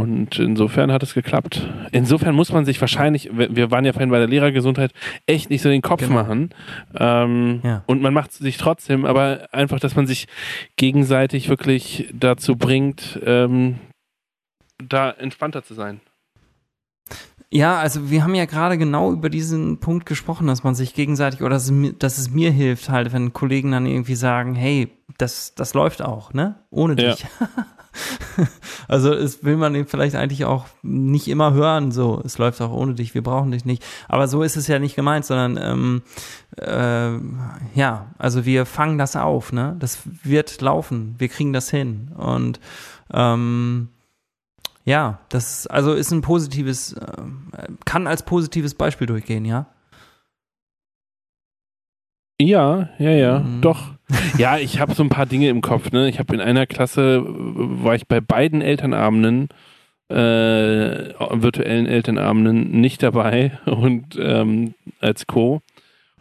Und 0.00 0.38
insofern 0.38 0.90
hat 0.92 1.02
es 1.02 1.14
geklappt. 1.14 1.68
Insofern 1.92 2.34
muss 2.34 2.52
man 2.52 2.64
sich 2.64 2.80
wahrscheinlich, 2.80 3.30
wir 3.32 3.70
waren 3.70 3.84
ja 3.84 3.92
vorhin 3.92 4.10
bei 4.10 4.18
der 4.18 4.28
Lehrergesundheit, 4.28 4.92
echt 5.26 5.50
nicht 5.50 5.62
so 5.62 5.68
den 5.68 5.82
Kopf 5.82 6.00
Genau. 6.00 6.14
machen. 6.14 6.50
Ähm, 6.94 7.60
Ja. 7.62 7.82
Und 7.86 8.00
man 8.02 8.14
macht 8.14 8.30
es 8.30 8.38
sich 8.38 8.56
trotzdem, 8.56 9.04
aber 9.04 9.48
einfach, 9.52 9.80
dass 9.80 9.96
man 9.96 10.06
sich 10.06 10.26
gegenseitig 10.76 11.48
wirklich 11.48 12.08
dazu 12.12 12.56
bringt, 12.56 13.20
ähm, 13.24 13.76
da 14.82 15.10
entspannter 15.10 15.62
zu 15.62 15.74
sein. 15.74 16.00
Ja, 17.52 17.78
also 17.80 18.10
wir 18.10 18.22
haben 18.22 18.36
ja 18.36 18.44
gerade 18.44 18.78
genau 18.78 19.10
über 19.12 19.28
diesen 19.28 19.80
Punkt 19.80 20.06
gesprochen, 20.06 20.46
dass 20.46 20.62
man 20.62 20.76
sich 20.76 20.94
gegenseitig 20.94 21.40
oder 21.42 21.50
dass 21.50 21.64
es, 21.64 21.72
mir, 21.72 21.92
dass 21.94 22.16
es 22.16 22.30
mir 22.30 22.52
hilft 22.52 22.88
halt, 22.88 23.12
wenn 23.12 23.32
Kollegen 23.32 23.72
dann 23.72 23.86
irgendwie 23.86 24.14
sagen, 24.14 24.54
hey, 24.54 24.88
das, 25.18 25.54
das 25.56 25.74
läuft 25.74 26.00
auch, 26.00 26.32
ne? 26.32 26.54
Ohne 26.70 26.94
dich. 26.96 27.22
Ja. 27.22 27.48
also 28.88 29.12
es 29.12 29.44
will 29.44 29.56
man 29.56 29.86
vielleicht 29.86 30.14
eigentlich 30.14 30.44
auch 30.44 30.66
nicht 30.82 31.28
immer 31.28 31.52
hören, 31.52 31.92
so, 31.92 32.20
es 32.24 32.38
läuft 32.38 32.60
auch 32.60 32.72
ohne 32.72 32.94
dich, 32.94 33.14
wir 33.14 33.22
brauchen 33.22 33.50
dich 33.50 33.64
nicht. 33.64 33.84
Aber 34.08 34.28
so 34.28 34.42
ist 34.42 34.56
es 34.56 34.66
ja 34.66 34.78
nicht 34.78 34.96
gemeint, 34.96 35.24
sondern 35.24 35.58
ähm, 35.60 36.02
äh, 36.56 37.78
ja, 37.78 38.06
also 38.18 38.44
wir 38.44 38.66
fangen 38.66 38.98
das 38.98 39.16
auf, 39.16 39.52
ne? 39.52 39.76
Das 39.78 40.00
wird 40.22 40.60
laufen, 40.60 41.14
wir 41.18 41.28
kriegen 41.28 41.52
das 41.52 41.70
hin. 41.70 42.12
Und 42.16 42.60
ähm, 43.12 43.88
ja, 44.84 45.20
das 45.28 45.66
also 45.66 45.92
ist 45.92 46.10
ein 46.10 46.22
positives, 46.22 46.94
äh, 46.94 47.22
kann 47.84 48.06
als 48.06 48.24
positives 48.24 48.74
Beispiel 48.74 49.06
durchgehen, 49.06 49.44
ja. 49.44 49.66
Ja, 52.40 52.88
ja, 52.98 53.10
ja, 53.10 53.38
mhm. 53.40 53.60
doch. 53.60 53.90
Ja, 54.38 54.58
ich 54.58 54.80
habe 54.80 54.94
so 54.94 55.02
ein 55.02 55.08
paar 55.08 55.26
Dinge 55.26 55.48
im 55.48 55.60
Kopf. 55.60 55.92
Ne? 55.92 56.08
Ich 56.08 56.18
habe 56.18 56.34
in 56.34 56.40
einer 56.40 56.66
Klasse, 56.66 57.22
war 57.24 57.94
ich 57.94 58.06
bei 58.06 58.20
beiden 58.20 58.62
Elternabenden, 58.62 59.48
äh, 60.08 60.14
virtuellen 60.14 61.86
Elternabenden 61.86 62.80
nicht 62.80 63.02
dabei 63.02 63.58
und 63.66 64.18
ähm, 64.20 64.74
als 65.00 65.26
Co. 65.26 65.62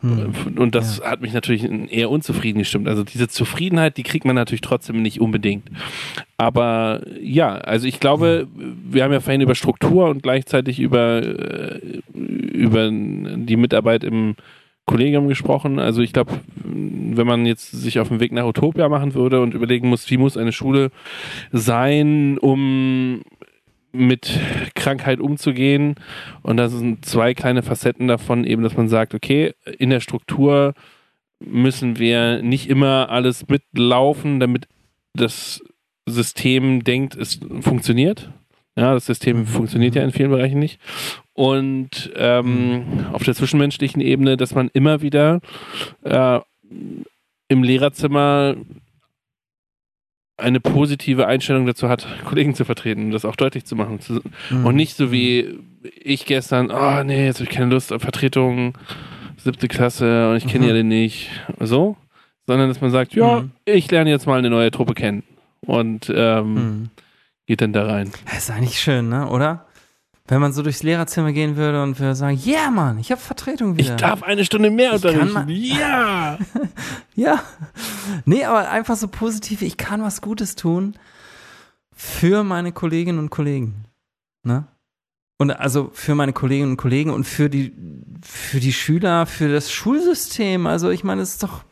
Hm. 0.02 0.34
Und 0.58 0.76
das 0.76 1.00
ja. 1.00 1.12
hat 1.12 1.22
mich 1.22 1.34
natürlich 1.34 1.70
eher 1.92 2.10
unzufrieden 2.10 2.60
gestimmt. 2.60 2.88
Also 2.88 3.04
diese 3.04 3.28
Zufriedenheit, 3.28 3.98
die 3.98 4.04
kriegt 4.04 4.24
man 4.24 4.36
natürlich 4.36 4.62
trotzdem 4.62 5.02
nicht 5.02 5.20
unbedingt. 5.20 5.70
Aber 6.38 7.02
ja, 7.22 7.56
also 7.56 7.86
ich 7.86 8.00
glaube, 8.00 8.48
wir 8.56 9.04
haben 9.04 9.12
ja 9.12 9.20
vorhin 9.20 9.42
über 9.42 9.56
Struktur 9.56 10.10
und 10.10 10.24
gleichzeitig 10.24 10.80
über, 10.80 11.22
äh, 11.22 12.02
über 12.14 12.90
die 12.90 13.58
Mitarbeit 13.58 14.06
im 14.06 14.36
Kollegium 14.90 15.28
gesprochen. 15.28 15.78
Also 15.78 16.02
ich 16.02 16.14
glaube, 16.14 16.40
wenn 16.56 17.28
man 17.28 17.46
jetzt 17.46 17.70
sich 17.70 18.00
auf 18.00 18.08
den 18.08 18.20
Weg 18.20 18.32
nach 18.32 18.46
Utopia 18.46 18.90
machen 18.90 19.14
würde 19.14 19.40
und 19.40 19.54
überlegen 19.54 19.88
muss, 19.88 20.10
wie 20.10 20.18
muss 20.18 20.36
eine 20.36 20.52
Schule 20.52 20.90
sein, 21.52 22.40
um 22.40 23.22
mit 23.92 24.40
Krankheit 24.74 25.20
umzugehen. 25.20 25.94
Und 26.42 26.58
das 26.58 26.72
sind 26.72 27.06
zwei 27.06 27.36
kleine 27.36 27.62
Facetten 27.62 28.08
davon, 28.08 28.46
eben, 28.46 28.64
dass 28.64 28.78
man 28.78 28.90
sagt, 28.90 29.14
okay, 29.14 29.54
in 29.78 29.92
der 29.92 30.00
Struktur 30.00 30.74
müssen 31.40 32.00
wir 32.00 32.42
nicht 32.42 32.68
immer 32.68 33.10
alles 33.10 33.48
mitlaufen, 33.48 34.40
damit 34.40 34.68
das 35.14 35.62
System 36.08 36.84
denkt, 36.84 37.16
es 37.16 37.40
funktioniert. 37.62 38.32
Ja, 38.76 38.96
das 38.96 39.06
System 39.06 39.46
funktioniert 39.46 39.94
ja 39.94 40.04
in 40.04 40.12
vielen 40.12 40.32
Bereichen 40.32 40.58
nicht. 40.58 40.80
Und 41.40 42.12
ähm, 42.18 42.74
mhm. 42.74 43.06
auf 43.14 43.24
der 43.24 43.34
zwischenmenschlichen 43.34 44.02
Ebene, 44.02 44.36
dass 44.36 44.56
man 44.56 44.70
immer 44.74 45.02
wieder 45.02 45.40
äh, 46.04 46.42
im 47.48 47.64
Lehrerzimmer 47.64 48.58
eine 50.36 50.60
positive 50.60 51.28
Einstellung 51.28 51.66
dazu 51.66 51.88
hat, 51.88 52.06
Kollegen 52.26 52.56
zu 52.56 52.66
vertreten, 52.66 53.12
das 53.12 53.24
auch 53.24 53.38
deutlich 53.38 53.64
zu 53.64 53.78
machen. 53.78 54.00
Mhm. 54.50 54.66
Und 54.66 54.76
nicht 54.76 54.98
so 54.98 55.14
wie 55.14 55.60
ich 55.82 56.26
gestern, 56.26 56.72
oh 56.72 57.04
nee, 57.06 57.28
jetzt 57.28 57.38
habe 57.40 57.50
ich 57.50 57.56
keine 57.56 57.72
Lust 57.72 57.94
auf 57.94 58.02
Vertretung, 58.02 58.78
siebte 59.38 59.70
Klasse 59.70 60.30
und 60.30 60.36
ich 60.36 60.46
kenne 60.46 60.66
mhm. 60.66 60.70
ja 60.72 60.74
den 60.76 60.90
nicht. 60.90 61.30
So, 61.62 61.96
sondern 62.48 62.68
dass 62.68 62.82
man 62.82 62.92
sagt, 62.92 63.14
ja, 63.14 63.44
mhm. 63.44 63.52
ich 63.64 63.90
lerne 63.90 64.10
jetzt 64.10 64.28
mal 64.28 64.40
eine 64.40 64.50
neue 64.50 64.72
Truppe 64.72 64.94
kennen. 64.94 65.24
Und 65.66 66.12
ähm, 66.14 66.54
mhm. 66.54 66.90
geht 67.48 67.62
dann 67.62 67.72
da 67.72 67.86
rein. 67.86 68.12
Das 68.26 68.40
ist 68.40 68.52
eigentlich 68.52 68.82
schön, 68.82 69.08
ne? 69.08 69.30
Oder? 69.30 69.69
Wenn 70.30 70.42
man 70.42 70.54
so 70.54 70.62
durchs 70.62 70.84
Lehrerzimmer 70.84 71.32
gehen 71.32 71.58
würde 71.58 71.82
und 71.82 72.00
würde 72.00 72.14
sagen, 72.14 72.40
ja, 72.44 72.60
yeah, 72.60 72.72
Mann, 72.72 73.00
ich 73.00 73.12
habe 73.12 73.20
Vertretung 73.20 73.78
wieder. 73.78 73.96
Ich 73.96 74.00
darf 74.00 74.22
eine 74.22 74.46
Stunde 74.46 74.70
mehr 74.70 74.94
unterrichten. 74.94 75.46
Ja. 75.50 76.38
ja. 77.16 77.44
Nee, 78.26 78.46
aber 78.46 78.70
einfach 78.70 78.96
so 78.96 79.08
positiv, 79.08 79.64
ich 79.64 79.76
kann 79.76 80.04
was 80.04 80.22
Gutes 80.22 80.56
tun 80.56 80.96
für 81.96 82.44
meine 82.44 82.72
Kolleginnen 82.72 83.18
und 83.18 83.32
Kollegen. 83.32 83.86
Ne? 84.44 84.68
Und 85.40 85.52
also 85.52 85.90
für 85.94 86.14
meine 86.14 86.34
Kolleginnen 86.34 86.72
und 86.72 86.78
Kollegen 86.78 87.10
und 87.10 87.24
für 87.24 87.50
die, 87.50 87.74
für 88.22 88.60
die 88.60 88.74
Schüler, 88.74 89.26
für 89.26 89.52
das 89.52 89.72
Schulsystem. 89.72 90.68
Also 90.68 90.92
ich 90.92 91.04
meine, 91.04 91.24
es 91.24 91.32
ist 91.32 91.44
doch, 91.44 91.64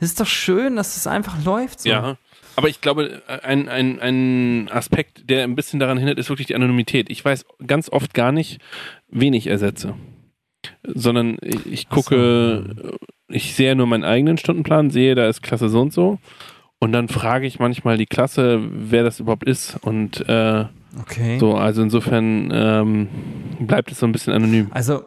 es 0.00 0.10
ist 0.12 0.20
doch 0.20 0.26
schön, 0.26 0.76
dass 0.76 0.96
es 0.96 1.06
einfach 1.06 1.44
läuft. 1.44 1.80
So. 1.80 1.90
Ja. 1.90 2.16
Aber 2.58 2.68
ich 2.68 2.80
glaube, 2.80 3.22
ein, 3.44 3.68
ein, 3.68 4.00
ein 4.00 4.68
Aspekt, 4.72 5.30
der 5.30 5.44
ein 5.44 5.54
bisschen 5.54 5.78
daran 5.78 5.96
hindert, 5.96 6.18
ist 6.18 6.28
wirklich 6.28 6.48
die 6.48 6.56
Anonymität. 6.56 7.08
Ich 7.08 7.24
weiß 7.24 7.46
ganz 7.64 7.88
oft 7.88 8.14
gar 8.14 8.32
nicht, 8.32 8.60
wen 9.08 9.32
ich 9.32 9.46
ersetze. 9.46 9.94
Sondern 10.82 11.36
ich 11.40 11.88
gucke, 11.88 12.74
so. 12.76 12.96
ich 13.28 13.54
sehe 13.54 13.76
nur 13.76 13.86
meinen 13.86 14.02
eigenen 14.02 14.38
Stundenplan, 14.38 14.90
sehe, 14.90 15.14
da 15.14 15.28
ist 15.28 15.40
Klasse 15.40 15.68
so 15.68 15.80
und 15.80 15.92
so. 15.92 16.18
Und 16.80 16.90
dann 16.90 17.06
frage 17.06 17.46
ich 17.46 17.60
manchmal 17.60 17.96
die 17.96 18.06
Klasse, 18.06 18.58
wer 18.60 19.04
das 19.04 19.20
überhaupt 19.20 19.44
ist. 19.44 19.78
Und 19.82 20.28
äh, 20.28 20.64
okay. 21.00 21.38
so, 21.38 21.54
also 21.54 21.80
insofern 21.80 22.50
ähm, 22.52 23.08
bleibt 23.60 23.92
es 23.92 24.00
so 24.00 24.06
ein 24.06 24.10
bisschen 24.10 24.32
anonym. 24.32 24.66
Also 24.72 25.04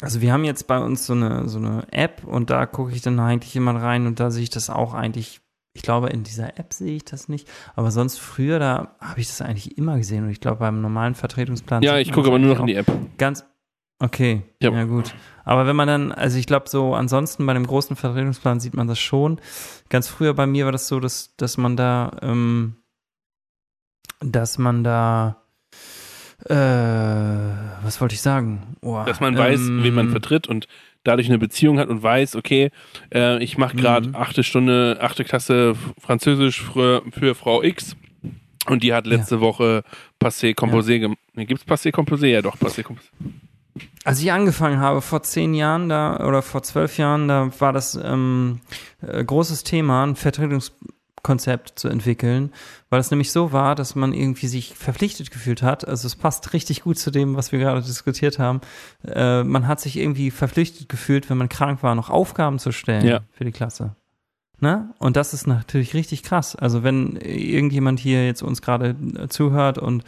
also 0.00 0.22
wir 0.22 0.32
haben 0.32 0.44
jetzt 0.44 0.66
bei 0.66 0.78
uns 0.78 1.04
so 1.04 1.12
eine, 1.12 1.46
so 1.46 1.58
eine 1.58 1.86
App 1.90 2.24
und 2.24 2.48
da 2.48 2.64
gucke 2.64 2.92
ich 2.92 3.02
dann 3.02 3.20
eigentlich 3.20 3.54
immer 3.54 3.74
rein 3.74 4.06
und 4.06 4.18
da 4.18 4.30
sehe 4.30 4.44
ich 4.44 4.48
das 4.48 4.70
auch 4.70 4.94
eigentlich 4.94 5.42
ich 5.72 5.82
glaube, 5.82 6.08
in 6.08 6.24
dieser 6.24 6.58
App 6.58 6.72
sehe 6.72 6.96
ich 6.96 7.04
das 7.04 7.28
nicht. 7.28 7.48
Aber 7.76 7.90
sonst 7.90 8.18
früher, 8.18 8.58
da 8.58 8.96
habe 9.00 9.20
ich 9.20 9.28
das 9.28 9.40
eigentlich 9.40 9.78
immer 9.78 9.96
gesehen. 9.98 10.24
Und 10.24 10.30
ich 10.30 10.40
glaube, 10.40 10.58
beim 10.58 10.80
normalen 10.80 11.14
Vertretungsplan. 11.14 11.82
Ja, 11.82 11.98
ich 11.98 12.12
gucke 12.12 12.28
aber 12.28 12.38
nur 12.38 12.54
noch 12.54 12.60
in 12.60 12.66
die 12.66 12.74
App. 12.74 12.90
Ganz. 13.18 13.44
Okay, 14.00 14.42
ja. 14.60 14.72
ja 14.72 14.84
gut. 14.84 15.14
Aber 15.44 15.66
wenn 15.66 15.76
man 15.76 15.86
dann, 15.86 16.12
also 16.12 16.38
ich 16.38 16.46
glaube 16.46 16.68
so, 16.68 16.94
ansonsten 16.94 17.44
bei 17.46 17.52
dem 17.54 17.66
großen 17.66 17.96
Vertretungsplan 17.96 18.58
sieht 18.58 18.74
man 18.74 18.88
das 18.88 18.98
schon. 18.98 19.40
Ganz 19.90 20.08
früher 20.08 20.34
bei 20.34 20.46
mir 20.46 20.64
war 20.64 20.72
das 20.72 20.88
so, 20.88 21.00
dass, 21.00 21.36
dass 21.36 21.58
man 21.58 21.76
da, 21.76 22.10
ähm, 22.22 22.76
dass 24.20 24.58
man 24.58 24.82
da, 24.82 25.42
äh, 26.46 26.54
was 27.84 28.00
wollte 28.00 28.14
ich 28.14 28.22
sagen? 28.22 28.76
Oh, 28.80 29.02
dass 29.04 29.20
man 29.20 29.34
ähm, 29.34 29.38
weiß, 29.38 29.60
wen 29.60 29.94
man 29.94 30.10
vertritt 30.10 30.48
und 30.48 30.66
dadurch 31.04 31.28
eine 31.28 31.38
Beziehung 31.38 31.78
hat 31.78 31.88
und 31.88 32.02
weiß, 32.02 32.36
okay, 32.36 32.70
äh, 33.12 33.42
ich 33.42 33.58
mache 33.58 33.76
gerade 33.76 34.08
mhm. 34.08 34.16
achte 34.16 34.42
Stunde, 34.42 34.98
achte 35.00 35.24
Klasse 35.24 35.74
Französisch 35.98 36.62
für, 36.62 37.02
für 37.10 37.34
Frau 37.34 37.62
X 37.62 37.96
und 38.66 38.82
die 38.82 38.92
hat 38.92 39.06
letzte 39.06 39.36
ja. 39.36 39.40
Woche 39.40 39.82
Passé 40.20 40.54
Composé 40.54 40.92
ja. 40.92 40.98
gemacht. 40.98 41.18
Gibt's 41.34 41.66
Passé 41.66 41.90
Composé? 41.92 42.26
Ja 42.26 42.42
doch, 42.42 42.56
Passé 42.56 42.82
Composé. 42.82 43.08
Als 44.04 44.20
ich 44.20 44.32
angefangen 44.32 44.80
habe, 44.80 45.00
vor 45.00 45.22
zehn 45.22 45.54
Jahren 45.54 45.88
da 45.88 46.26
oder 46.26 46.42
vor 46.42 46.62
zwölf 46.62 46.98
Jahren, 46.98 47.28
da 47.28 47.50
war 47.58 47.72
das 47.72 47.98
ähm, 48.02 48.60
äh, 49.00 49.24
großes 49.24 49.64
Thema, 49.64 50.04
ein 50.04 50.16
Vertretungs 50.16 50.72
Konzept 51.22 51.78
zu 51.78 51.88
entwickeln, 51.88 52.52
weil 52.88 53.00
es 53.00 53.10
nämlich 53.10 53.32
so 53.32 53.52
war, 53.52 53.74
dass 53.74 53.94
man 53.94 54.12
irgendwie 54.12 54.46
sich 54.46 54.74
verpflichtet 54.74 55.30
gefühlt 55.30 55.62
hat. 55.62 55.86
Also 55.86 56.06
es 56.06 56.16
passt 56.16 56.52
richtig 56.52 56.82
gut 56.82 56.98
zu 56.98 57.10
dem, 57.10 57.36
was 57.36 57.52
wir 57.52 57.58
gerade 57.58 57.82
diskutiert 57.82 58.38
haben. 58.38 58.60
Äh, 59.06 59.44
man 59.44 59.66
hat 59.66 59.80
sich 59.80 59.96
irgendwie 59.96 60.30
verpflichtet 60.30 60.88
gefühlt, 60.88 61.30
wenn 61.30 61.38
man 61.38 61.48
krank 61.48 61.82
war, 61.82 61.94
noch 61.94 62.10
Aufgaben 62.10 62.58
zu 62.58 62.72
stellen 62.72 63.06
ja. 63.06 63.20
für 63.32 63.44
die 63.44 63.52
Klasse. 63.52 63.96
Ne? 64.62 64.90
Und 64.98 65.16
das 65.16 65.32
ist 65.32 65.46
natürlich 65.46 65.94
richtig 65.94 66.22
krass. 66.22 66.54
Also 66.54 66.82
wenn 66.82 67.16
irgendjemand 67.16 67.98
hier 67.98 68.26
jetzt 68.26 68.42
uns 68.42 68.60
gerade 68.60 68.94
zuhört 69.30 69.78
und, 69.78 70.04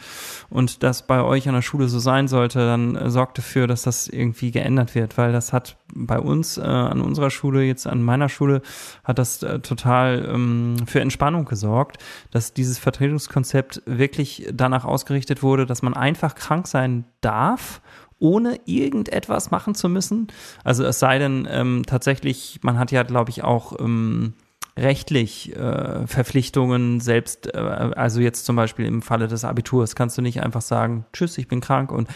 und 0.51 0.83
das 0.83 1.07
bei 1.07 1.23
euch 1.23 1.47
an 1.47 1.55
der 1.55 1.63
Schule 1.63 1.87
so 1.87 1.97
sein 1.97 2.27
sollte, 2.27 2.59
dann 2.59 3.09
sorgt 3.09 3.39
dafür, 3.39 3.65
dass 3.65 3.81
das 3.81 4.07
irgendwie 4.07 4.51
geändert 4.51 4.93
wird, 4.93 5.17
weil 5.17 5.31
das 5.31 5.53
hat 5.53 5.77
bei 5.95 6.19
uns, 6.19 6.59
äh, 6.59 6.61
an 6.61 7.01
unserer 7.01 7.31
Schule, 7.31 7.63
jetzt 7.63 7.87
an 7.87 8.03
meiner 8.03 8.29
Schule, 8.29 8.61
hat 9.03 9.17
das 9.17 9.41
äh, 9.41 9.59
total 9.59 10.23
ähm, 10.31 10.75
für 10.85 11.01
Entspannung 11.01 11.45
gesorgt, 11.45 11.97
dass 12.29 12.53
dieses 12.53 12.77
Vertretungskonzept 12.77 13.81
wirklich 13.87 14.47
danach 14.53 14.85
ausgerichtet 14.85 15.41
wurde, 15.41 15.65
dass 15.65 15.81
man 15.81 15.95
einfach 15.95 16.35
krank 16.35 16.67
sein 16.67 17.05
darf 17.21 17.81
ohne 18.19 18.57
irgendetwas 18.65 19.51
machen 19.51 19.75
zu 19.75 19.89
müssen. 19.89 20.27
Also 20.63 20.85
es 20.85 20.99
sei 20.99 21.19
denn 21.19 21.45
ähm, 21.51 21.83
tatsächlich, 21.85 22.59
man 22.61 22.79
hat 22.79 22.91
ja, 22.91 23.03
glaube 23.03 23.31
ich, 23.31 23.43
auch 23.43 23.77
ähm, 23.81 24.33
rechtlich 24.77 25.55
äh, 25.55 26.07
Verpflichtungen 26.07 26.99
selbst, 26.99 27.53
äh, 27.53 27.57
also 27.57 28.19
jetzt 28.21 28.45
zum 28.45 28.55
Beispiel 28.55 28.85
im 28.85 29.01
Falle 29.01 29.27
des 29.27 29.45
Abiturs, 29.45 29.95
kannst 29.95 30.17
du 30.17 30.21
nicht 30.21 30.41
einfach 30.41 30.61
sagen, 30.61 31.05
tschüss, 31.13 31.37
ich 31.37 31.47
bin 31.47 31.61
krank 31.61 31.91
und 31.91 32.07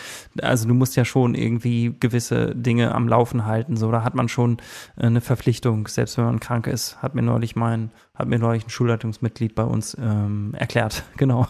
also 0.42 0.68
du 0.68 0.74
musst 0.74 0.96
ja 0.96 1.06
schon 1.06 1.36
irgendwie 1.36 1.96
gewisse 2.00 2.56
Dinge 2.56 2.96
am 2.96 3.08
Laufen 3.08 3.46
halten, 3.46 3.78
so 3.78 3.92
da 3.92 4.04
hat 4.04 4.16
man 4.16 4.28
schon 4.28 4.58
äh, 4.98 5.06
eine 5.06 5.22
Verpflichtung, 5.22 5.88
selbst 5.88 6.18
wenn 6.18 6.26
man 6.26 6.40
krank 6.40 6.68
ist, 6.68 7.02
hat 7.02 7.14
mir 7.14 7.22
neulich 7.22 7.56
mein 7.56 7.92
hat 8.18 8.28
mir 8.28 8.40
neulich 8.40 8.66
ein 8.66 8.70
Schulleitungsmitglied 8.70 9.54
bei 9.54 9.64
uns 9.64 9.96
ähm, 10.00 10.54
erklärt, 10.58 11.04
genau. 11.18 11.48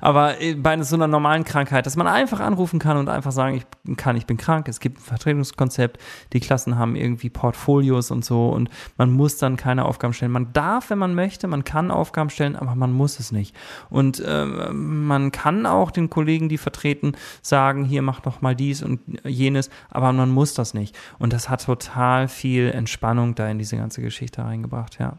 Aber 0.00 0.40
äh, 0.40 0.54
bei 0.54 0.80
so 0.82 0.96
einer 0.96 1.06
normalen 1.06 1.44
Krankheit, 1.44 1.86
dass 1.86 1.96
man 1.96 2.08
einfach 2.08 2.40
anrufen 2.40 2.80
kann 2.80 2.96
und 2.96 3.08
einfach 3.08 3.30
sagen, 3.30 3.56
ich 3.56 3.96
kann, 3.96 4.16
ich 4.16 4.26
bin 4.26 4.36
krank, 4.36 4.66
es 4.68 4.80
gibt 4.80 4.98
ein 4.98 5.02
Vertretungskonzept, 5.02 6.00
die 6.32 6.40
Klassen 6.40 6.76
haben 6.76 6.96
irgendwie 6.96 7.30
Portfolios 7.30 8.10
und 8.10 8.24
so 8.24 8.48
und 8.48 8.68
man 8.96 9.12
muss 9.12 9.36
dann 9.36 9.56
keine 9.56 9.84
Aufgaben 9.84 10.12
stellen. 10.12 10.32
Man 10.32 10.52
darf, 10.52 10.90
wenn 10.90 10.98
man 10.98 11.14
möchte, 11.14 11.46
man 11.46 11.62
kann 11.62 11.92
Aufgaben 11.92 12.30
stellen, 12.30 12.56
aber 12.56 12.74
man 12.74 12.92
muss 12.92 13.20
es 13.20 13.30
nicht. 13.30 13.54
Und 13.88 14.20
äh, 14.20 14.44
man 14.44 15.30
kann 15.30 15.66
auch 15.66 15.92
den 15.92 16.10
Kollegen, 16.10 16.48
die 16.48 16.58
vertreten, 16.58 17.12
sagen, 17.42 17.84
hier 17.84 18.02
mach 18.02 18.20
doch 18.20 18.40
mal 18.40 18.56
dies 18.56 18.82
und 18.82 19.00
jenes, 19.24 19.70
aber 19.88 20.12
man 20.12 20.30
muss 20.30 20.54
das 20.54 20.74
nicht. 20.74 20.98
Und 21.20 21.32
das 21.32 21.48
hat 21.48 21.64
total 21.64 22.26
viel 22.26 22.70
Entspannung 22.70 23.36
da 23.36 23.48
in 23.48 23.58
diese 23.58 23.76
ganze 23.76 24.02
Geschichte 24.02 24.42
reingebracht, 24.42 24.98
ja. 24.98 25.18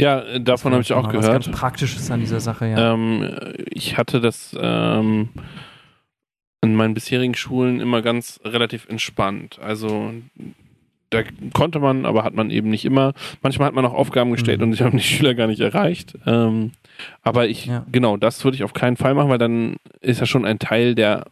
Ja, 0.00 0.20
äh, 0.20 0.40
davon 0.40 0.72
habe 0.72 0.82
ich 0.82 0.92
auch 0.92 1.08
gehört. 1.08 1.24
Was 1.24 1.46
ganz 1.46 1.50
Praktisches 1.50 2.10
an 2.10 2.20
dieser 2.20 2.40
Sache, 2.40 2.66
ja. 2.66 2.94
Ähm, 2.94 3.28
ich 3.70 3.98
hatte 3.98 4.20
das 4.20 4.56
ähm, 4.58 5.30
in 6.62 6.74
meinen 6.74 6.94
bisherigen 6.94 7.34
Schulen 7.34 7.80
immer 7.80 8.02
ganz 8.02 8.40
relativ 8.44 8.88
entspannt. 8.88 9.58
Also 9.60 10.12
da 11.10 11.22
konnte 11.54 11.80
man, 11.80 12.04
aber 12.04 12.22
hat 12.22 12.34
man 12.34 12.50
eben 12.50 12.70
nicht 12.70 12.84
immer. 12.84 13.14
Manchmal 13.42 13.68
hat 13.68 13.74
man 13.74 13.84
auch 13.86 13.94
Aufgaben 13.94 14.30
gestellt 14.30 14.60
mhm. 14.60 14.66
und 14.66 14.72
ich 14.74 14.82
habe 14.82 14.96
die 14.96 15.02
Schüler 15.02 15.34
gar 15.34 15.46
nicht 15.46 15.60
erreicht. 15.60 16.16
Ähm, 16.26 16.72
aber 17.22 17.48
ich, 17.48 17.66
ja. 17.66 17.84
genau, 17.90 18.16
das 18.16 18.44
würde 18.44 18.56
ich 18.56 18.64
auf 18.64 18.74
keinen 18.74 18.96
Fall 18.96 19.14
machen, 19.14 19.30
weil 19.30 19.38
dann 19.38 19.76
ist 20.00 20.20
ja 20.20 20.26
schon 20.26 20.44
ein 20.44 20.58
Teil 20.58 20.94
der 20.94 21.26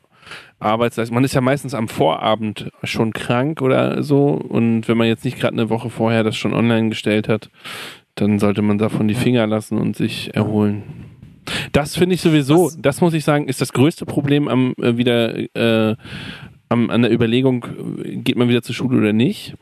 Arbeitsleistung. 0.58 1.14
Man 1.14 1.24
ist 1.24 1.34
ja 1.34 1.40
meistens 1.40 1.74
am 1.74 1.88
Vorabend 1.88 2.70
schon 2.82 3.12
krank 3.12 3.60
oder 3.62 4.02
so. 4.02 4.28
Und 4.28 4.88
wenn 4.88 4.96
man 4.96 5.06
jetzt 5.06 5.24
nicht 5.24 5.38
gerade 5.38 5.52
eine 5.52 5.70
Woche 5.70 5.90
vorher 5.90 6.24
das 6.24 6.36
schon 6.36 6.54
online 6.54 6.88
gestellt 6.88 7.28
hat, 7.28 7.50
dann 8.16 8.38
sollte 8.38 8.62
man 8.62 8.78
davon 8.78 9.08
die 9.08 9.14
Finger 9.14 9.46
lassen 9.46 9.78
und 9.78 9.96
sich 9.96 10.34
erholen. 10.34 10.82
Das 11.72 11.96
finde 11.96 12.14
ich 12.14 12.20
sowieso, 12.20 12.66
Was? 12.66 12.80
das 12.80 13.00
muss 13.00 13.14
ich 13.14 13.24
sagen, 13.24 13.46
ist 13.46 13.60
das 13.60 13.72
größte 13.72 14.04
Problem 14.04 14.48
am 14.48 14.74
äh, 14.80 14.96
wieder 14.96 15.36
äh, 15.54 15.96
am, 16.68 16.90
an 16.90 17.02
der 17.02 17.12
Überlegung, 17.12 17.64
geht 18.24 18.36
man 18.36 18.48
wieder 18.48 18.62
zur 18.62 18.74
Schule 18.74 18.98
oder 18.98 19.12
nicht. 19.12 19.54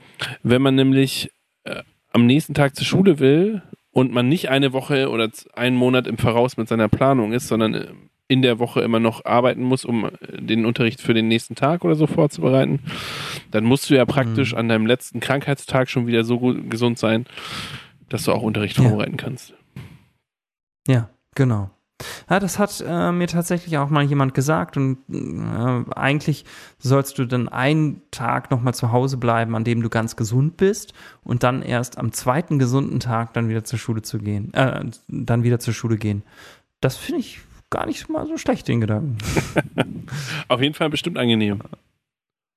Wenn 0.42 0.62
man 0.62 0.74
nämlich 0.74 1.30
äh, 1.64 1.82
am 2.12 2.26
nächsten 2.26 2.54
Tag 2.54 2.76
zur 2.76 2.86
Schule 2.86 3.18
will 3.18 3.62
und 3.90 4.12
man 4.12 4.28
nicht 4.28 4.48
eine 4.48 4.72
Woche 4.72 5.10
oder 5.10 5.30
einen 5.54 5.76
Monat 5.76 6.06
im 6.06 6.16
Voraus 6.16 6.56
mit 6.56 6.68
seiner 6.68 6.88
Planung 6.88 7.32
ist, 7.32 7.48
sondern 7.48 7.74
äh, 7.74 7.86
in 8.26 8.40
der 8.40 8.58
Woche 8.58 8.80
immer 8.80 9.00
noch 9.00 9.24
arbeiten 9.26 9.62
muss, 9.62 9.84
um 9.84 10.06
äh, 10.06 10.10
den 10.40 10.64
Unterricht 10.64 11.00
für 11.00 11.14
den 11.14 11.28
nächsten 11.28 11.54
Tag 11.54 11.84
oder 11.84 11.94
so 11.94 12.06
vorzubereiten, 12.06 12.80
dann 13.50 13.64
musst 13.64 13.90
du 13.90 13.94
ja 13.94 14.06
praktisch 14.06 14.52
mhm. 14.52 14.58
an 14.58 14.68
deinem 14.68 14.86
letzten 14.86 15.20
Krankheitstag 15.20 15.90
schon 15.90 16.06
wieder 16.06 16.24
so 16.24 16.38
gut, 16.38 16.70
gesund 16.70 16.98
sein, 16.98 17.26
dass 18.08 18.24
du 18.24 18.32
auch 18.32 18.42
Unterricht 18.42 18.76
ja. 18.78 18.84
vorbereiten 18.84 19.16
kannst. 19.16 19.54
Ja, 20.86 21.08
genau. 21.34 21.70
Ja, 22.28 22.40
das 22.40 22.58
hat 22.58 22.84
äh, 22.86 23.12
mir 23.12 23.28
tatsächlich 23.28 23.78
auch 23.78 23.88
mal 23.88 24.02
jemand 24.02 24.34
gesagt 24.34 24.76
und 24.76 24.98
äh, 25.08 25.90
eigentlich 25.94 26.44
sollst 26.78 27.18
du 27.18 27.24
dann 27.24 27.48
einen 27.48 28.02
Tag 28.10 28.50
nochmal 28.50 28.74
zu 28.74 28.92
Hause 28.92 29.16
bleiben, 29.16 29.54
an 29.54 29.64
dem 29.64 29.80
du 29.82 29.88
ganz 29.88 30.16
gesund 30.16 30.56
bist 30.56 30.92
und 31.22 31.42
dann 31.42 31.62
erst 31.62 31.98
am 31.98 32.12
zweiten 32.12 32.58
gesunden 32.58 33.00
Tag 33.00 33.32
dann 33.34 33.48
wieder 33.48 33.64
zur 33.64 33.78
Schule 33.78 34.02
zu 34.02 34.18
gehen, 34.18 34.52
äh, 34.54 34.84
dann 35.08 35.44
wieder 35.44 35.60
zur 35.60 35.74
Schule 35.74 35.96
gehen. 35.96 36.22
Das 36.80 36.96
finde 36.96 37.20
ich 37.20 37.40
gar 37.70 37.86
nicht 37.86 38.08
mal 38.08 38.26
so 38.26 38.36
schlecht, 38.36 38.68
den 38.68 38.80
Gedanken. 38.80 39.18
Auf 40.48 40.60
jeden 40.60 40.74
Fall 40.74 40.90
bestimmt 40.90 41.18
angenehm. 41.18 41.60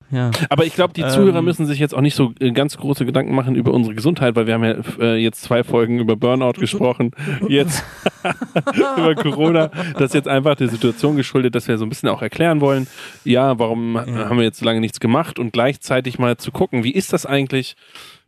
Ja. 0.09 0.31
Aber 0.49 0.65
ich 0.65 0.73
glaube, 0.73 0.93
die 0.93 1.01
ähm, 1.01 1.09
Zuhörer 1.09 1.41
müssen 1.41 1.65
sich 1.65 1.79
jetzt 1.79 1.93
auch 1.93 2.01
nicht 2.01 2.15
so 2.15 2.33
äh, 2.39 2.51
ganz 2.51 2.77
große 2.77 3.05
Gedanken 3.05 3.35
machen 3.35 3.55
über 3.55 3.73
unsere 3.73 3.93
Gesundheit, 3.93 4.35
weil 4.35 4.47
wir 4.47 4.53
haben 4.53 4.63
ja 4.63 4.75
äh, 4.99 5.15
jetzt 5.17 5.41
zwei 5.41 5.63
Folgen 5.63 5.99
über 5.99 6.15
Burnout 6.15 6.53
gesprochen, 6.59 7.11
jetzt 7.49 7.83
über 8.97 9.15
Corona. 9.15 9.69
Das 9.93 10.11
ist 10.11 10.13
jetzt 10.13 10.27
einfach 10.27 10.55
der 10.55 10.69
Situation 10.69 11.17
geschuldet, 11.17 11.55
dass 11.55 11.67
wir 11.67 11.77
so 11.77 11.85
ein 11.85 11.89
bisschen 11.89 12.09
auch 12.09 12.21
erklären 12.21 12.61
wollen, 12.61 12.87
ja, 13.23 13.59
warum 13.59 13.95
ja. 13.95 14.29
haben 14.29 14.37
wir 14.37 14.45
jetzt 14.45 14.59
so 14.59 14.65
lange 14.65 14.79
nichts 14.79 14.99
gemacht 14.99 15.39
und 15.39 15.51
gleichzeitig 15.51 16.19
mal 16.19 16.37
zu 16.37 16.51
gucken, 16.51 16.83
wie 16.83 16.91
ist 16.91 17.11
das 17.11 17.25
eigentlich, 17.25 17.75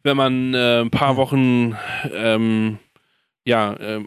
wenn 0.03 0.17
man 0.17 0.53
äh, 0.53 0.81
ein 0.81 0.91
paar 0.91 1.15
Wochen 1.15 1.75
ähm, 2.13 2.79
ja, 3.45 3.73
äh, 3.73 3.99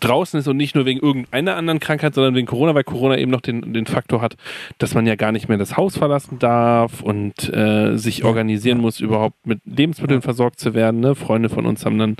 draußen 0.00 0.38
ist 0.38 0.48
und 0.48 0.56
nicht 0.56 0.74
nur 0.74 0.84
wegen 0.84 1.00
irgendeiner 1.00 1.56
anderen 1.56 1.80
Krankheit, 1.80 2.14
sondern 2.14 2.34
wegen 2.34 2.46
Corona, 2.46 2.74
weil 2.74 2.84
Corona 2.84 3.18
eben 3.18 3.30
noch 3.30 3.40
den, 3.40 3.72
den 3.72 3.86
Faktor 3.86 4.20
hat, 4.20 4.36
dass 4.78 4.94
man 4.94 5.06
ja 5.06 5.16
gar 5.16 5.32
nicht 5.32 5.48
mehr 5.48 5.58
das 5.58 5.76
Haus 5.76 5.96
verlassen 5.96 6.38
darf 6.38 7.02
und 7.02 7.52
äh, 7.52 7.96
sich 7.96 8.24
organisieren 8.24 8.78
muss, 8.78 9.00
überhaupt 9.00 9.46
mit 9.46 9.60
Lebensmitteln 9.64 10.22
versorgt 10.22 10.60
zu 10.60 10.74
werden. 10.74 11.00
Ne? 11.00 11.14
Freunde 11.14 11.48
von 11.48 11.66
uns 11.66 11.84
haben 11.84 11.98
dann 11.98 12.16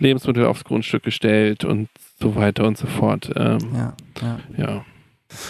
Lebensmittel 0.00 0.46
aufs 0.46 0.64
Grundstück 0.64 1.02
gestellt 1.02 1.64
und 1.64 1.88
so 2.18 2.34
weiter 2.34 2.64
und 2.64 2.76
so 2.76 2.86
fort. 2.86 3.30
Ähm, 3.36 3.58
ja, 3.74 3.94
ja. 4.22 4.38
ja. 4.56 4.84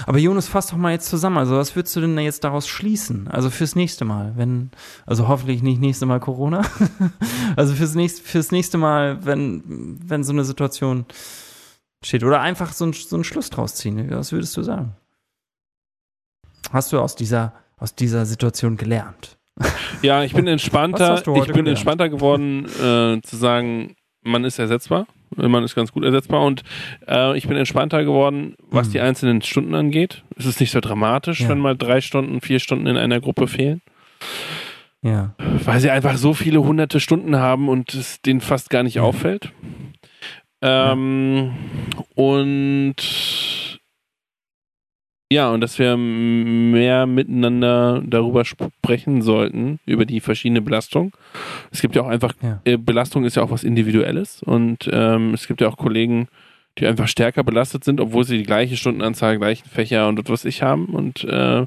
Aber 0.07 0.19
Jonas, 0.19 0.49
fass 0.49 0.69
doch 0.69 0.77
mal 0.77 0.93
jetzt 0.93 1.09
zusammen. 1.09 1.39
Also, 1.39 1.57
was 1.57 1.77
würdest 1.77 1.95
du 1.95 2.01
denn 2.01 2.19
jetzt 2.19 2.43
daraus 2.43 2.67
schließen? 2.67 3.29
Also 3.29 3.49
fürs 3.51 3.77
nächste 3.77 4.05
Mal, 4.05 4.33
wenn, 4.37 4.71
also 5.07 5.29
hoffentlich 5.29 5.63
nicht 5.63 5.81
nächste 5.81 6.07
Mal 6.07 6.19
Corona. 6.21 6.63
also 7.57 7.75
fürs 7.75 7.95
nächste, 7.95 8.23
fürs 8.23 8.51
nächste 8.51 8.79
Mal, 8.79 9.25
wenn, 9.25 9.63
wenn 10.05 10.25
so 10.25 10.33
eine 10.33 10.45
Situation 10.45 11.07
steht. 12.05 12.25
Oder 12.25 12.41
einfach 12.41 12.73
so, 12.73 12.87
ein, 12.87 12.93
so 12.93 13.17
einen 13.17 13.25
Schluss 13.25 13.51
draus 13.51 13.77
ziehen. 13.77 14.11
Was 14.11 14.33
würdest 14.33 14.57
du 14.57 14.63
sagen? 14.63 14.97
Hast 16.73 16.93
du 16.93 17.01
aus 17.01 17.15
dieser, 17.15 17.55
aus 17.77 17.95
dieser 17.95 18.27
Situation 18.27 18.77
gelernt? 18.77 19.37
Ja, 20.01 20.23
ich 20.23 20.33
bin 20.33 20.47
entspannter. 20.47 21.19
ich 21.19 21.25
bin 21.25 21.35
gelernt? 21.35 21.69
entspannter 21.69 22.09
geworden, 22.09 22.67
äh, 22.67 23.21
zu 23.21 23.37
sagen, 23.37 23.97
man 24.23 24.45
ist 24.45 24.61
ersetzbar. 24.61 25.09
Man 25.35 25.65
ist 25.65 25.75
ganz 25.75 25.93
gut 25.93 26.05
ersetzbar 26.05 26.45
und 26.45 26.63
äh, 27.07 27.37
ich 27.37 27.47
bin 27.47 27.57
entspannter 27.57 28.05
geworden, 28.05 28.57
was 28.71 28.89
mhm. 28.89 28.93
die 28.93 29.01
einzelnen 29.01 29.43
Stunden 29.43 29.75
angeht. 29.75 30.23
Es 30.37 30.47
ist 30.47 30.61
nicht 30.61 30.71
so 30.71 30.81
dramatisch, 30.81 31.41
ja. 31.41 31.49
wenn 31.49 31.59
mal 31.59 31.77
drei 31.77 32.01
Stunden, 32.01 32.41
vier 32.41 32.61
Stunden 32.61 32.87
in 32.87 32.97
einer 32.97 33.21
Gruppe 33.21 33.47
fehlen. 33.49 33.83
Ja. 35.03 35.35
Weil 35.65 35.81
sie 35.81 35.91
einfach 35.91 36.17
so 36.17 36.35
viele 36.35 36.63
hunderte 36.63 37.01
Stunden 37.01 37.37
haben 37.37 37.69
und 37.69 37.95
es 37.95 38.21
denen 38.23 38.41
fast 38.41 38.71
gar 38.71 38.83
nicht 38.83 38.97
ja. 38.97 39.03
auffällt. 39.03 39.53
Ähm, 40.61 41.53
ja. 41.95 42.05
Und 42.15 42.97
ja, 45.31 45.51
und 45.51 45.61
dass 45.61 45.79
wir 45.79 45.97
mehr 45.97 47.07
miteinander 47.07 48.03
darüber 48.07 48.45
sprechen 48.45 49.21
sollten, 49.21 49.79
über 49.85 50.07
die 50.07 50.21
verschiedene 50.21 50.63
Belastung. 50.63 51.15
Es 51.71 51.83
gibt 51.83 51.95
ja 51.97 52.03
auch 52.03 52.09
einfach, 52.09 52.33
ja. 52.43 52.61
Äh, 52.65 52.79
Belastung 52.79 53.25
ist 53.25 53.37
ja 53.37 53.43
auch 53.43 53.51
was 53.51 53.63
Individuelles 53.63 54.43
und 54.43 54.89
ähm, 54.91 55.35
es 55.35 55.47
gibt 55.47 55.61
ja 55.61 55.69
auch 55.69 55.77
Kollegen, 55.77 56.29
die 56.79 56.87
einfach 56.87 57.09
stärker 57.09 57.45
belastet 57.45 57.85
sind, 57.85 58.01
obwohl 58.01 58.25
sie 58.25 58.39
die 58.39 58.45
gleiche 58.45 58.77
Stundenanzahl, 58.77 59.37
gleichen 59.37 59.69
Fächer 59.69 60.09
und 60.09 60.27
was 60.29 60.45
ich 60.45 60.63
haben. 60.63 60.87
Und 60.87 61.25
äh, 61.25 61.67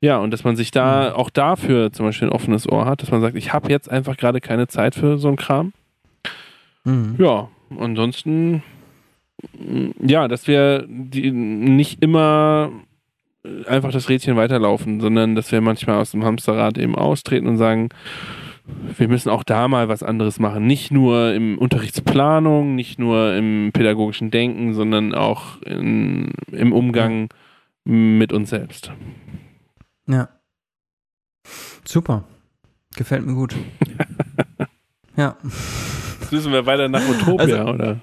ja, 0.00 0.18
und 0.18 0.30
dass 0.30 0.44
man 0.44 0.56
sich 0.56 0.70
da 0.70 1.10
mhm. 1.10 1.16
auch 1.16 1.30
dafür 1.30 1.92
zum 1.92 2.06
Beispiel 2.06 2.28
ein 2.28 2.32
offenes 2.32 2.66
Ohr 2.68 2.86
hat, 2.86 3.02
dass 3.02 3.10
man 3.10 3.20
sagt, 3.20 3.36
ich 3.36 3.52
habe 3.52 3.70
jetzt 3.70 3.90
einfach 3.90 4.16
gerade 4.16 4.40
keine 4.40 4.66
Zeit 4.68 4.94
für 4.94 5.18
so 5.18 5.28
einen 5.28 5.36
Kram. 5.36 5.72
Mhm. 6.84 7.16
Ja, 7.18 7.48
ansonsten 7.78 8.62
ja, 10.00 10.28
dass 10.28 10.46
wir 10.46 10.84
die 10.88 11.30
nicht 11.30 12.02
immer 12.02 12.70
einfach 13.66 13.92
das 13.92 14.08
Rädchen 14.08 14.36
weiterlaufen, 14.36 15.00
sondern 15.00 15.34
dass 15.34 15.52
wir 15.52 15.60
manchmal 15.60 15.96
aus 16.00 16.12
dem 16.12 16.24
Hamsterrad 16.24 16.78
eben 16.78 16.94
austreten 16.94 17.46
und 17.46 17.58
sagen, 17.58 17.90
wir 18.96 19.08
müssen 19.08 19.28
auch 19.28 19.44
da 19.44 19.68
mal 19.68 19.88
was 19.88 20.02
anderes 20.02 20.38
machen. 20.38 20.66
Nicht 20.66 20.90
nur 20.90 21.34
im 21.34 21.58
Unterrichtsplanung, 21.58 22.74
nicht 22.74 22.98
nur 22.98 23.34
im 23.34 23.70
pädagogischen 23.72 24.30
Denken, 24.30 24.72
sondern 24.72 25.14
auch 25.14 25.60
in, 25.62 26.32
im 26.50 26.72
Umgang 26.72 27.28
mit 27.84 28.32
uns 28.32 28.50
selbst. 28.50 28.90
Ja. 30.06 30.28
Super. 31.84 32.24
Gefällt 32.96 33.26
mir 33.26 33.34
gut. 33.34 33.54
ja. 35.16 35.36
Jetzt 36.20 36.32
müssen 36.32 36.52
wir 36.52 36.64
weiter 36.64 36.88
nach 36.88 37.06
Utopia, 37.06 37.64
also, 37.64 37.72
oder? 37.72 38.00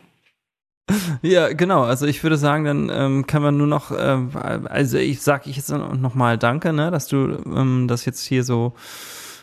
Ja, 1.22 1.54
genau. 1.54 1.84
Also 1.84 2.06
ich 2.06 2.24
würde 2.24 2.38
sagen, 2.38 2.66
dann 2.66 2.92
ähm, 2.94 3.28
kann 3.28 3.42
man 3.42 3.58
nur 3.58 3.68
noch, 3.68 3.92
äh, 3.92 4.18
also 4.34 4.98
ich 4.98 5.22
sage 5.22 5.50
ich 5.50 5.58
jetzt 5.58 5.70
noch 5.70 6.16
mal 6.16 6.38
Danke, 6.38 6.74
ne, 6.74 6.92
dass 6.92 7.08
du 7.08 7.38
ähm, 7.46 7.88
das 7.88 8.06
jetzt 8.06 8.24
hier 8.26 8.44
so, 8.44 8.74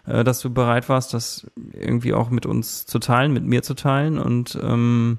äh, 0.06 0.24
dass 0.24 0.40
du 0.40 0.50
bereit 0.50 0.88
warst, 0.88 1.14
das 1.14 1.46
irgendwie 1.72 2.14
auch 2.14 2.30
mit 2.30 2.46
uns 2.46 2.86
zu 2.86 2.98
teilen, 2.98 3.32
mit 3.32 3.44
mir 3.44 3.62
zu 3.62 3.74
teilen 3.74 4.18
und 4.18 4.58
ähm, 4.62 5.18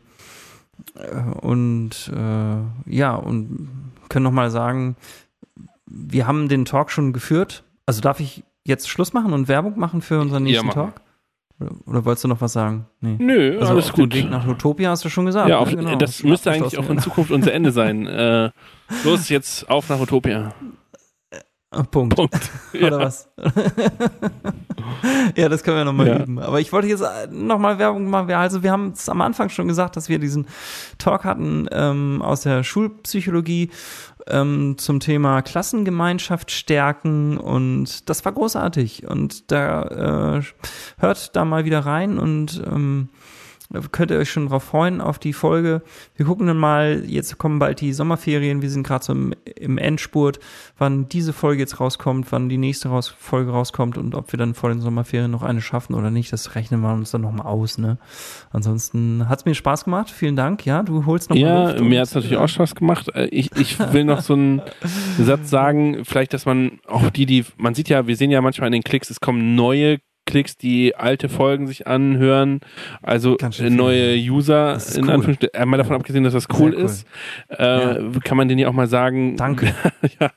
äh, 0.95 1.15
und 1.41 2.11
äh, 2.15 2.91
ja 2.93 3.15
und 3.15 3.69
können 4.09 4.23
noch 4.23 4.31
mal 4.31 4.51
sagen, 4.51 4.95
wir 5.85 6.27
haben 6.27 6.49
den 6.49 6.65
Talk 6.65 6.91
schon 6.91 7.13
geführt. 7.13 7.63
Also 7.85 8.01
darf 8.01 8.19
ich 8.19 8.43
jetzt 8.63 8.89
Schluss 8.89 9.13
machen 9.13 9.33
und 9.33 9.47
Werbung 9.47 9.79
machen 9.79 10.01
für 10.01 10.19
unseren 10.19 10.43
nächsten 10.43 10.67
ja, 10.67 10.73
Talk? 10.73 11.01
Oder, 11.85 12.05
wolltest 12.05 12.23
du 12.23 12.27
noch 12.29 12.39
was 12.39 12.53
sagen? 12.53 12.85
Nee. 13.01 13.17
Nö, 13.19 13.59
also 13.59 13.73
alles 13.73 13.91
gut. 13.91 14.13
Den 14.13 14.23
Weg 14.23 14.31
nach 14.31 14.47
Utopia 14.47 14.91
hast 14.91 15.03
du 15.03 15.09
schon 15.09 15.25
gesagt. 15.25 15.49
Ja, 15.49 15.59
auf, 15.59 15.69
ne? 15.69 15.77
genau. 15.77 15.95
das 15.95 16.23
müsste 16.23 16.51
eigentlich 16.51 16.77
auch 16.77 16.89
in 16.89 16.99
Zukunft 16.99 17.31
unser 17.31 17.51
Ende 17.53 17.71
sein. 17.71 18.07
äh, 18.07 18.51
los, 19.03 19.29
jetzt 19.29 19.69
auf 19.69 19.89
nach 19.89 19.99
Utopia. 19.99 20.53
Äh, 21.71 21.83
Punkt. 21.83 22.15
Punkt. 22.15 22.51
Oder 22.73 22.99
was? 22.99 23.29
Ja, 25.35 25.47
das 25.49 25.63
können 25.63 25.77
wir 25.77 25.85
nochmal 25.85 26.07
Ja. 26.07 26.19
üben. 26.23 26.39
Aber 26.39 26.59
ich 26.59 26.73
wollte 26.73 26.87
jetzt 26.87 27.03
nochmal 27.31 27.77
Werbung 27.79 28.09
machen. 28.09 28.31
Also 28.31 28.63
wir 28.63 28.71
haben 28.71 28.91
es 28.91 29.07
am 29.07 29.21
Anfang 29.21 29.49
schon 29.49 29.67
gesagt, 29.67 29.95
dass 29.95 30.09
wir 30.09 30.19
diesen 30.19 30.47
Talk 30.97 31.23
hatten 31.23 31.67
ähm, 31.71 32.21
aus 32.21 32.41
der 32.41 32.63
Schulpsychologie 32.63 33.69
ähm, 34.27 34.77
zum 34.77 34.99
Thema 34.99 35.41
Klassengemeinschaft 35.41 36.51
stärken 36.51 37.37
und 37.37 38.09
das 38.09 38.25
war 38.25 38.31
großartig. 38.31 39.07
Und 39.07 39.51
da 39.51 40.37
äh, 40.37 40.41
hört 40.97 41.35
da 41.35 41.45
mal 41.45 41.65
wieder 41.65 41.79
rein 41.81 42.17
und 42.17 42.61
ähm, 42.65 43.09
könnt 43.91 44.11
ihr 44.11 44.17
euch 44.17 44.31
schon 44.31 44.47
drauf 44.47 44.63
freuen 44.63 44.99
auf 44.99 45.19
die 45.19 45.33
Folge. 45.33 45.83
Wir 46.15 46.25
gucken 46.25 46.47
dann 46.47 46.57
mal, 46.57 47.03
jetzt 47.05 47.37
kommen 47.37 47.59
bald 47.59 47.81
die 47.81 47.93
Sommerferien, 47.93 48.61
wir 48.61 48.69
sind 48.69 48.85
gerade 48.85 49.05
so 49.05 49.13
im, 49.13 49.33
im 49.55 49.77
Endspurt, 49.77 50.39
wann 50.77 51.07
diese 51.07 51.33
Folge 51.33 51.61
jetzt 51.61 51.79
rauskommt, 51.79 52.31
wann 52.31 52.49
die 52.49 52.57
nächste 52.57 52.89
raus, 52.89 53.07
Folge 53.07 53.51
rauskommt 53.51 53.97
und 53.97 54.15
ob 54.15 54.31
wir 54.31 54.37
dann 54.37 54.55
vor 54.55 54.69
den 54.69 54.81
Sommerferien 54.81 55.29
noch 55.29 55.43
eine 55.43 55.61
schaffen 55.61 55.93
oder 55.93 56.09
nicht, 56.09 56.33
das 56.33 56.55
rechnen 56.55 56.81
wir 56.81 56.93
uns 56.93 57.11
dann 57.11 57.21
nochmal 57.21 57.45
aus. 57.45 57.77
Ne? 57.77 57.97
Ansonsten 58.51 59.29
hat's 59.29 59.45
mir 59.45 59.53
Spaß 59.53 59.85
gemacht, 59.85 60.09
vielen 60.09 60.35
Dank. 60.35 60.65
Ja, 60.65 60.81
du 60.81 61.05
holst 61.05 61.29
noch 61.29 61.37
mal 61.37 61.41
Ja, 61.41 61.71
Luft 61.71 61.83
mir 61.83 62.01
hat's 62.01 62.15
natürlich 62.15 62.37
auch 62.37 62.49
Spaß 62.49 62.75
gemacht. 62.75 63.09
Äh, 63.13 63.27
Ich, 63.27 63.51
ich 63.55 63.77
will 63.93 64.03
noch 64.03 64.21
so 64.21 64.33
einen 64.33 64.61
Satz 65.19 65.49
sagen, 65.49 66.03
vielleicht, 66.03 66.33
dass 66.33 66.45
man 66.45 66.79
auch 66.87 67.09
die, 67.11 67.25
die, 67.25 67.45
man 67.57 67.75
sieht 67.75 67.89
ja, 67.89 68.07
wir 68.07 68.15
sehen 68.15 68.31
ja 68.31 68.41
manchmal 68.41 68.67
in 68.67 68.73
den 68.73 68.83
Klicks, 68.83 69.09
es 69.09 69.19
kommen 69.19 69.55
neue 69.55 69.99
Klicks, 70.29 70.57
die 70.57 70.95
alte 70.95 71.27
Folgen 71.27 71.67
sich 71.67 71.87
anhören, 71.87 72.61
also 73.01 73.37
äh, 73.37 73.69
neue 73.69 74.15
User, 74.15 74.77
in 74.95 75.03
cool. 75.03 75.09
Anführungsstrichen, 75.09 75.53
äh, 75.53 75.65
mal 75.65 75.77
davon 75.77 75.95
abgesehen, 75.95 76.23
dass 76.23 76.33
das 76.33 76.47
cool, 76.57 76.73
cool. 76.75 76.83
ist, 76.83 77.05
äh, 77.49 77.99
kann 78.23 78.37
man 78.37 78.47
denen 78.47 78.59
ja 78.59 78.67
auch 78.67 78.73
mal 78.73 78.87
sagen, 78.87 79.35
Danke. 79.35 79.73
ja, 80.19 80.31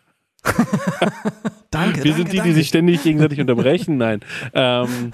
Danke. 1.70 2.04
wir 2.04 2.14
sind 2.14 2.32
die, 2.32 2.40
die 2.40 2.52
sich 2.52 2.68
ständig 2.68 3.02
gegenseitig 3.02 3.40
unterbrechen. 3.40 3.96
Nein. 3.96 4.20
Ähm, 4.54 5.12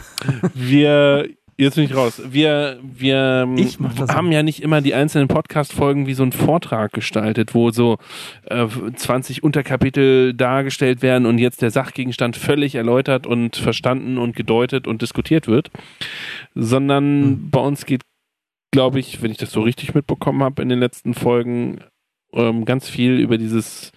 wir, 0.54 1.28
jetzt 1.58 1.74
bin 1.74 1.84
ich 1.84 1.94
raus. 1.94 2.22
Wir, 2.24 2.78
wir 2.82 3.48
das 3.96 4.10
haben 4.14 4.32
ja 4.32 4.42
nicht 4.42 4.62
immer 4.62 4.80
die 4.80 4.94
einzelnen 4.94 5.28
Podcast-Folgen 5.28 6.06
wie 6.06 6.14
so 6.14 6.22
ein 6.22 6.32
Vortrag 6.32 6.92
gestaltet, 6.92 7.54
wo 7.54 7.70
so 7.70 7.98
äh, 8.44 8.66
20 8.94 9.42
Unterkapitel 9.42 10.34
dargestellt 10.34 11.02
werden 11.02 11.26
und 11.26 11.38
jetzt 11.38 11.60
der 11.60 11.70
Sachgegenstand 11.70 12.36
völlig 12.36 12.76
erläutert 12.76 13.26
und 13.26 13.56
verstanden 13.56 14.18
und 14.18 14.36
gedeutet 14.36 14.86
und 14.86 15.02
diskutiert 15.02 15.48
wird. 15.48 15.70
Sondern 16.54 17.22
Hm. 17.22 17.50
bei 17.50 17.60
uns 17.60 17.84
geht, 17.86 18.02
glaube 18.70 19.00
ich, 19.00 19.22
wenn 19.22 19.30
ich 19.30 19.38
das 19.38 19.50
so 19.50 19.60
richtig 19.62 19.94
mitbekommen 19.94 20.42
habe 20.42 20.62
in 20.62 20.68
den 20.68 20.78
letzten 20.78 21.14
Folgen, 21.14 21.80
ähm, 22.32 22.64
ganz 22.64 22.88
viel 22.88 23.18
über 23.18 23.38
dieses 23.38 23.92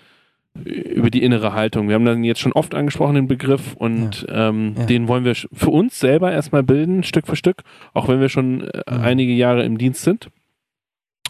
über 0.54 1.10
die 1.10 1.24
innere 1.24 1.54
Haltung. 1.54 1.88
Wir 1.88 1.96
haben 1.96 2.06
dann 2.06 2.24
jetzt 2.24 2.40
schon 2.42 2.52
oft 2.54 2.76
angesprochen 2.76 3.16
den 3.16 3.28
Begriff 3.28 3.74
und 3.76 4.26
ähm, 4.30 4.76
Ja. 4.78 4.86
den 4.86 5.08
wollen 5.08 5.24
wir 5.24 5.34
für 5.36 5.70
uns 5.70 6.00
selber 6.00 6.32
erstmal 6.32 6.64
bilden, 6.64 7.04
Stück 7.04 7.26
für 7.28 7.36
Stück, 7.38 7.64
auch 7.94 8.08
wenn 8.08 8.20
wir 8.20 8.30
schon 8.30 8.62
äh, 8.70 8.84
Mhm. 8.90 9.02
einige 9.02 9.32
Jahre 9.34 9.64
im 9.64 9.78
Dienst 9.78 10.02
sind. 10.04 10.30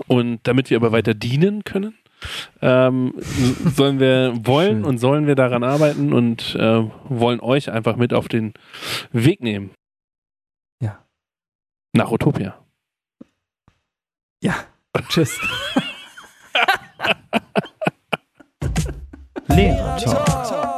Und 0.07 0.39
damit 0.43 0.69
wir 0.69 0.77
aber 0.77 0.91
weiter 0.91 1.13
dienen 1.13 1.63
können, 1.63 1.93
ähm, 2.61 3.13
sollen 3.19 3.99
wir 3.99 4.33
wollen 4.43 4.77
Schön. 4.77 4.85
und 4.85 4.97
sollen 4.97 5.27
wir 5.27 5.35
daran 5.35 5.63
arbeiten 5.63 6.13
und 6.13 6.55
äh, 6.55 6.83
wollen 7.09 7.39
euch 7.41 7.71
einfach 7.71 7.95
mit 7.97 8.13
auf 8.13 8.27
den 8.27 8.53
Weg 9.11 9.41
nehmen. 9.41 9.71
Ja. 10.81 11.03
Nach 11.93 12.11
Utopia. 12.11 12.57
Ja. 14.43 14.55
Tschüss. 15.09 15.39
Lehrer 19.55 19.97
Talk. 19.97 20.70